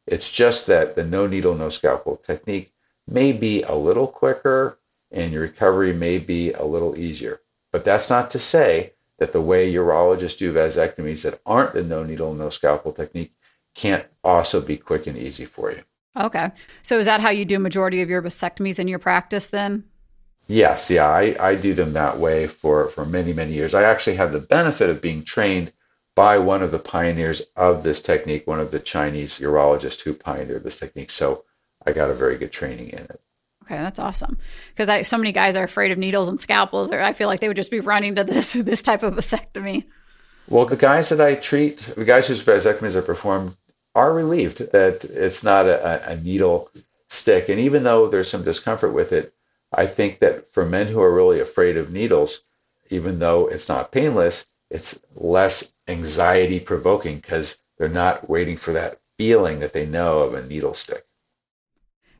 It's 0.05 0.31
just 0.31 0.67
that 0.67 0.95
the 0.95 1.03
no 1.03 1.27
needle, 1.27 1.55
no 1.55 1.69
scalpel 1.69 2.15
technique 2.15 2.71
may 3.07 3.33
be 3.33 3.63
a 3.63 3.73
little 3.73 4.07
quicker 4.07 4.79
and 5.12 5.33
your 5.33 5.41
recovery 5.41 5.93
may 5.93 6.19
be 6.19 6.53
a 6.53 6.63
little 6.63 6.97
easier. 6.97 7.41
But 7.71 7.83
that's 7.83 8.10
not 8.10 8.29
to 8.31 8.39
say 8.39 8.93
that 9.17 9.33
the 9.33 9.41
way 9.41 9.73
urologists 9.73 10.38
do 10.38 10.53
vasectomies 10.53 11.23
that 11.23 11.41
aren't 11.45 11.73
the 11.73 11.83
no 11.83 12.03
needle, 12.03 12.33
no 12.33 12.49
scalpel 12.49 12.91
technique 12.91 13.33
can't 13.73 14.05
also 14.23 14.62
be 14.62 14.77
quick 14.77 15.07
and 15.07 15.17
easy 15.17 15.45
for 15.45 15.71
you. 15.71 15.81
Okay. 16.15 16.51
So 16.83 16.99
is 16.99 17.05
that 17.05 17.21
how 17.21 17.29
you 17.29 17.43
do 17.43 17.57
majority 17.57 18.01
of 18.01 18.10
your 18.10 18.21
vasectomies 18.21 18.79
in 18.79 18.88
your 18.88 18.99
practice 18.99 19.47
then? 19.47 19.83
Yes, 20.47 20.89
yeah, 20.89 21.07
I, 21.07 21.36
I 21.39 21.55
do 21.55 21.73
them 21.73 21.93
that 21.93 22.17
way 22.17 22.47
for, 22.47 22.88
for 22.89 23.05
many, 23.05 23.33
many 23.33 23.53
years. 23.53 23.73
I 23.73 23.83
actually 23.83 24.15
have 24.15 24.31
the 24.31 24.39
benefit 24.39 24.89
of 24.89 25.01
being 25.01 25.23
trained 25.23 25.73
by 26.17 26.39
one 26.39 26.63
of 26.63 26.71
the 26.71 26.80
pioneers 26.80 27.43
of 27.56 27.84
this 27.84 28.01
technique, 28.01 28.47
one 28.47 28.60
of 28.60 28.71
the 28.71 28.80
Chinese 28.80 29.39
urologists 29.39 30.01
who 30.01 30.15
pioneered 30.15 30.63
this 30.63 30.80
technique. 30.80 31.12
So 31.12 31.43
I 31.86 31.91
got 31.91 32.10
a 32.10 32.15
very 32.15 32.39
good 32.39 32.51
training 32.51 32.89
in 32.89 33.01
it. 33.01 33.21
Okay, 33.63 33.77
that's 33.77 33.99
awesome. 33.99 34.36
Because 34.75 35.08
so 35.08 35.17
many 35.17 35.32
guys 35.32 35.56
are 35.56 35.63
afraid 35.63 35.91
of 35.91 35.99
needles 35.99 36.27
and 36.27 36.39
scalpels, 36.39 36.91
or 36.91 36.99
I 37.03 37.13
feel 37.13 37.27
like 37.27 37.39
they 37.39 37.47
would 37.47 37.56
just 37.56 37.69
be 37.69 37.82
running 37.82 38.15
to 38.15 38.23
this 38.23 38.53
this 38.71 38.82
type 38.82 39.03
of 39.03 39.13
vasectomy. 39.13 39.86
Well, 40.49 40.65
the 40.65 40.75
guys 40.75 41.10
that 41.10 41.21
I 41.21 41.36
treat, 41.36 41.93
the 41.95 42.03
guys 42.03 42.27
whose 42.27 42.43
vasectomies 42.43 42.97
I 42.97 43.06
perform, 43.06 43.56
are 43.93 44.12
relieved 44.12 44.71
that 44.71 45.06
it's 45.06 45.43
not 45.43 45.67
a, 45.67 46.13
a 46.13 46.15
needle 46.15 46.71
stick. 47.10 47.47
And 47.47 47.60
even 47.60 47.84
though 47.84 48.08
there's 48.08 48.32
some 48.32 48.43
discomfort 48.43 48.91
with 48.91 49.13
it, 49.13 49.36
I 49.71 49.86
think 49.86 50.17
that 50.19 50.51
for 50.51 50.65
men 50.65 50.88
who 50.88 50.99
are 50.99 51.13
really 51.13 51.39
afraid 51.39 51.77
of 51.77 51.91
needles, 51.91 52.41
even 52.89 53.19
though 53.19 53.45
it's 53.45 53.69
not 53.69 53.91
painless, 53.91 54.47
it's 54.71 55.06
less 55.15 55.73
anxiety 55.88 56.60
provoking 56.60 57.17
because 57.17 57.63
they're 57.78 57.89
not 57.89 58.30
waiting 58.30 58.58
for 58.58 58.73
that 58.73 59.00
feeling 59.17 59.60
that 59.60 59.73
they 59.73 59.86
know 59.86 60.19
of 60.19 60.34
a 60.34 60.45
needle 60.45 60.73
stick. 60.73 61.06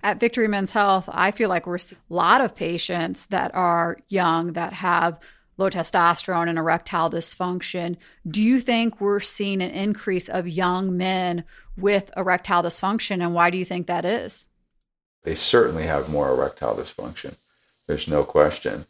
At 0.04 0.20
Victory 0.20 0.48
Men's 0.48 0.72
Health, 0.72 1.10
I 1.12 1.32
feel 1.32 1.50
like 1.50 1.68
we're 1.68 1.78
seeing 1.78 2.00
a 2.10 2.14
lot 2.14 2.42
of 2.42 2.56
patients 2.56 3.26
that 3.28 3.54
are 3.54 3.98
young 4.08 4.54
that 4.54 4.74
have 4.74 5.20
low 5.58 5.70
testosterone 5.70 6.48
and 6.48 6.58
erectile 6.58 7.10
dysfunction. 7.10 7.98
Do 8.28 8.42
you 8.42 8.60
think 8.60 9.02
we're 9.02 9.20
seeing 9.20 9.62
an 9.62 9.72
increase 9.72 10.30
of 10.30 10.48
young 10.48 10.96
men 10.96 11.44
with 11.76 12.12
erectile 12.16 12.64
dysfunction, 12.64 13.24
and 13.24 13.34
why 13.34 13.50
do 13.50 13.58
you 13.58 13.66
think 13.66 13.88
that 13.88 14.06
is? 14.06 14.46
They 15.24 15.36
certainly 15.36 15.84
have 15.84 16.10
more 16.10 16.32
erectile 16.32 16.76
dysfunction. 16.76 17.36
There's 17.88 18.08
no 18.08 18.24
question. 18.24 18.86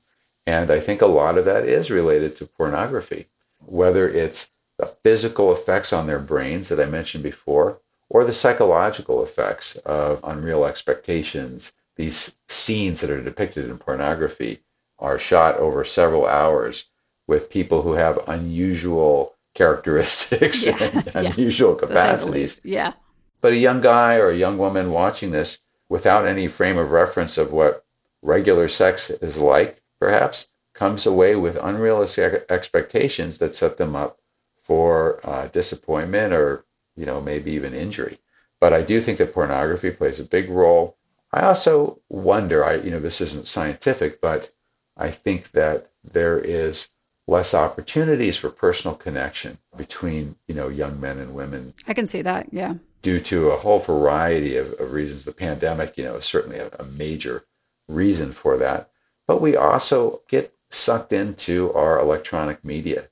And 0.46 0.70
I 0.70 0.80
think 0.80 1.02
a 1.02 1.08
lot 1.08 1.38
of 1.38 1.46
that 1.46 1.66
is 1.66 1.90
related 1.90 2.36
to 2.38 2.46
pornography 2.46 3.28
whether 3.66 4.08
it's 4.08 4.52
the 4.78 4.86
physical 4.86 5.52
effects 5.52 5.92
on 5.92 6.08
their 6.08 6.20
brains 6.20 6.70
that 6.70 6.80
I 6.80 6.86
mentioned 6.86 7.24
before, 7.24 7.80
or 8.10 8.24
the 8.24 8.32
psychological 8.32 9.24
effects 9.24 9.76
of 9.78 10.22
unreal 10.24 10.66
expectations. 10.66 11.74
These 11.96 12.36
scenes 12.48 13.02
that 13.02 13.10
are 13.10 13.24
depicted 13.24 13.66
in 13.66 13.78
pornography 13.78 14.60
are 15.00 15.18
shot 15.18 15.58
over 15.58 15.84
several 15.84 16.26
hours 16.26 16.86
with 17.28 17.50
people 17.50 17.82
who 17.82 17.94
have 17.94 18.20
unusual 18.28 19.36
characteristics 19.56 20.68
yeah. 20.68 20.78
and 20.82 21.06
yeah. 21.16 21.32
unusual 21.32 21.76
capacities. 21.76 22.62
Yeah. 22.64 22.94
But 23.42 23.54
a 23.54 23.58
young 23.58 23.82
guy 23.82 24.16
or 24.16 24.30
a 24.30 24.38
young 24.38 24.58
woman 24.58 24.92
watching 24.92 25.32
this 25.32 25.60
without 25.90 26.28
any 26.28 26.48
frame 26.48 26.78
of 26.78 26.92
reference 26.92 27.38
of 27.38 27.52
what 27.52 27.84
regular 28.22 28.68
sex 28.68 29.10
is 29.10 29.38
like 29.38 29.82
perhaps, 30.00 30.48
comes 30.74 31.08
away 31.08 31.36
with 31.36 31.56
unrealistic 31.56 32.46
expectations 32.50 33.40
that 33.40 33.56
set 33.56 33.78
them 33.78 33.96
up 33.96 34.20
for 34.68 35.22
uh, 35.24 35.48
disappointment 35.48 36.34
or, 36.34 36.66
you 36.98 37.06
know, 37.06 37.22
maybe 37.22 37.52
even 37.52 37.74
injury. 37.74 38.20
But 38.60 38.74
I 38.74 38.82
do 38.82 39.00
think 39.00 39.18
that 39.20 39.34
pornography 39.34 39.92
plays 39.92 40.20
a 40.20 40.26
big 40.26 40.50
role. 40.50 40.98
I 41.32 41.42
also 41.42 42.02
wonder, 42.10 42.66
I, 42.66 42.76
you 42.76 42.92
know, 42.92 43.00
this 43.00 43.22
isn't 43.22 43.48
scientific, 43.48 44.20
but 44.20 44.52
I 44.98 45.10
think 45.12 45.52
that 45.52 45.90
there 46.04 46.38
is 46.38 46.90
less 47.28 47.54
opportunities 47.54 48.36
for 48.36 48.50
personal 48.50 48.96
connection 48.96 49.58
between, 49.78 50.36
you 50.48 50.56
know, 50.56 50.68
young 50.68 51.00
men 51.00 51.18
and 51.20 51.34
women. 51.34 51.74
I 51.88 51.94
can 51.94 52.08
see 52.08 52.22
that, 52.24 52.48
yeah. 52.52 52.74
Due 53.02 53.20
to 53.22 53.52
a 53.52 53.58
whole 53.58 53.80
variety 53.80 54.58
of, 54.58 54.74
of 54.80 54.92
reasons. 54.92 55.24
The 55.24 55.32
pandemic, 55.32 55.98
you 55.98 56.04
know, 56.04 56.16
is 56.16 56.26
certainly 56.26 56.60
a, 56.60 56.70
a 56.80 56.84
major 56.84 57.46
reason 57.88 58.34
for 58.34 58.58
that. 58.58 58.90
But 59.28 59.42
we 59.42 59.56
also 59.56 60.22
get 60.28 60.54
sucked 60.70 61.14
into 61.14 61.72
our 61.74 62.00
electronic 62.00 62.66
media 62.66 63.08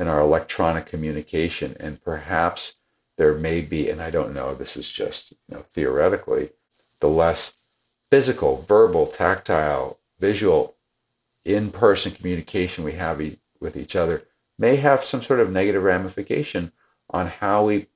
and 0.00 0.08
our 0.08 0.20
electronic 0.20 0.86
communication. 0.86 1.76
And 1.78 2.02
perhaps 2.02 2.80
there 3.18 3.34
may 3.34 3.60
be, 3.60 3.90
and 3.90 4.00
I 4.00 4.10
don't 4.10 4.32
know, 4.32 4.54
this 4.54 4.76
is 4.78 4.90
just 4.90 5.32
you 5.32 5.54
know, 5.54 5.60
theoretically, 5.60 6.50
the 7.00 7.08
less 7.08 7.58
physical, 8.10 8.62
verbal, 8.62 9.06
tactile, 9.06 10.00
visual, 10.18 10.76
in 11.44 11.70
person 11.70 12.12
communication 12.12 12.82
we 12.82 12.92
have 12.92 13.20
e- 13.20 13.38
with 13.60 13.76
each 13.76 13.94
other 13.94 14.24
may 14.58 14.76
have 14.76 15.04
some 15.04 15.22
sort 15.22 15.40
of 15.40 15.50
negative 15.50 15.82
ramification 15.82 16.72
on 17.10 17.26
how 17.26 17.64
we 17.64 17.86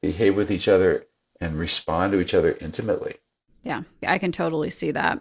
behave 0.00 0.36
with 0.36 0.50
each 0.50 0.68
other 0.68 1.06
and 1.40 1.58
respond 1.58 2.12
to 2.12 2.20
each 2.20 2.34
other 2.34 2.56
intimately. 2.60 3.16
Yeah, 3.64 3.82
I 4.06 4.18
can 4.18 4.32
totally 4.32 4.70
see 4.70 4.92
that. 4.92 5.20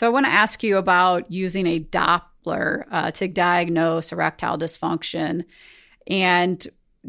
So 0.00 0.06
I 0.06 0.08
want 0.08 0.24
to 0.24 0.32
ask 0.32 0.62
you 0.62 0.78
about 0.78 1.30
using 1.30 1.66
a 1.66 1.78
Doppler 1.78 2.86
uh, 2.90 3.10
to 3.10 3.28
diagnose 3.28 4.12
erectile 4.12 4.56
dysfunction. 4.56 5.44
And 6.06 6.66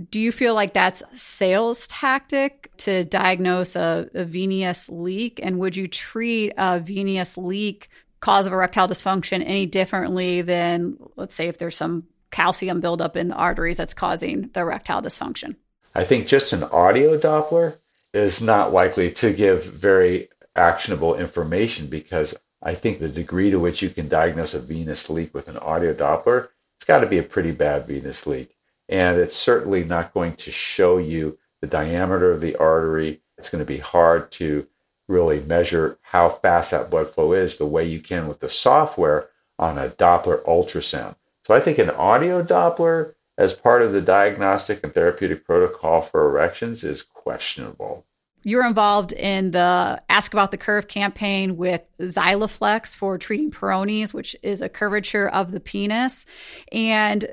do 0.09 0.19
you 0.19 0.33
feel 0.33 0.55
like 0.55 0.73
that's 0.73 1.01
sales 1.13 1.87
tactic 1.87 2.69
to 2.79 3.05
diagnose 3.05 3.77
a, 3.77 4.09
a 4.13 4.25
venous 4.25 4.89
leak? 4.89 5.39
And 5.41 5.57
would 5.59 5.77
you 5.77 5.87
treat 5.87 6.51
a 6.57 6.81
venous 6.81 7.37
leak 7.37 7.87
cause 8.19 8.45
of 8.45 8.51
erectile 8.51 8.89
dysfunction 8.89 9.41
any 9.41 9.67
differently 9.67 10.41
than, 10.41 10.97
let's 11.15 11.33
say, 11.33 11.47
if 11.47 11.59
there's 11.59 11.77
some 11.77 12.03
calcium 12.29 12.81
buildup 12.81 13.15
in 13.15 13.29
the 13.29 13.35
arteries 13.35 13.77
that's 13.77 13.93
causing 13.93 14.49
the 14.53 14.59
erectile 14.59 15.01
dysfunction? 15.01 15.55
I 15.95 16.03
think 16.03 16.27
just 16.27 16.51
an 16.51 16.63
audio 16.63 17.17
Doppler 17.17 17.77
is 18.13 18.41
not 18.41 18.73
likely 18.73 19.11
to 19.11 19.31
give 19.31 19.63
very 19.63 20.27
actionable 20.57 21.15
information 21.15 21.87
because 21.87 22.35
I 22.63 22.75
think 22.75 22.99
the 22.99 23.09
degree 23.09 23.49
to 23.49 23.59
which 23.59 23.81
you 23.81 23.89
can 23.89 24.07
diagnose 24.07 24.53
a 24.53 24.59
venous 24.59 25.09
leak 25.09 25.33
with 25.33 25.47
an 25.47 25.57
audio 25.57 25.93
Doppler, 25.93 26.49
it's 26.75 26.85
got 26.85 26.99
to 26.99 27.07
be 27.07 27.17
a 27.17 27.23
pretty 27.23 27.51
bad 27.51 27.87
venous 27.87 28.27
leak. 28.27 28.55
And 28.87 29.17
it's 29.17 29.35
certainly 29.35 29.83
not 29.83 30.13
going 30.13 30.35
to 30.35 30.51
show 30.51 30.97
you 30.97 31.37
the 31.61 31.67
diameter 31.67 32.31
of 32.31 32.41
the 32.41 32.55
artery. 32.57 33.21
It's 33.37 33.49
going 33.49 33.65
to 33.65 33.73
be 33.73 33.79
hard 33.79 34.31
to 34.33 34.67
really 35.07 35.39
measure 35.39 35.97
how 36.01 36.29
fast 36.29 36.71
that 36.71 36.89
blood 36.89 37.07
flow 37.09 37.33
is 37.33 37.57
the 37.57 37.65
way 37.65 37.85
you 37.85 37.99
can 37.99 38.27
with 38.27 38.39
the 38.39 38.49
software 38.49 39.29
on 39.57 39.77
a 39.77 39.89
Doppler 39.89 40.43
ultrasound. 40.45 41.15
So 41.43 41.53
I 41.53 41.59
think 41.59 41.77
an 41.77 41.89
audio 41.89 42.43
Doppler 42.43 43.15
as 43.37 43.53
part 43.53 43.81
of 43.81 43.93
the 43.93 44.01
diagnostic 44.01 44.83
and 44.83 44.93
therapeutic 44.93 45.45
protocol 45.45 46.01
for 46.01 46.27
erections 46.27 46.83
is 46.83 47.01
questionable. 47.01 48.05
You're 48.43 48.65
involved 48.65 49.13
in 49.13 49.51
the 49.51 50.01
Ask 50.09 50.33
About 50.33 50.51
the 50.51 50.57
Curve 50.57 50.87
campaign 50.87 51.57
with 51.57 51.83
Xiaflex 51.99 52.95
for 52.95 53.17
treating 53.17 53.51
Peyronie's, 53.51 54.13
which 54.13 54.35
is 54.41 54.61
a 54.61 54.69
curvature 54.69 55.29
of 55.29 55.51
the 55.51 55.59
penis. 55.59 56.25
And 56.71 57.25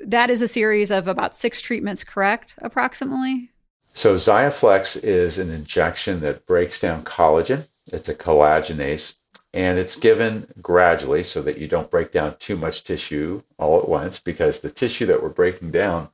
that 0.00 0.30
is 0.30 0.40
a 0.40 0.48
series 0.48 0.90
of 0.90 1.08
about 1.08 1.36
six 1.36 1.60
treatments, 1.60 2.04
correct? 2.04 2.54
Approximately? 2.58 3.50
So, 3.92 4.14
Xiaflex 4.14 5.04
is 5.04 5.38
an 5.38 5.50
injection 5.50 6.20
that 6.20 6.46
breaks 6.46 6.80
down 6.80 7.04
collagen. 7.04 7.66
It's 7.92 8.08
a 8.08 8.14
collagenase, 8.14 9.16
and 9.52 9.78
it's 9.78 9.96
given 9.96 10.46
gradually 10.60 11.22
so 11.22 11.42
that 11.42 11.58
you 11.58 11.68
don't 11.68 11.90
break 11.90 12.10
down 12.10 12.34
too 12.38 12.56
much 12.56 12.82
tissue 12.82 13.42
all 13.58 13.78
at 13.78 13.88
once 13.88 14.18
because 14.18 14.60
the 14.60 14.70
tissue 14.70 15.06
that 15.06 15.22
we're 15.22 15.28
breaking 15.28 15.70
down 15.70 16.08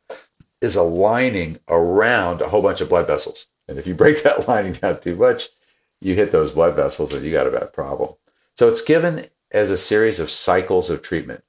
is 0.60 0.76
a 0.76 0.82
lining 0.82 1.58
around 1.68 2.42
a 2.42 2.48
whole 2.48 2.60
bunch 2.60 2.80
of 2.80 2.88
blood 2.88 3.06
vessels. 3.06 3.46
And 3.70 3.78
if 3.78 3.86
you 3.86 3.94
break 3.94 4.22
that 4.22 4.48
lining 4.48 4.72
down 4.72 5.00
too 5.00 5.16
much, 5.16 5.48
you 6.00 6.14
hit 6.14 6.30
those 6.30 6.52
blood 6.52 6.74
vessels 6.74 7.14
and 7.14 7.24
you 7.24 7.32
got 7.32 7.46
a 7.46 7.50
bad 7.50 7.72
problem. 7.72 8.14
So 8.54 8.68
it's 8.68 8.82
given 8.82 9.26
as 9.52 9.70
a 9.70 9.78
series 9.78 10.20
of 10.20 10.30
cycles 10.30 10.90
of 10.90 11.02
treatment. 11.02 11.44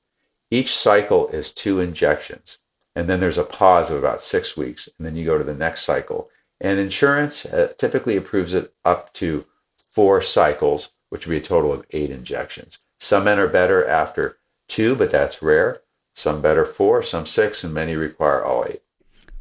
Each 0.50 0.74
cycle 0.74 1.28
is 1.30 1.54
two 1.54 1.80
injections. 1.80 2.58
And 2.96 3.08
then 3.08 3.20
there's 3.20 3.38
a 3.38 3.44
pause 3.44 3.90
of 3.90 3.98
about 3.98 4.22
six 4.22 4.58
weeks. 4.58 4.90
And 4.98 5.08
then 5.08 5.16
you 5.16 5.26
go 5.26 5.38
to 5.38 5.44
the 5.44 5.54
next 5.54 5.84
cycle. 5.84 6.30
And 6.60 6.78
insurance 6.80 7.46
uh, 7.46 7.74
typically 7.78 8.18
approves 8.18 8.54
it 8.54 8.74
up 8.86 9.14
to 9.14 9.46
four 9.78 10.22
cycles, 10.22 10.92
which 11.10 11.26
would 11.26 11.32
be 11.32 11.38
a 11.38 11.42
total 11.42 11.74
of 11.74 11.86
eight 11.92 12.12
injections. 12.12 12.80
Some 13.00 13.24
men 13.24 13.40
are 13.40 13.48
better 13.48 13.88
after 13.88 14.38
two, 14.68 14.96
but 14.96 15.12
that's 15.12 15.42
rare. 15.42 15.82
Some 16.14 16.42
better 16.42 16.66
four, 16.66 17.02
some 17.02 17.26
six, 17.26 17.64
and 17.64 17.74
many 17.74 17.96
require 17.96 18.44
all 18.44 18.66
eight. 18.68 18.84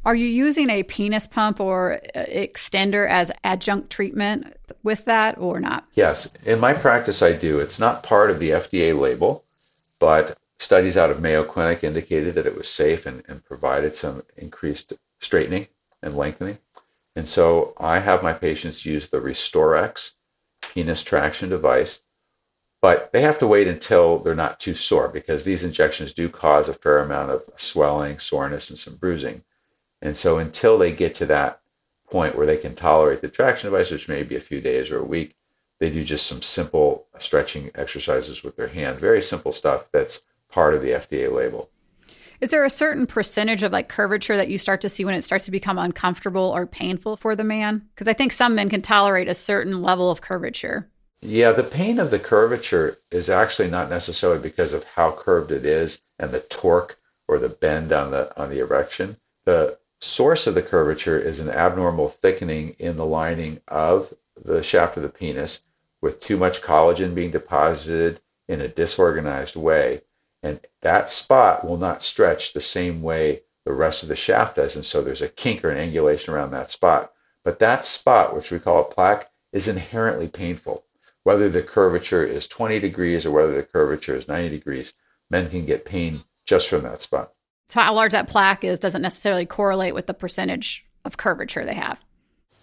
Are 0.05 0.15
you 0.15 0.27
using 0.27 0.71
a 0.71 0.83
penis 0.83 1.27
pump 1.27 1.61
or 1.61 2.01
uh, 2.15 2.25
extender 2.25 3.07
as 3.07 3.31
adjunct 3.45 3.91
treatment 3.91 4.57
with 4.83 5.05
that 5.05 5.37
or 5.37 5.61
not? 5.61 5.87
Yes. 5.95 6.31
In 6.47 6.59
my 6.59 6.73
practice, 6.73 7.23
I 7.23 7.33
do. 7.33 7.61
It's 7.61 7.79
not 7.79 8.03
part 8.03 8.31
of 8.31 8.39
the 8.39 8.51
FDA 8.51 8.99
label, 8.99 9.45
but 9.99 10.39
studies 10.59 10.97
out 10.97 11.11
of 11.11 11.21
Mayo 11.21 11.45
Clinic 11.45 11.85
indicated 11.85 12.35
that 12.35 12.47
it 12.47 12.57
was 12.57 12.69
safe 12.69 13.05
and, 13.05 13.23
and 13.29 13.45
provided 13.45 13.95
some 13.95 14.23
increased 14.39 14.95
straightening 15.21 15.69
and 16.03 16.17
lengthening. 16.17 16.59
And 17.15 17.29
so 17.29 17.75
I 17.77 17.99
have 17.99 18.23
my 18.23 18.33
patients 18.33 18.87
use 18.87 19.09
the 19.09 19.21
RestoreX 19.21 20.13
penis 20.63 21.05
traction 21.05 21.51
device, 21.51 22.01
but 22.81 23.13
they 23.13 23.21
have 23.21 23.39
to 23.41 23.47
wait 23.47 23.69
until 23.69 24.19
they're 24.19 24.35
not 24.35 24.61
too 24.61 24.73
sore 24.73 25.09
because 25.09 25.45
these 25.45 25.65
injections 25.65 26.15
do 26.15 26.31
cause 26.31 26.71
a 26.71 26.75
fair 26.75 27.01
amount 27.01 27.31
of 27.31 27.49
swelling, 27.57 28.19
soreness, 28.19 28.71
and 28.71 28.79
some 28.79 28.97
bruising. 28.97 29.43
And 30.03 30.17
so 30.17 30.39
until 30.39 30.79
they 30.79 30.93
get 30.93 31.15
to 31.17 31.27
that 31.27 31.61
point 32.11 32.37
where 32.37 32.47
they 32.47 32.57
can 32.57 32.75
tolerate 32.75 33.21
the 33.21 33.29
traction 33.29 33.71
device, 33.71 33.91
which 33.91 34.09
may 34.09 34.23
be 34.23 34.37
a 34.37 34.41
few 34.41 34.61
days 34.61 34.91
or 34.91 34.99
a 34.99 35.05
week, 35.05 35.37
they 35.79 35.91
do 35.91 36.05
just 36.05 36.27
some 36.27 36.43
simple 36.43 37.07
stretching 37.19 37.71
exercises 37.75 38.43
with 38.43 38.57
their 38.57 38.69
hand. 38.69 38.99
Very 38.99 39.23
simple 39.23 39.53
stuff 39.53 39.91
that's 39.93 40.23
part 40.51 40.75
of 40.75 40.83
the 40.83 40.91
FDA 40.91 41.33
label. 41.33 41.71
Is 42.41 42.51
there 42.51 42.65
a 42.65 42.71
certain 42.71 43.07
percentage 43.07 43.63
of 43.63 43.73
like 43.73 43.89
curvature 43.89 44.37
that 44.37 44.49
you 44.49 44.57
start 44.57 44.81
to 44.81 44.89
see 44.89 45.05
when 45.05 45.15
it 45.15 45.25
starts 45.25 45.45
to 45.45 45.51
become 45.51 45.79
uncomfortable 45.79 46.53
or 46.55 46.67
painful 46.67 47.17
for 47.17 47.37
the 47.37 47.45
man? 47.45 47.87
Because 47.95 48.09
I 48.09 48.15
think 48.15 48.33
some 48.33 48.55
men 48.55 48.71
can 48.71 48.81
tolerate 48.81 49.29
a 49.29 49.35
certain 49.35 49.83
level 49.83 50.11
of 50.11 50.23
curvature. 50.23 50.89
Yeah, 51.21 51.53
the 51.53 51.63
pain 51.63 51.99
of 51.99 52.11
the 52.11 52.19
curvature 52.19 52.99
is 53.11 53.29
actually 53.29 53.69
not 53.69 53.91
necessarily 53.91 54.41
because 54.41 54.73
of 54.73 54.85
how 54.85 55.13
curved 55.13 55.53
it 55.53 55.67
is 55.67 56.01
and 56.19 56.31
the 56.31 56.41
torque 56.41 56.99
or 57.29 57.39
the 57.39 57.51
bend 57.51 57.93
on 57.93 58.11
the 58.11 58.35
on 58.41 58.49
the 58.49 58.61
erection. 58.61 59.19
The 59.45 59.79
source 60.01 60.47
of 60.47 60.55
the 60.55 60.63
curvature 60.63 61.19
is 61.19 61.41
an 61.41 61.51
abnormal 61.51 62.09
thickening 62.09 62.75
in 62.79 62.97
the 62.97 63.05
lining 63.05 63.61
of 63.69 64.15
the 64.43 64.63
shaft 64.63 64.97
of 64.97 65.03
the 65.03 65.09
penis 65.09 65.63
with 66.01 66.21
too 66.21 66.37
much 66.37 66.63
collagen 66.63 67.15
being 67.15 67.31
deposited 67.31 68.21
in 68.49 68.61
a 68.61 68.69
disorganized 68.69 69.57
way. 69.57 70.03
And 70.43 70.59
that 70.81 71.09
spot 71.11 71.67
will 71.67 71.77
not 71.77 72.03
stretch 72.03 72.53
the 72.53 72.61
same 72.61 73.03
way 73.03 73.43
the 73.67 73.75
rest 73.75 74.03
of 74.03 74.09
the 74.09 74.17
shaft 74.17 74.57
does. 74.57 74.75
And 74.75 74.85
so 74.85 75.03
there's 75.03 75.23
a 75.23 75.29
kink 75.29 75.65
or 75.65 75.71
an 75.71 75.91
angulation 75.91 76.33
around 76.33 76.53
that 76.53 76.71
spot. 76.71 77.13
But 77.45 77.59
that 77.59 77.85
spot, 77.85 78.35
which 78.35 78.51
we 78.51 78.59
call 78.59 78.81
a 78.81 78.85
plaque, 78.85 79.31
is 79.53 79.69
inherently 79.69 80.29
painful. 80.29 80.85
Whether 81.25 81.51
the 81.51 81.63
curvature 81.63 82.25
is 82.25 82.47
20 82.47 82.81
degrees 82.81 83.27
or 83.27 83.31
whether 83.33 83.55
the 83.55 83.63
curvature 83.63 84.17
is 84.17 84.29
90 84.29 84.49
degrees, 84.49 84.95
men 85.29 85.51
can 85.51 85.67
get 85.67 85.85
pain 85.85 86.25
just 86.47 86.71
from 86.71 86.83
that 86.83 87.03
spot. 87.03 87.35
So 87.71 87.79
how 87.79 87.95
large 87.95 88.11
that 88.13 88.27
plaque 88.27 88.65
is 88.65 88.81
doesn't 88.81 89.01
necessarily 89.01 89.47
correlate 89.47 89.95
with 89.95 90.09
the 90.09 90.15
percentage 90.15 90.85
of 91.05 91.17
curvature 91.17 91.65
they 91.65 91.75
have. 91.75 92.01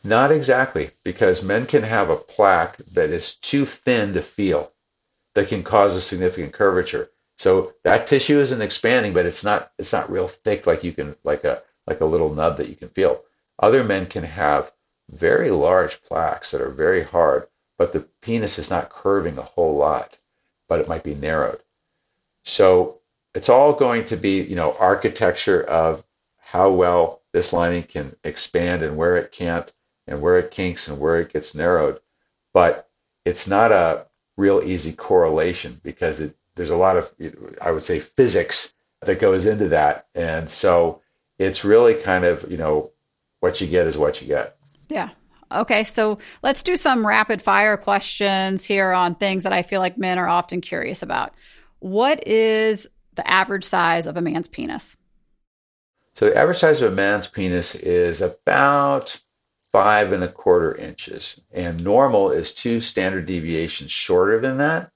Not 0.03 0.33
exactly, 0.33 0.91
because 1.03 1.41
men 1.41 1.65
can 1.65 1.83
have 1.83 2.09
a 2.09 2.17
plaque 2.17 2.75
that 2.93 3.09
is 3.09 3.35
too 3.35 3.63
thin 3.63 4.13
to 4.13 4.21
feel 4.21 4.69
that 5.33 5.47
can 5.47 5.63
cause 5.63 5.95
a 5.95 6.01
significant 6.01 6.51
curvature. 6.51 7.09
So 7.37 7.73
that 7.83 8.07
tissue 8.07 8.37
isn't 8.39 8.61
expanding, 8.61 9.13
but 9.13 9.25
it's 9.25 9.45
not 9.45 9.71
it's 9.77 9.93
not 9.93 10.11
real 10.11 10.27
thick 10.27 10.67
like 10.67 10.83
you 10.83 10.91
can 10.91 11.15
like 11.23 11.45
a 11.45 11.63
like 11.85 12.01
a 12.01 12.05
little 12.05 12.33
nub 12.33 12.57
that 12.57 12.67
you 12.67 12.75
can 12.75 12.89
feel. 12.89 13.23
Other 13.59 13.85
men 13.85 14.07
can 14.07 14.23
have 14.23 14.73
very 15.09 15.51
large 15.51 16.01
plaques 16.03 16.51
that 16.51 16.61
are 16.61 16.69
very 16.69 17.03
hard, 17.03 17.47
but 17.77 17.93
the 17.93 18.01
penis 18.21 18.59
is 18.59 18.69
not 18.69 18.89
curving 18.89 19.37
a 19.37 19.43
whole 19.43 19.77
lot, 19.77 20.19
but 20.67 20.81
it 20.81 20.89
might 20.89 21.03
be 21.05 21.15
narrowed. 21.15 21.61
So 22.43 22.99
it's 23.37 23.49
all 23.49 23.71
going 23.71 24.03
to 24.05 24.17
be, 24.17 24.41
you 24.41 24.55
know, 24.55 24.75
architecture 24.79 25.63
of 25.65 26.03
how 26.37 26.71
well 26.71 27.21
this 27.33 27.53
lining 27.53 27.83
can 27.83 28.15
expand 28.23 28.81
and 28.81 28.97
where 28.97 29.15
it 29.15 29.31
can't, 29.31 29.71
and 30.07 30.21
where 30.21 30.39
it 30.39 30.49
kinks 30.49 30.87
and 30.87 30.99
where 30.99 31.19
it 31.19 31.31
gets 31.31 31.53
narrowed. 31.53 31.99
But 32.51 32.89
it's 33.25 33.47
not 33.47 33.71
a 33.71 34.07
real 34.37 34.61
easy 34.63 34.91
correlation 34.91 35.79
because 35.83 36.19
it 36.19 36.35
there's 36.57 36.71
a 36.71 36.77
lot 36.77 36.97
of, 36.97 37.13
I 37.61 37.71
would 37.71 37.83
say, 37.83 37.99
physics 37.99 38.73
that 39.03 39.19
goes 39.19 39.45
into 39.45 39.69
that. 39.69 40.07
And 40.15 40.49
so 40.49 41.01
it's 41.39 41.63
really 41.63 41.93
kind 41.93 42.25
of, 42.25 42.49
you 42.51 42.57
know, 42.57 42.91
what 43.39 43.61
you 43.61 43.67
get 43.67 43.87
is 43.87 43.97
what 43.97 44.21
you 44.21 44.27
get. 44.27 44.57
Yeah. 44.89 45.09
Okay, 45.51 45.83
so 45.85 46.17
let's 46.43 46.63
do 46.63 46.75
some 46.75 47.07
rapid 47.07 47.41
fire 47.41 47.77
questions 47.77 48.65
here 48.65 48.91
on 48.91 49.15
things 49.15 49.43
that 49.43 49.53
I 49.53 49.61
feel 49.61 49.79
like 49.79 49.97
men 49.97 50.17
are 50.17 50.27
often 50.27 50.59
curious 50.59 51.03
about. 51.03 51.35
What 51.79 52.27
is 52.27 52.89
the 53.17 53.29
average 53.29 53.65
size 53.65 54.07
of 54.07 54.15
a 54.15 54.21
man's 54.21 54.47
penis? 54.47 54.95
So 56.13 56.29
the 56.29 56.37
average 56.37 56.57
size 56.57 56.81
of 56.81 56.93
a 56.93 56.95
man's 56.95 57.27
penis 57.27 57.75
is 57.75 58.21
about 58.21 59.19
five 59.71 60.13
and 60.13 60.23
a 60.23 60.27
quarter 60.27 60.73
inches, 60.75 61.41
and 61.51 61.83
normal 61.83 62.31
is 62.31 62.53
two 62.53 62.79
standard 62.79 63.25
deviations 63.25 63.91
shorter 63.91 64.39
than 64.39 64.57
that, 64.57 64.91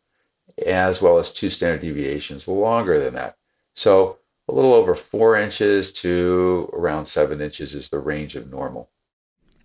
as 0.66 1.02
well 1.02 1.18
as 1.18 1.34
two 1.34 1.50
standard 1.50 1.82
deviations 1.82 2.48
longer 2.48 2.98
than 3.00 3.14
that. 3.14 3.36
So 3.76 4.18
a 4.48 4.54
little 4.54 4.74
over 4.74 4.96
four 4.96 5.38
inches 5.38 5.94
to 5.94 6.70
around 6.74 7.06
seven 7.06 7.42
inches 7.42 7.76
is 7.76 7.90
the 7.90 8.00
range 8.00 8.36
of 8.36 8.50
normal. 8.50 8.90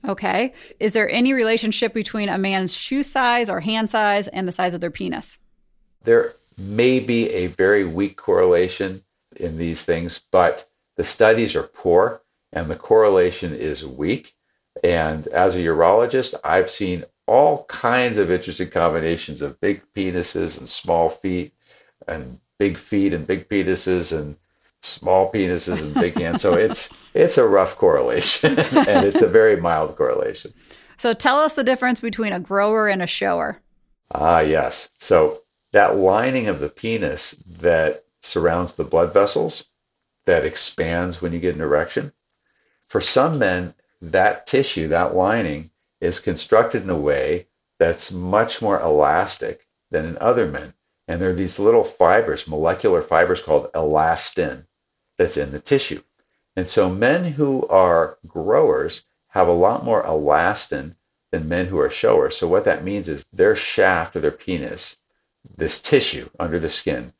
Okay. 0.07 0.53
Is 0.79 0.93
there 0.93 1.11
any 1.11 1.33
relationship 1.33 1.93
between 1.93 2.29
a 2.29 2.39
man's 2.39 2.75
shoe 2.75 3.03
size 3.03 3.51
or 3.51 3.61
hand 3.61 3.91
size 3.91 4.29
and 4.29 4.47
the 4.47 4.53
size 4.53 4.75
of 4.75 4.81
their 4.81 4.91
penis? 4.91 5.39
There 6.05 6.35
may 6.59 7.01
be 7.01 7.31
a 7.31 7.47
very 7.49 7.85
weak 7.85 8.17
correlation 8.17 9.03
in 9.37 9.59
these 9.59 9.85
things, 9.85 10.21
but 10.31 10.67
the 10.97 11.05
studies 11.05 11.55
are 11.55 11.65
poor 11.65 12.23
and 12.53 12.71
the 12.71 12.77
correlation 12.77 13.55
is 13.55 13.87
weak. 13.87 14.35
And 14.83 15.27
as 15.29 15.57
a 15.57 15.61
urologist, 15.61 16.35
I've 16.45 16.71
seen 16.71 17.05
all 17.27 17.65
kinds 17.65 18.19
of 18.19 18.31
interesting 18.31 18.71
combinations 18.71 19.43
of 19.43 19.61
big 19.61 19.83
penises 19.95 20.59
and 20.59 20.69
small 20.69 21.09
feet, 21.09 21.53
and 22.07 22.39
big 22.59 22.79
feet 22.79 23.13
and 23.13 23.27
big 23.27 23.49
penises, 23.49 24.17
and 24.17 24.37
small 24.83 25.33
penises 25.33 25.83
and 25.83 25.95
big 25.95 26.15
hands. 26.15 26.43
So 26.43 26.55
it's 26.55 26.95
it's 27.15 27.39
a 27.39 27.47
rough 27.47 27.77
correlation, 27.77 28.59
and 28.59 29.05
it's 29.05 29.23
a 29.23 29.29
very 29.29 29.57
mild 29.57 29.97
correlation. 29.97 30.53
So 30.99 31.13
tell 31.15 31.41
us 31.41 31.55
the 31.55 31.65
difference 31.65 32.01
between 32.01 32.33
a 32.33 32.41
grower 32.41 32.89
and 32.89 33.03
a 33.03 33.07
shower. 33.07 33.61
Ah, 34.15 34.41
yes. 34.41 34.91
So 34.99 35.43
that 35.73 35.97
lining 35.97 36.49
of 36.49 36.61
the 36.61 36.69
penis 36.69 37.33
that 37.47 38.05
surrounds 38.21 38.75
the 38.75 38.85
blood 38.85 39.13
vessels 39.13 39.69
that 40.25 40.45
expands 40.45 41.23
when 41.23 41.33
you 41.33 41.39
get 41.39 41.55
an 41.55 41.61
erection. 41.61 42.13
For 42.87 43.01
some 43.01 43.39
men, 43.39 43.75
that 44.01 44.47
tissue, 44.47 44.89
that 44.89 45.15
lining, 45.15 45.71
is 46.01 46.19
constructed 46.19 46.83
in 46.83 46.91
a 46.91 46.97
way 46.97 47.49
that's 47.79 48.13
much 48.13 48.61
more 48.61 48.81
elastic 48.81 49.67
than 49.91 50.05
in 50.07 50.19
other 50.19 50.47
men. 50.47 50.75
And 51.09 51.21
there 51.21 51.31
are 51.31 51.35
these 51.35 51.59
little 51.59 51.85
fibers, 51.85 52.49
molecular 52.49 53.01
fibers 53.01 53.43
called 53.43 53.71
elastin, 53.73 54.67
that's 55.17 55.37
in 55.37 55.53
the 55.53 55.61
tissue. 55.61 56.03
And 56.57 56.69
so 56.69 56.89
men 56.89 57.25
who 57.25 57.67
are 57.69 58.19
growers 58.27 59.05
have 59.29 59.49
a 59.49 59.53
lot 59.53 59.85
more 59.85 60.03
elastin 60.03 60.97
than 61.31 61.49
men 61.49 61.67
who 61.67 61.79
are 61.79 61.91
showers. 61.91 62.37
So 62.37 62.49
what 62.49 62.65
that 62.65 62.85
means 62.85 63.09
is 63.09 63.25
their 63.33 63.55
shaft 63.55 64.17
of 64.17 64.23
their 64.23 64.31
penis, 64.31 64.97
this 65.57 65.81
tissue 65.81 66.29
under 66.39 66.59
the 66.59 66.69
skin, 66.69 67.13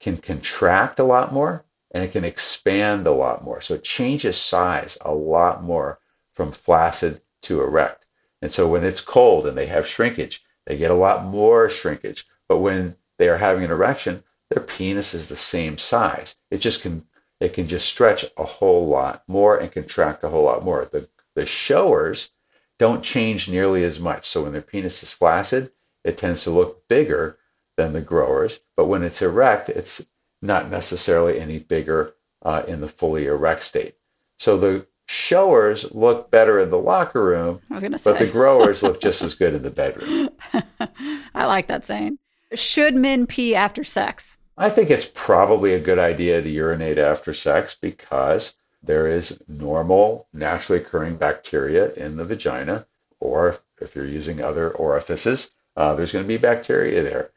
can 0.00 0.16
contract 0.16 0.98
a 0.98 1.04
lot 1.04 1.32
more 1.32 1.64
and 1.92 2.02
it 2.02 2.12
can 2.12 2.24
expand 2.24 3.06
a 3.06 3.12
lot 3.12 3.44
more. 3.44 3.60
So 3.60 3.74
it 3.74 3.84
changes 3.84 4.36
size 4.36 4.98
a 5.02 5.12
lot 5.12 5.62
more 5.62 5.98
from 6.34 6.52
flaccid 6.52 7.20
to 7.42 7.62
erect. 7.62 8.06
And 8.40 8.50
so 8.50 8.66
when 8.68 8.84
it's 8.84 9.00
cold 9.00 9.46
and 9.46 9.56
they 9.56 9.66
have 9.66 9.86
shrinkage, 9.86 10.42
they 10.66 10.76
get 10.76 10.90
a 10.90 10.94
lot 10.94 11.24
more 11.24 11.68
shrinkage. 11.68 12.26
But 12.48 12.58
when 12.58 12.96
they 13.18 13.28
are 13.28 13.36
having 13.36 13.64
an 13.64 13.70
erection, 13.70 14.24
their 14.48 14.62
penis 14.62 15.14
is 15.14 15.28
the 15.28 15.36
same 15.36 15.78
size. 15.78 16.34
It 16.50 16.58
just 16.58 16.82
can 16.82 17.06
it 17.40 17.54
can 17.54 17.66
just 17.66 17.88
stretch 17.88 18.24
a 18.36 18.44
whole 18.44 18.86
lot 18.86 19.24
more 19.26 19.56
and 19.56 19.70
contract 19.70 20.22
a 20.24 20.28
whole 20.28 20.44
lot 20.44 20.64
more. 20.64 20.84
The 20.84 21.08
the 21.34 21.46
showers 21.46 22.30
don't 22.78 23.02
change 23.02 23.48
nearly 23.48 23.84
as 23.84 24.00
much. 24.00 24.26
So 24.26 24.42
when 24.42 24.52
their 24.52 24.62
penis 24.62 25.02
is 25.02 25.12
flaccid, 25.12 25.70
it 26.04 26.18
tends 26.18 26.44
to 26.44 26.50
look 26.50 26.88
bigger 26.88 27.38
than 27.76 27.92
the 27.92 28.00
growers. 28.00 28.60
But 28.76 28.86
when 28.86 29.02
it's 29.02 29.22
erect, 29.22 29.68
it's 29.68 30.06
not 30.40 30.70
necessarily 30.70 31.40
any 31.40 31.58
bigger 31.58 32.14
uh, 32.42 32.62
in 32.66 32.80
the 32.80 32.88
fully 32.88 33.26
erect 33.26 33.62
state. 33.62 33.94
So 34.36 34.56
the 34.56 34.86
showers 35.06 35.92
look 35.94 36.30
better 36.30 36.58
in 36.58 36.70
the 36.70 36.78
locker 36.78 37.24
room, 37.24 37.60
but 37.68 38.18
the 38.18 38.30
growers 38.30 38.82
look 38.82 39.00
just 39.02 39.22
as 39.22 39.34
good 39.34 39.54
in 39.54 39.62
the 39.62 39.70
bedroom. 39.70 40.30
I 41.34 41.46
like 41.46 41.68
that 41.68 41.84
saying. 41.84 42.18
Should 42.54 42.94
men 42.94 43.26
pee 43.26 43.54
after 43.54 43.84
sex? 43.84 44.36
I 44.58 44.68
think 44.68 44.90
it's 44.90 45.10
probably 45.14 45.74
a 45.74 45.80
good 45.80 45.98
idea 45.98 46.42
to 46.42 46.48
urinate 46.48 46.98
after 46.98 47.32
sex 47.32 47.74
because 47.80 48.54
there 48.82 49.06
is 49.06 49.40
normal, 49.48 50.26
naturally 50.32 50.80
occurring 50.80 51.16
bacteria 51.16 51.92
in 51.94 52.16
the 52.16 52.24
vagina, 52.24 52.86
or 53.20 53.56
if 53.80 53.94
you're 53.94 54.06
using 54.06 54.42
other 54.42 54.70
orifices, 54.72 55.52
uh, 55.76 55.94
there's 55.94 56.12
going 56.12 56.24
to 56.24 56.28
be 56.28 56.36
bacteria 56.36 57.02
there. 57.02 57.30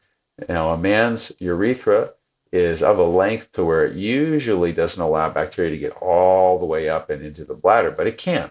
Now, 0.48 0.70
a 0.70 0.78
man's 0.78 1.32
urethra 1.40 2.12
is 2.52 2.82
of 2.82 2.98
a 2.98 3.04
length 3.04 3.52
to 3.52 3.64
where 3.64 3.86
it 3.86 3.96
usually 3.96 4.72
doesn't 4.72 5.02
allow 5.02 5.30
bacteria 5.30 5.70
to 5.70 5.78
get 5.78 5.96
all 6.02 6.58
the 6.58 6.66
way 6.66 6.88
up 6.88 7.10
and 7.10 7.22
into 7.24 7.44
the 7.44 7.54
bladder, 7.54 7.90
but 7.90 8.06
it 8.06 8.18
can. 8.18 8.50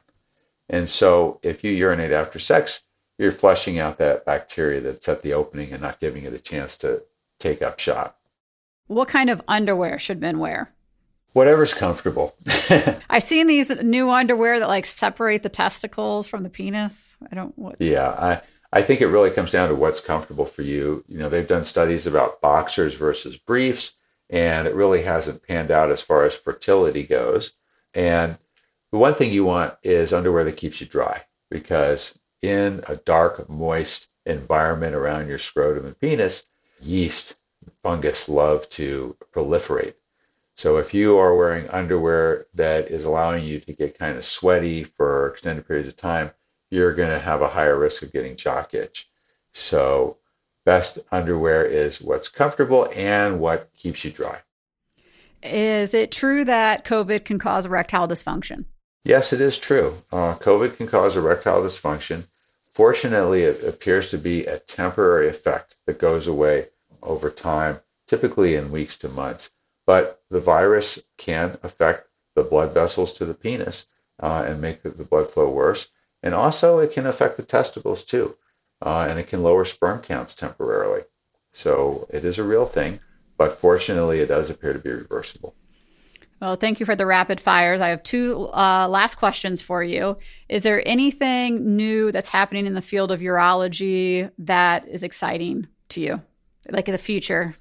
And 0.70 0.90
so 0.90 1.40
if 1.44 1.64
you 1.64 1.72
urinate 1.72 2.12
after 2.12 2.40
sex, 2.40 2.82
you're 3.18 3.32
flushing 3.32 3.80
out 3.80 3.98
that 4.00 4.26
bacteria 4.26 4.82
that's 4.82 5.08
at 5.08 5.22
the 5.22 5.34
opening 5.34 5.72
and 5.72 5.82
not 5.82 6.00
giving 6.00 6.24
it 6.24 6.34
a 6.34 6.40
chance 6.40 6.78
to 6.78 7.04
take 7.40 7.62
up 7.62 7.80
shot. 7.80 8.18
What 8.88 9.08
kind 9.08 9.30
of 9.30 9.42
underwear 9.48 10.00
should 10.00 10.20
men 10.20 10.40
wear? 10.40 10.72
Whatever's 11.34 11.74
comfortable. 11.74 12.36
I've 13.10 13.24
seen 13.24 13.48
these 13.48 13.70
new 13.70 14.10
underwear 14.10 14.60
that 14.60 14.68
like 14.68 14.86
separate 14.86 15.44
the 15.44 15.50
testicles 15.50 16.28
from 16.28 16.44
the 16.44 16.50
penis. 16.50 17.18
I 17.30 17.36
don't 17.36 17.58
what 17.58 17.76
Yeah, 17.82 18.10
I 18.10 18.42
I 18.76 18.82
think 18.82 19.00
it 19.00 19.08
really 19.08 19.32
comes 19.32 19.54
down 19.54 19.70
to 19.70 19.76
what's 19.76 20.02
comfortable 20.02 20.46
for 20.46 20.62
you. 20.62 21.02
You 21.08 21.18
know, 21.18 21.30
they've 21.30 21.48
done 21.48 21.64
studies 21.64 22.08
about 22.08 22.42
boxers 22.42 22.94
versus 22.94 23.38
briefs, 23.38 23.94
and 24.30 24.68
it 24.68 24.76
really 24.76 25.02
hasn't 25.02 25.48
panned 25.48 25.72
out 25.72 25.92
as 25.92 26.02
far 26.02 26.26
as 26.26 26.36
fertility 26.36 27.04
goes. 27.04 27.54
And 27.94 28.38
the 28.92 28.98
one 28.98 29.14
thing 29.14 29.32
you 29.32 29.46
want 29.46 29.76
is 29.82 30.12
underwear 30.12 30.44
that 30.44 30.58
keeps 30.58 30.82
you 30.82 30.88
dry 30.88 31.24
because 31.50 32.20
in 32.42 32.84
a 32.90 32.98
dark, 32.98 33.48
moist 33.48 34.10
environment 34.26 34.94
around 34.94 35.30
your 35.30 35.38
scrotum 35.38 35.86
and 35.86 35.98
penis, 35.98 36.44
yeast 36.82 37.38
fungus 37.82 38.28
love 38.28 38.68
to 38.70 39.16
proliferate. 39.32 39.94
So 40.56 40.76
if 40.80 40.94
you 40.94 41.18
are 41.18 41.34
wearing 41.34 41.70
underwear 41.70 42.48
that 42.56 42.92
is 42.92 43.06
allowing 43.06 43.46
you 43.46 43.62
to 43.62 43.72
get 43.72 43.98
kind 43.98 44.18
of 44.18 44.26
sweaty 44.26 44.84
for 44.84 45.30
extended 45.30 45.66
periods 45.66 45.88
of 45.88 45.96
time, 45.96 46.32
you're 46.76 46.94
going 46.94 47.10
to 47.10 47.20
have 47.20 47.42
a 47.42 47.48
higher 47.48 47.80
risk 47.80 48.04
of 48.04 48.12
getting 48.12 48.36
jock 48.36 48.74
itch. 48.74 49.10
So, 49.54 50.18
best 50.66 51.00
underwear 51.12 51.66
is 51.66 52.02
what's 52.02 52.28
comfortable 52.28 52.90
and 52.94 53.40
what 53.40 53.74
keeps 53.74 54.04
you 54.04 54.12
dry. 54.12 54.40
Is 55.42 55.94
it 55.94 56.12
true 56.12 56.44
that 56.44 56.84
COVID 56.84 57.24
can 57.24 57.40
cause 57.40 57.66
erectile 57.66 58.08
dysfunction? 58.08 58.66
Yes, 59.06 59.32
it 59.32 59.40
is 59.40 59.58
true. 59.58 59.96
Uh, 60.12 60.34
COVID 60.34 60.76
can 60.76 60.88
cause 60.88 61.16
erectile 61.16 61.62
dysfunction. 61.62 62.28
Fortunately, 62.68 63.44
it 63.44 63.64
appears 63.64 64.12
to 64.12 64.18
be 64.18 64.46
a 64.46 64.60
temporary 64.60 65.30
effect 65.30 65.78
that 65.86 66.00
goes 66.00 66.28
away 66.28 66.68
over 67.02 67.30
time, 67.30 67.80
typically 68.08 68.56
in 68.56 68.72
weeks 68.72 68.98
to 68.98 69.08
months. 69.08 69.52
But 69.86 70.24
the 70.30 70.42
virus 70.42 71.02
can 71.18 71.58
affect 71.64 72.10
the 72.34 72.44
blood 72.44 72.74
vessels 72.74 73.14
to 73.14 73.26
the 73.26 73.36
penis 73.36 73.86
uh, 74.22 74.44
and 74.48 74.60
make 74.60 74.82
the, 74.82 74.90
the 74.90 75.06
blood 75.06 75.30
flow 75.30 75.50
worse. 75.50 75.88
And 76.26 76.34
also, 76.34 76.80
it 76.80 76.92
can 76.92 77.06
affect 77.06 77.38
the 77.38 77.44
testicles 77.44 78.04
too, 78.04 78.36
uh, 78.84 79.06
and 79.08 79.20
it 79.20 79.28
can 79.28 79.44
lower 79.44 79.64
sperm 79.64 80.02
counts 80.02 80.34
temporarily. 80.34 81.04
So 81.52 82.08
it 82.10 82.26
is 82.26 82.40
a 82.40 82.44
real 82.44 82.66
thing, 82.66 83.00
but 83.38 83.54
fortunately, 83.54 84.20
it 84.20 84.28
does 84.28 84.50
appear 84.50 84.74
to 84.74 84.80
be 84.80 84.90
reversible. 84.90 85.54
Well, 86.42 86.56
thank 86.56 86.80
you 86.80 86.86
for 86.86 86.96
the 86.96 87.06
rapid 87.06 87.40
fires. 87.40 87.80
I 87.80 87.90
have 87.90 88.02
two 88.02 88.48
uh, 88.48 88.88
last 88.90 89.16
questions 89.16 89.62
for 89.62 89.84
you. 89.84 90.18
Is 90.50 90.64
there 90.64 90.86
anything 90.86 91.78
new 91.78 92.12
that's 92.12 92.28
happening 92.28 92.66
in 92.66 92.74
the 92.74 92.82
field 92.82 93.12
of 93.12 93.20
urology 93.20 94.30
that 94.40 94.88
is 94.88 95.04
exciting 95.04 95.68
to 95.90 96.02
you, 96.02 96.22
like 96.72 96.88
in 96.88 96.92
the 96.92 96.98
future? 96.98 97.56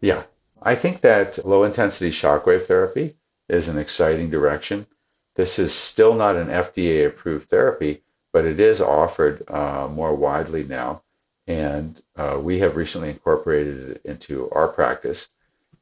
Yeah, 0.00 0.22
I 0.62 0.76
think 0.76 1.02
that 1.02 1.46
low 1.46 1.62
intensity 1.62 2.10
shockwave 2.10 2.62
therapy 2.62 3.16
is 3.50 3.68
an 3.68 3.78
exciting 3.78 4.30
direction. 4.30 4.86
This 5.34 5.58
is 5.58 5.74
still 5.74 6.14
not 6.14 6.36
an 6.36 6.48
FDA 6.48 7.06
approved 7.06 7.48
therapy, 7.48 8.02
but 8.32 8.44
it 8.44 8.60
is 8.60 8.80
offered 8.80 9.48
uh, 9.48 9.88
more 9.88 10.14
widely 10.14 10.64
now. 10.64 11.02
And 11.46 12.00
uh, 12.16 12.38
we 12.40 12.58
have 12.60 12.76
recently 12.76 13.10
incorporated 13.10 13.90
it 13.90 14.00
into 14.04 14.50
our 14.50 14.68
practice. 14.68 15.28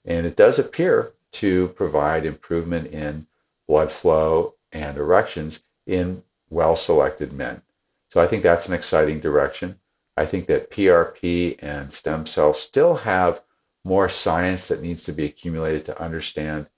And 0.05 0.27
it 0.27 0.37
does 0.37 0.59
appear 0.59 1.13
to 1.33 1.69
provide 1.69 2.25
improvement 2.25 2.93
in 2.93 3.27
blood 3.67 3.93
flow 3.93 4.55
and 4.73 4.97
erections 4.97 5.65
in 5.87 6.23
well 6.49 6.77
selected 6.77 7.33
men. 7.33 7.63
So 8.09 8.21
I 8.21 8.27
think 8.27 8.43
that's 8.43 8.69
an 8.69 8.75
exciting 8.75 9.21
direction. 9.21 9.79
I 10.17 10.27
think 10.27 10.47
that 10.47 10.71
PRP 10.71 11.57
and 11.61 11.93
stem 11.93 12.27
cells 12.27 12.61
still 12.61 12.97
have 12.97 13.41
more 13.85 14.09
science 14.09 14.69
that 14.69 14.83
needs 14.83 15.05
to 15.05 15.13
be 15.13 15.25
accumulated 15.25 15.85
to 15.87 16.03
understand 16.03 16.69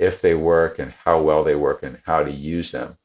if 0.00 0.22
they 0.22 0.34
work 0.34 0.78
and 0.78 0.92
how 1.04 1.20
well 1.20 1.44
they 1.44 1.54
work 1.54 1.82
and 1.82 2.00
how 2.06 2.24
to 2.24 2.32
use 2.32 2.72
them. 2.72 2.96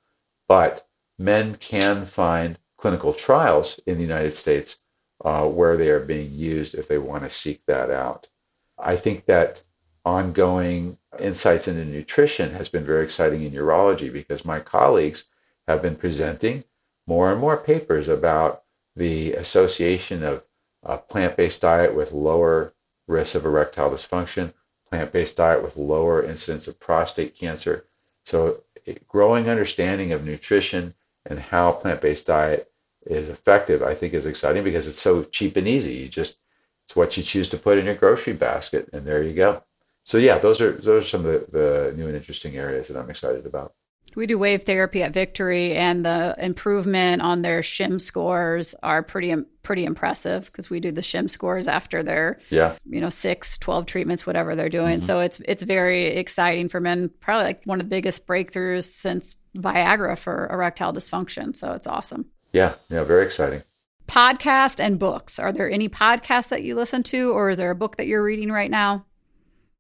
But 0.48 0.88
men 1.20 1.56
can 1.56 2.06
find 2.06 2.58
clinical 2.78 3.14
trials 3.14 3.80
in 3.86 3.98
the 3.98 4.04
United 4.04 4.34
States 4.34 4.80
uh, 5.24 5.46
where 5.48 5.76
they 5.76 5.89
are 5.89 6.00
being 6.00 6.32
used 6.32 6.74
if 6.74 6.88
they 6.88 6.98
want 6.98 7.24
to 7.24 7.30
seek 7.30 7.66
that 7.66 7.91
out. 7.91 8.30
I 8.78 8.96
think 8.96 9.26
that 9.26 9.64
ongoing 10.06 10.98
insights 11.20 11.68
into 11.68 11.84
nutrition 11.84 12.54
has 12.54 12.70
been 12.70 12.84
very 12.84 13.04
exciting 13.04 13.43
in 13.43 13.52
urology 13.52 14.12
because 14.12 14.46
my 14.46 14.60
colleagues 14.60 15.26
have 15.68 15.82
been 15.82 15.96
presenting 15.96 16.64
more 17.08 17.32
and 17.32 17.41
more 17.41 17.58
papers 17.58 18.08
about 18.08 18.64
the 18.96 19.34
association 19.34 20.24
of 20.24 20.46
a 20.84 20.98
plant-based 20.98 21.62
diet 21.62 21.93
with 21.93 22.12
lower 22.14 22.74
risk 23.08 23.36
of 23.36 23.46
erectile 23.46 23.89
dysfunction, 23.89 24.54
plant-based 24.90 25.38
diet 25.38 25.64
with 25.64 25.78
lower 25.78 26.24
incidence 26.24 26.68
of 26.68 26.80
prostate 26.80 27.36
cancer. 27.36 27.86
So 28.24 28.62
growing 29.08 29.50
understanding 29.50 30.12
of 30.12 30.26
nutrition 30.26 30.94
and 31.26 31.40
how 31.40 31.72
plant-based 31.72 32.28
diet 32.28 32.72
is 33.06 33.30
effective, 33.30 33.82
I 33.82 33.94
think 33.94 34.14
is 34.14 34.26
exciting 34.26 34.64
because 34.64 34.88
it's 34.88 35.00
so 35.00 35.24
cheap 35.24 35.58
and 35.58 35.68
easy. 35.68 35.94
You 35.94 36.08
just 36.08 36.40
it's 36.86 36.96
what 36.96 37.18
you 37.18 37.24
choose 37.24 37.50
to 37.50 37.58
put 37.58 37.80
in 37.80 37.86
your 37.86 37.96
grocery 37.96 38.34
basket, 38.34 38.90
and 38.94 39.06
there 39.06 39.24
you 39.24 39.34
go. 39.34 39.64
So 40.04 40.20
yeah, 40.20 40.38
those 40.38 40.62
are 40.62 40.72
those 40.74 41.04
are 41.04 41.08
some 41.08 41.26
of 41.26 41.52
the, 41.52 41.52
the 41.52 41.94
new 41.98 42.08
and 42.08 42.16
interesting 42.16 42.58
areas 42.58 42.88
that 42.88 42.98
I'm 42.98 43.10
excited 43.10 43.46
about. 43.46 43.74
We 44.16 44.28
do 44.28 44.38
wave 44.38 44.63
therapy 44.63 45.03
at 45.03 45.13
Victory, 45.13 45.76
and 45.76 46.05
the 46.05 46.36
improvement 46.38 47.22
on 47.22 47.41
their 47.41 47.61
shim 47.61 47.99
scores 47.99 48.74
are 48.82 49.03
pretty 49.03 49.36
pretty 49.63 49.84
impressive 49.84 50.45
because 50.45 50.70
we 50.70 50.80
do 50.80 50.91
the 50.91 51.01
shim 51.01 51.28
scores 51.28 51.68
after 51.68 52.03
their 52.03 52.38
yeah 52.49 52.76
you 52.86 53.01
know 53.01 53.09
six, 53.09 53.57
12 53.57 53.86
treatments, 53.86 54.26
whatever 54.26 54.55
they're 54.55 54.70
doing. 54.70 54.99
Mm-hmm. 54.99 55.05
So 55.05 55.20
it's 55.20 55.41
it's 55.41 55.63
very 55.63 56.05
exciting 56.05 56.70
for 56.70 56.80
men. 56.80 57.09
Probably 57.20 57.45
like 57.45 57.63
one 57.66 57.80
of 57.80 57.86
the 57.86 57.89
biggest 57.89 58.26
breakthroughs 58.26 58.86
since 58.86 59.36
Viagra 59.57 60.18
for 60.18 60.47
erectile 60.51 60.93
dysfunction. 60.93 61.55
So 61.55 61.74
it's 61.74 61.88
awesome. 61.88 62.26
Yeah, 62.53 62.76
yeah, 62.89 63.03
very 63.03 63.26
exciting. 63.26 63.63
Podcast 64.07 64.80
and 64.80 64.99
books. 64.99 65.39
Are 65.39 65.51
there 65.51 65.70
any 65.70 65.89
podcasts 65.89 66.49
that 66.49 66.63
you 66.63 66.76
listen 66.76 67.03
to, 67.03 67.32
or 67.32 67.49
is 67.49 67.57
there 67.57 67.72
a 67.72 67.76
book 67.76 67.97
that 67.97 68.07
you're 68.07 68.24
reading 68.24 68.51
right 68.51 68.70
now? 68.72 69.05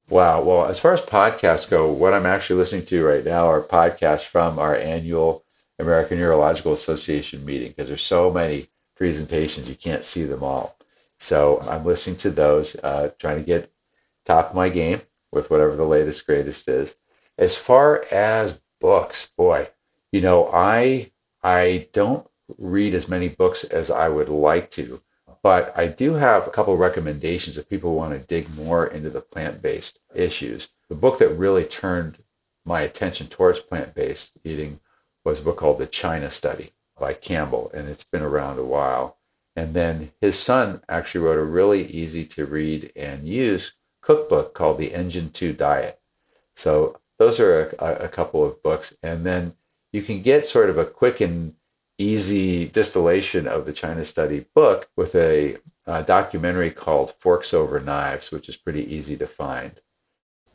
Wow. 0.09 0.41
Well, 0.43 0.65
as 0.65 0.79
far 0.79 0.93
as 0.93 1.01
podcasts 1.03 1.69
go, 1.69 1.91
what 1.91 2.13
I'm 2.13 2.25
actually 2.25 2.57
listening 2.57 2.85
to 2.87 3.05
right 3.05 3.23
now 3.25 3.47
are 3.47 3.61
podcasts 3.61 4.25
from 4.25 4.59
our 4.59 4.75
annual 4.75 5.43
American 5.79 6.17
Urological 6.19 6.73
Association 6.73 7.45
meeting 7.45 7.69
because 7.69 7.87
there's 7.87 8.03
so 8.03 8.31
many 8.31 8.67
presentations, 8.95 9.69
you 9.69 9.75
can't 9.75 10.03
see 10.03 10.23
them 10.23 10.43
all. 10.43 10.75
So 11.19 11.59
I'm 11.61 11.85
listening 11.85 12.17
to 12.17 12.29
those, 12.31 12.75
uh, 12.83 13.11
trying 13.19 13.37
to 13.37 13.43
get 13.45 13.71
top 14.25 14.51
of 14.51 14.55
my 14.55 14.69
game 14.69 15.01
with 15.31 15.49
whatever 15.51 15.75
the 15.75 15.85
latest, 15.85 16.25
greatest 16.27 16.67
is. 16.69 16.97
As 17.37 17.57
far 17.57 18.05
as 18.11 18.61
books, 18.81 19.27
boy, 19.37 19.69
you 20.11 20.21
know, 20.21 20.49
I 20.53 21.11
I 21.43 21.89
don't 21.93 22.27
read 22.57 22.95
as 22.95 23.09
many 23.09 23.29
books 23.29 23.63
as 23.65 23.91
I 23.91 24.09
would 24.09 24.29
like 24.29 24.71
to. 24.71 25.01
But 25.45 25.77
I 25.77 25.85
do 25.85 26.15
have 26.15 26.47
a 26.47 26.49
couple 26.49 26.73
of 26.73 26.79
recommendations 26.79 27.55
if 27.55 27.69
people 27.69 27.93
want 27.93 28.13
to 28.13 28.27
dig 28.27 28.49
more 28.55 28.87
into 28.87 29.11
the 29.11 29.21
plant 29.21 29.61
based 29.61 29.99
issues. 30.15 30.69
The 30.89 30.95
book 30.95 31.19
that 31.19 31.37
really 31.37 31.65
turned 31.65 32.17
my 32.65 32.81
attention 32.81 33.27
towards 33.27 33.59
plant 33.59 33.93
based 33.93 34.39
eating 34.43 34.79
was 35.23 35.39
a 35.39 35.43
book 35.43 35.57
called 35.57 35.77
The 35.77 35.85
China 35.85 36.31
Study 36.31 36.73
by 36.99 37.13
Campbell, 37.13 37.69
and 37.75 37.87
it's 37.87 38.03
been 38.03 38.23
around 38.23 38.57
a 38.57 38.65
while. 38.65 39.19
And 39.55 39.75
then 39.75 40.13
his 40.19 40.35
son 40.35 40.81
actually 40.89 41.23
wrote 41.23 41.37
a 41.37 41.43
really 41.43 41.85
easy 41.91 42.25
to 42.25 42.47
read 42.47 42.91
and 42.95 43.27
use 43.27 43.73
cookbook 44.01 44.55
called 44.55 44.79
The 44.79 44.95
Engine 44.95 45.29
2 45.29 45.53
Diet. 45.53 45.99
So 46.55 46.99
those 47.19 47.39
are 47.39 47.69
a, 47.77 48.05
a 48.05 48.07
couple 48.07 48.43
of 48.43 48.63
books. 48.63 48.97
And 49.03 49.23
then 49.23 49.53
you 49.93 50.01
can 50.01 50.23
get 50.23 50.47
sort 50.47 50.71
of 50.71 50.79
a 50.79 50.85
quick 50.85 51.21
and 51.21 51.53
easy 51.97 52.67
distillation 52.67 53.47
of 53.47 53.65
the 53.65 53.73
China 53.73 54.03
Study 54.03 54.45
book 54.53 54.89
with 54.95 55.15
a, 55.15 55.57
a, 55.87 56.03
documentary 56.03 56.71
called 56.71 57.11
Forks 57.11 57.53
Over 57.53 57.79
Knives, 57.79 58.31
which 58.31 58.49
is 58.49 58.57
pretty 58.57 58.93
easy 58.93 59.15
to 59.17 59.27
find. 59.27 59.81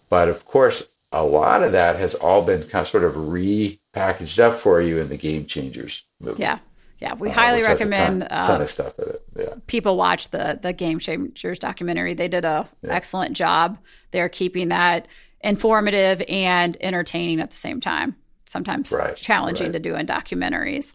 But 0.09 0.29
of 0.29 0.45
course, 0.45 0.89
a 1.13 1.25
lot 1.25 1.63
of 1.63 1.73
that 1.73 1.97
has 1.97 2.15
all 2.15 2.45
been 2.45 2.61
kind 2.63 2.83
of 2.83 2.89
sort 2.89 3.05
of 3.05 3.15
repackaged 3.15 4.39
up 4.39 4.55
for 4.55 4.81
you 4.81 5.01
in 5.01 5.09
the 5.09 5.17
Game 5.17 5.47
Changers 5.47 6.05
movie. 6.21 6.43
Yeah. 6.43 6.59
Yeah, 7.01 7.15
we 7.15 7.31
uh, 7.31 7.33
highly 7.33 7.63
recommend 7.63 8.25
a 8.25 8.29
ton, 8.29 8.45
ton, 8.45 8.61
of 8.61 8.69
stuff 8.69 8.99
in 8.99 9.09
it. 9.09 9.23
Yeah. 9.35 9.55
people 9.67 9.97
watch 9.97 10.29
the 10.29 10.59
the 10.61 10.75
Game 10.75 10.99
Changers 10.99 11.59
documentary. 11.59 12.13
They 12.13 12.29
did 12.29 12.45
a 12.45 12.69
yeah. 12.83 12.91
excellent 12.93 13.35
job. 13.35 13.79
They're 14.11 14.29
keeping 14.29 14.69
that 14.69 15.09
informative 15.41 16.23
and 16.29 16.77
entertaining 16.83 17.41
at 17.41 17.49
the 17.49 17.57
same 17.57 17.81
time. 17.81 18.17
Sometimes 18.45 18.93
right. 18.93 19.17
challenging 19.17 19.69
right. 19.69 19.73
to 19.73 19.79
do 19.79 19.95
in 19.95 20.07
documentaries 20.07 20.93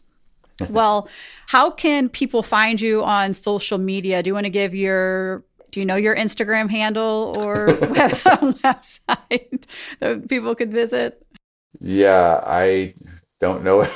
well, 0.70 1.10
how 1.48 1.70
can 1.70 2.10
people 2.10 2.44
find 2.44 2.80
you 2.80 3.04
on 3.04 3.34
social 3.34 3.78
media? 3.78 4.24
Do 4.24 4.30
you 4.30 4.34
want 4.34 4.46
to 4.46 4.50
give 4.50 4.74
your 4.74 5.44
do 5.72 5.82
you 5.82 5.86
know 5.86 5.96
your 5.96 6.16
Instagram 6.16 6.70
handle 6.70 7.34
or 7.38 7.68
website 8.64 9.66
that 10.00 10.30
people 10.30 10.56
could 10.56 10.72
visit? 10.72 11.22
Yeah, 11.82 12.42
I 12.46 12.94
don't 13.42 13.64
know 13.64 13.82
it. 13.82 13.92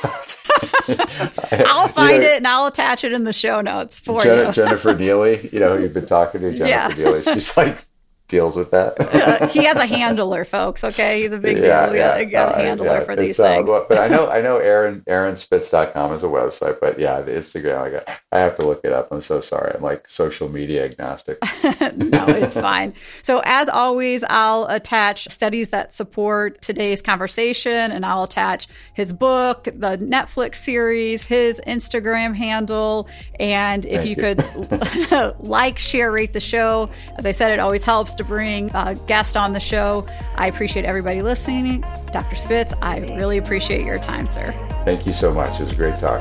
I'll 1.66 1.88
find 1.88 2.16
you 2.16 2.20
know, 2.20 2.26
it 2.26 2.36
and 2.36 2.46
I'll 2.46 2.66
attach 2.66 3.04
it 3.04 3.12
in 3.12 3.24
the 3.24 3.32
show 3.32 3.62
notes 3.62 3.98
for 3.98 4.20
Jen- 4.20 4.48
you. 4.48 4.52
Jennifer 4.52 4.94
Neely, 4.94 5.48
you 5.50 5.60
know, 5.60 5.76
who 5.76 5.82
you've 5.82 5.94
been 5.94 6.04
talking 6.04 6.42
to 6.42 6.52
Jennifer 6.54 6.68
yeah. 6.68 6.94
Neely. 6.96 7.22
She's 7.22 7.56
like 7.56 7.86
deals 8.30 8.56
with 8.56 8.70
that. 8.70 8.98
uh, 9.14 9.48
he 9.48 9.64
has 9.64 9.76
a 9.76 9.84
handler, 9.84 10.44
folks. 10.44 10.82
Okay, 10.84 11.22
he's 11.22 11.32
a 11.32 11.38
big 11.38 11.58
yeah, 11.58 11.86
deal. 11.86 11.96
Yeah, 11.96 12.24
got 12.24 12.54
a 12.54 12.62
handler 12.62 12.86
yeah, 12.86 13.04
for 13.04 13.16
these 13.16 13.38
uh, 13.38 13.56
things. 13.56 13.68
but 13.68 13.98
I 13.98 14.08
know, 14.08 14.30
I 14.30 14.40
know, 14.40 14.56
Aaron 14.56 15.02
AaronSpitz.com 15.08 16.12
is 16.12 16.22
a 16.22 16.26
website, 16.26 16.80
but 16.80 16.98
yeah, 16.98 17.20
the 17.20 17.32
Instagram. 17.32 17.78
I 17.82 17.90
got, 17.90 18.20
I 18.32 18.38
have 18.38 18.56
to 18.56 18.66
look 18.66 18.80
it 18.84 18.92
up. 18.92 19.08
I'm 19.10 19.20
so 19.20 19.40
sorry. 19.40 19.74
I'm 19.74 19.82
like 19.82 20.08
social 20.08 20.48
media 20.48 20.84
agnostic. 20.84 21.38
no, 21.96 22.26
it's 22.28 22.54
fine. 22.54 22.94
So 23.22 23.42
as 23.44 23.68
always, 23.68 24.24
I'll 24.30 24.66
attach 24.66 25.28
studies 25.28 25.70
that 25.70 25.92
support 25.92 26.62
today's 26.62 27.02
conversation, 27.02 27.90
and 27.90 28.06
I'll 28.06 28.22
attach 28.22 28.68
his 28.94 29.12
book, 29.12 29.64
the 29.64 29.98
Netflix 29.98 30.56
series, 30.56 31.24
his 31.24 31.60
Instagram 31.66 32.34
handle, 32.34 33.08
and 33.40 33.84
if 33.84 34.04
you, 34.04 34.10
you, 34.10 34.16
could 34.16 35.40
like, 35.40 35.78
share, 35.78 36.12
rate 36.12 36.32
the 36.32 36.40
show. 36.40 36.88
As 37.18 37.26
I 37.26 37.32
said, 37.32 37.50
it 37.50 37.58
always 37.58 37.84
helps 37.84 38.14
to 38.20 38.24
bring 38.24 38.70
uh, 38.72 38.94
a 38.96 39.06
guest 39.06 39.36
on 39.36 39.52
the 39.52 39.60
show. 39.60 40.06
I 40.36 40.46
appreciate 40.46 40.84
everybody 40.84 41.22
listening. 41.22 41.80
Dr. 42.12 42.36
Spitz, 42.36 42.74
I 42.80 43.00
really 43.16 43.38
appreciate 43.38 43.84
your 43.84 43.98
time, 43.98 44.28
sir. 44.28 44.52
Thank 44.84 45.06
you 45.06 45.12
so 45.12 45.32
much. 45.32 45.60
It 45.60 45.64
was 45.64 45.72
a 45.72 45.76
great 45.76 45.96
talk. 45.96 46.20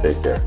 Take 0.00 0.22
care. 0.22 0.42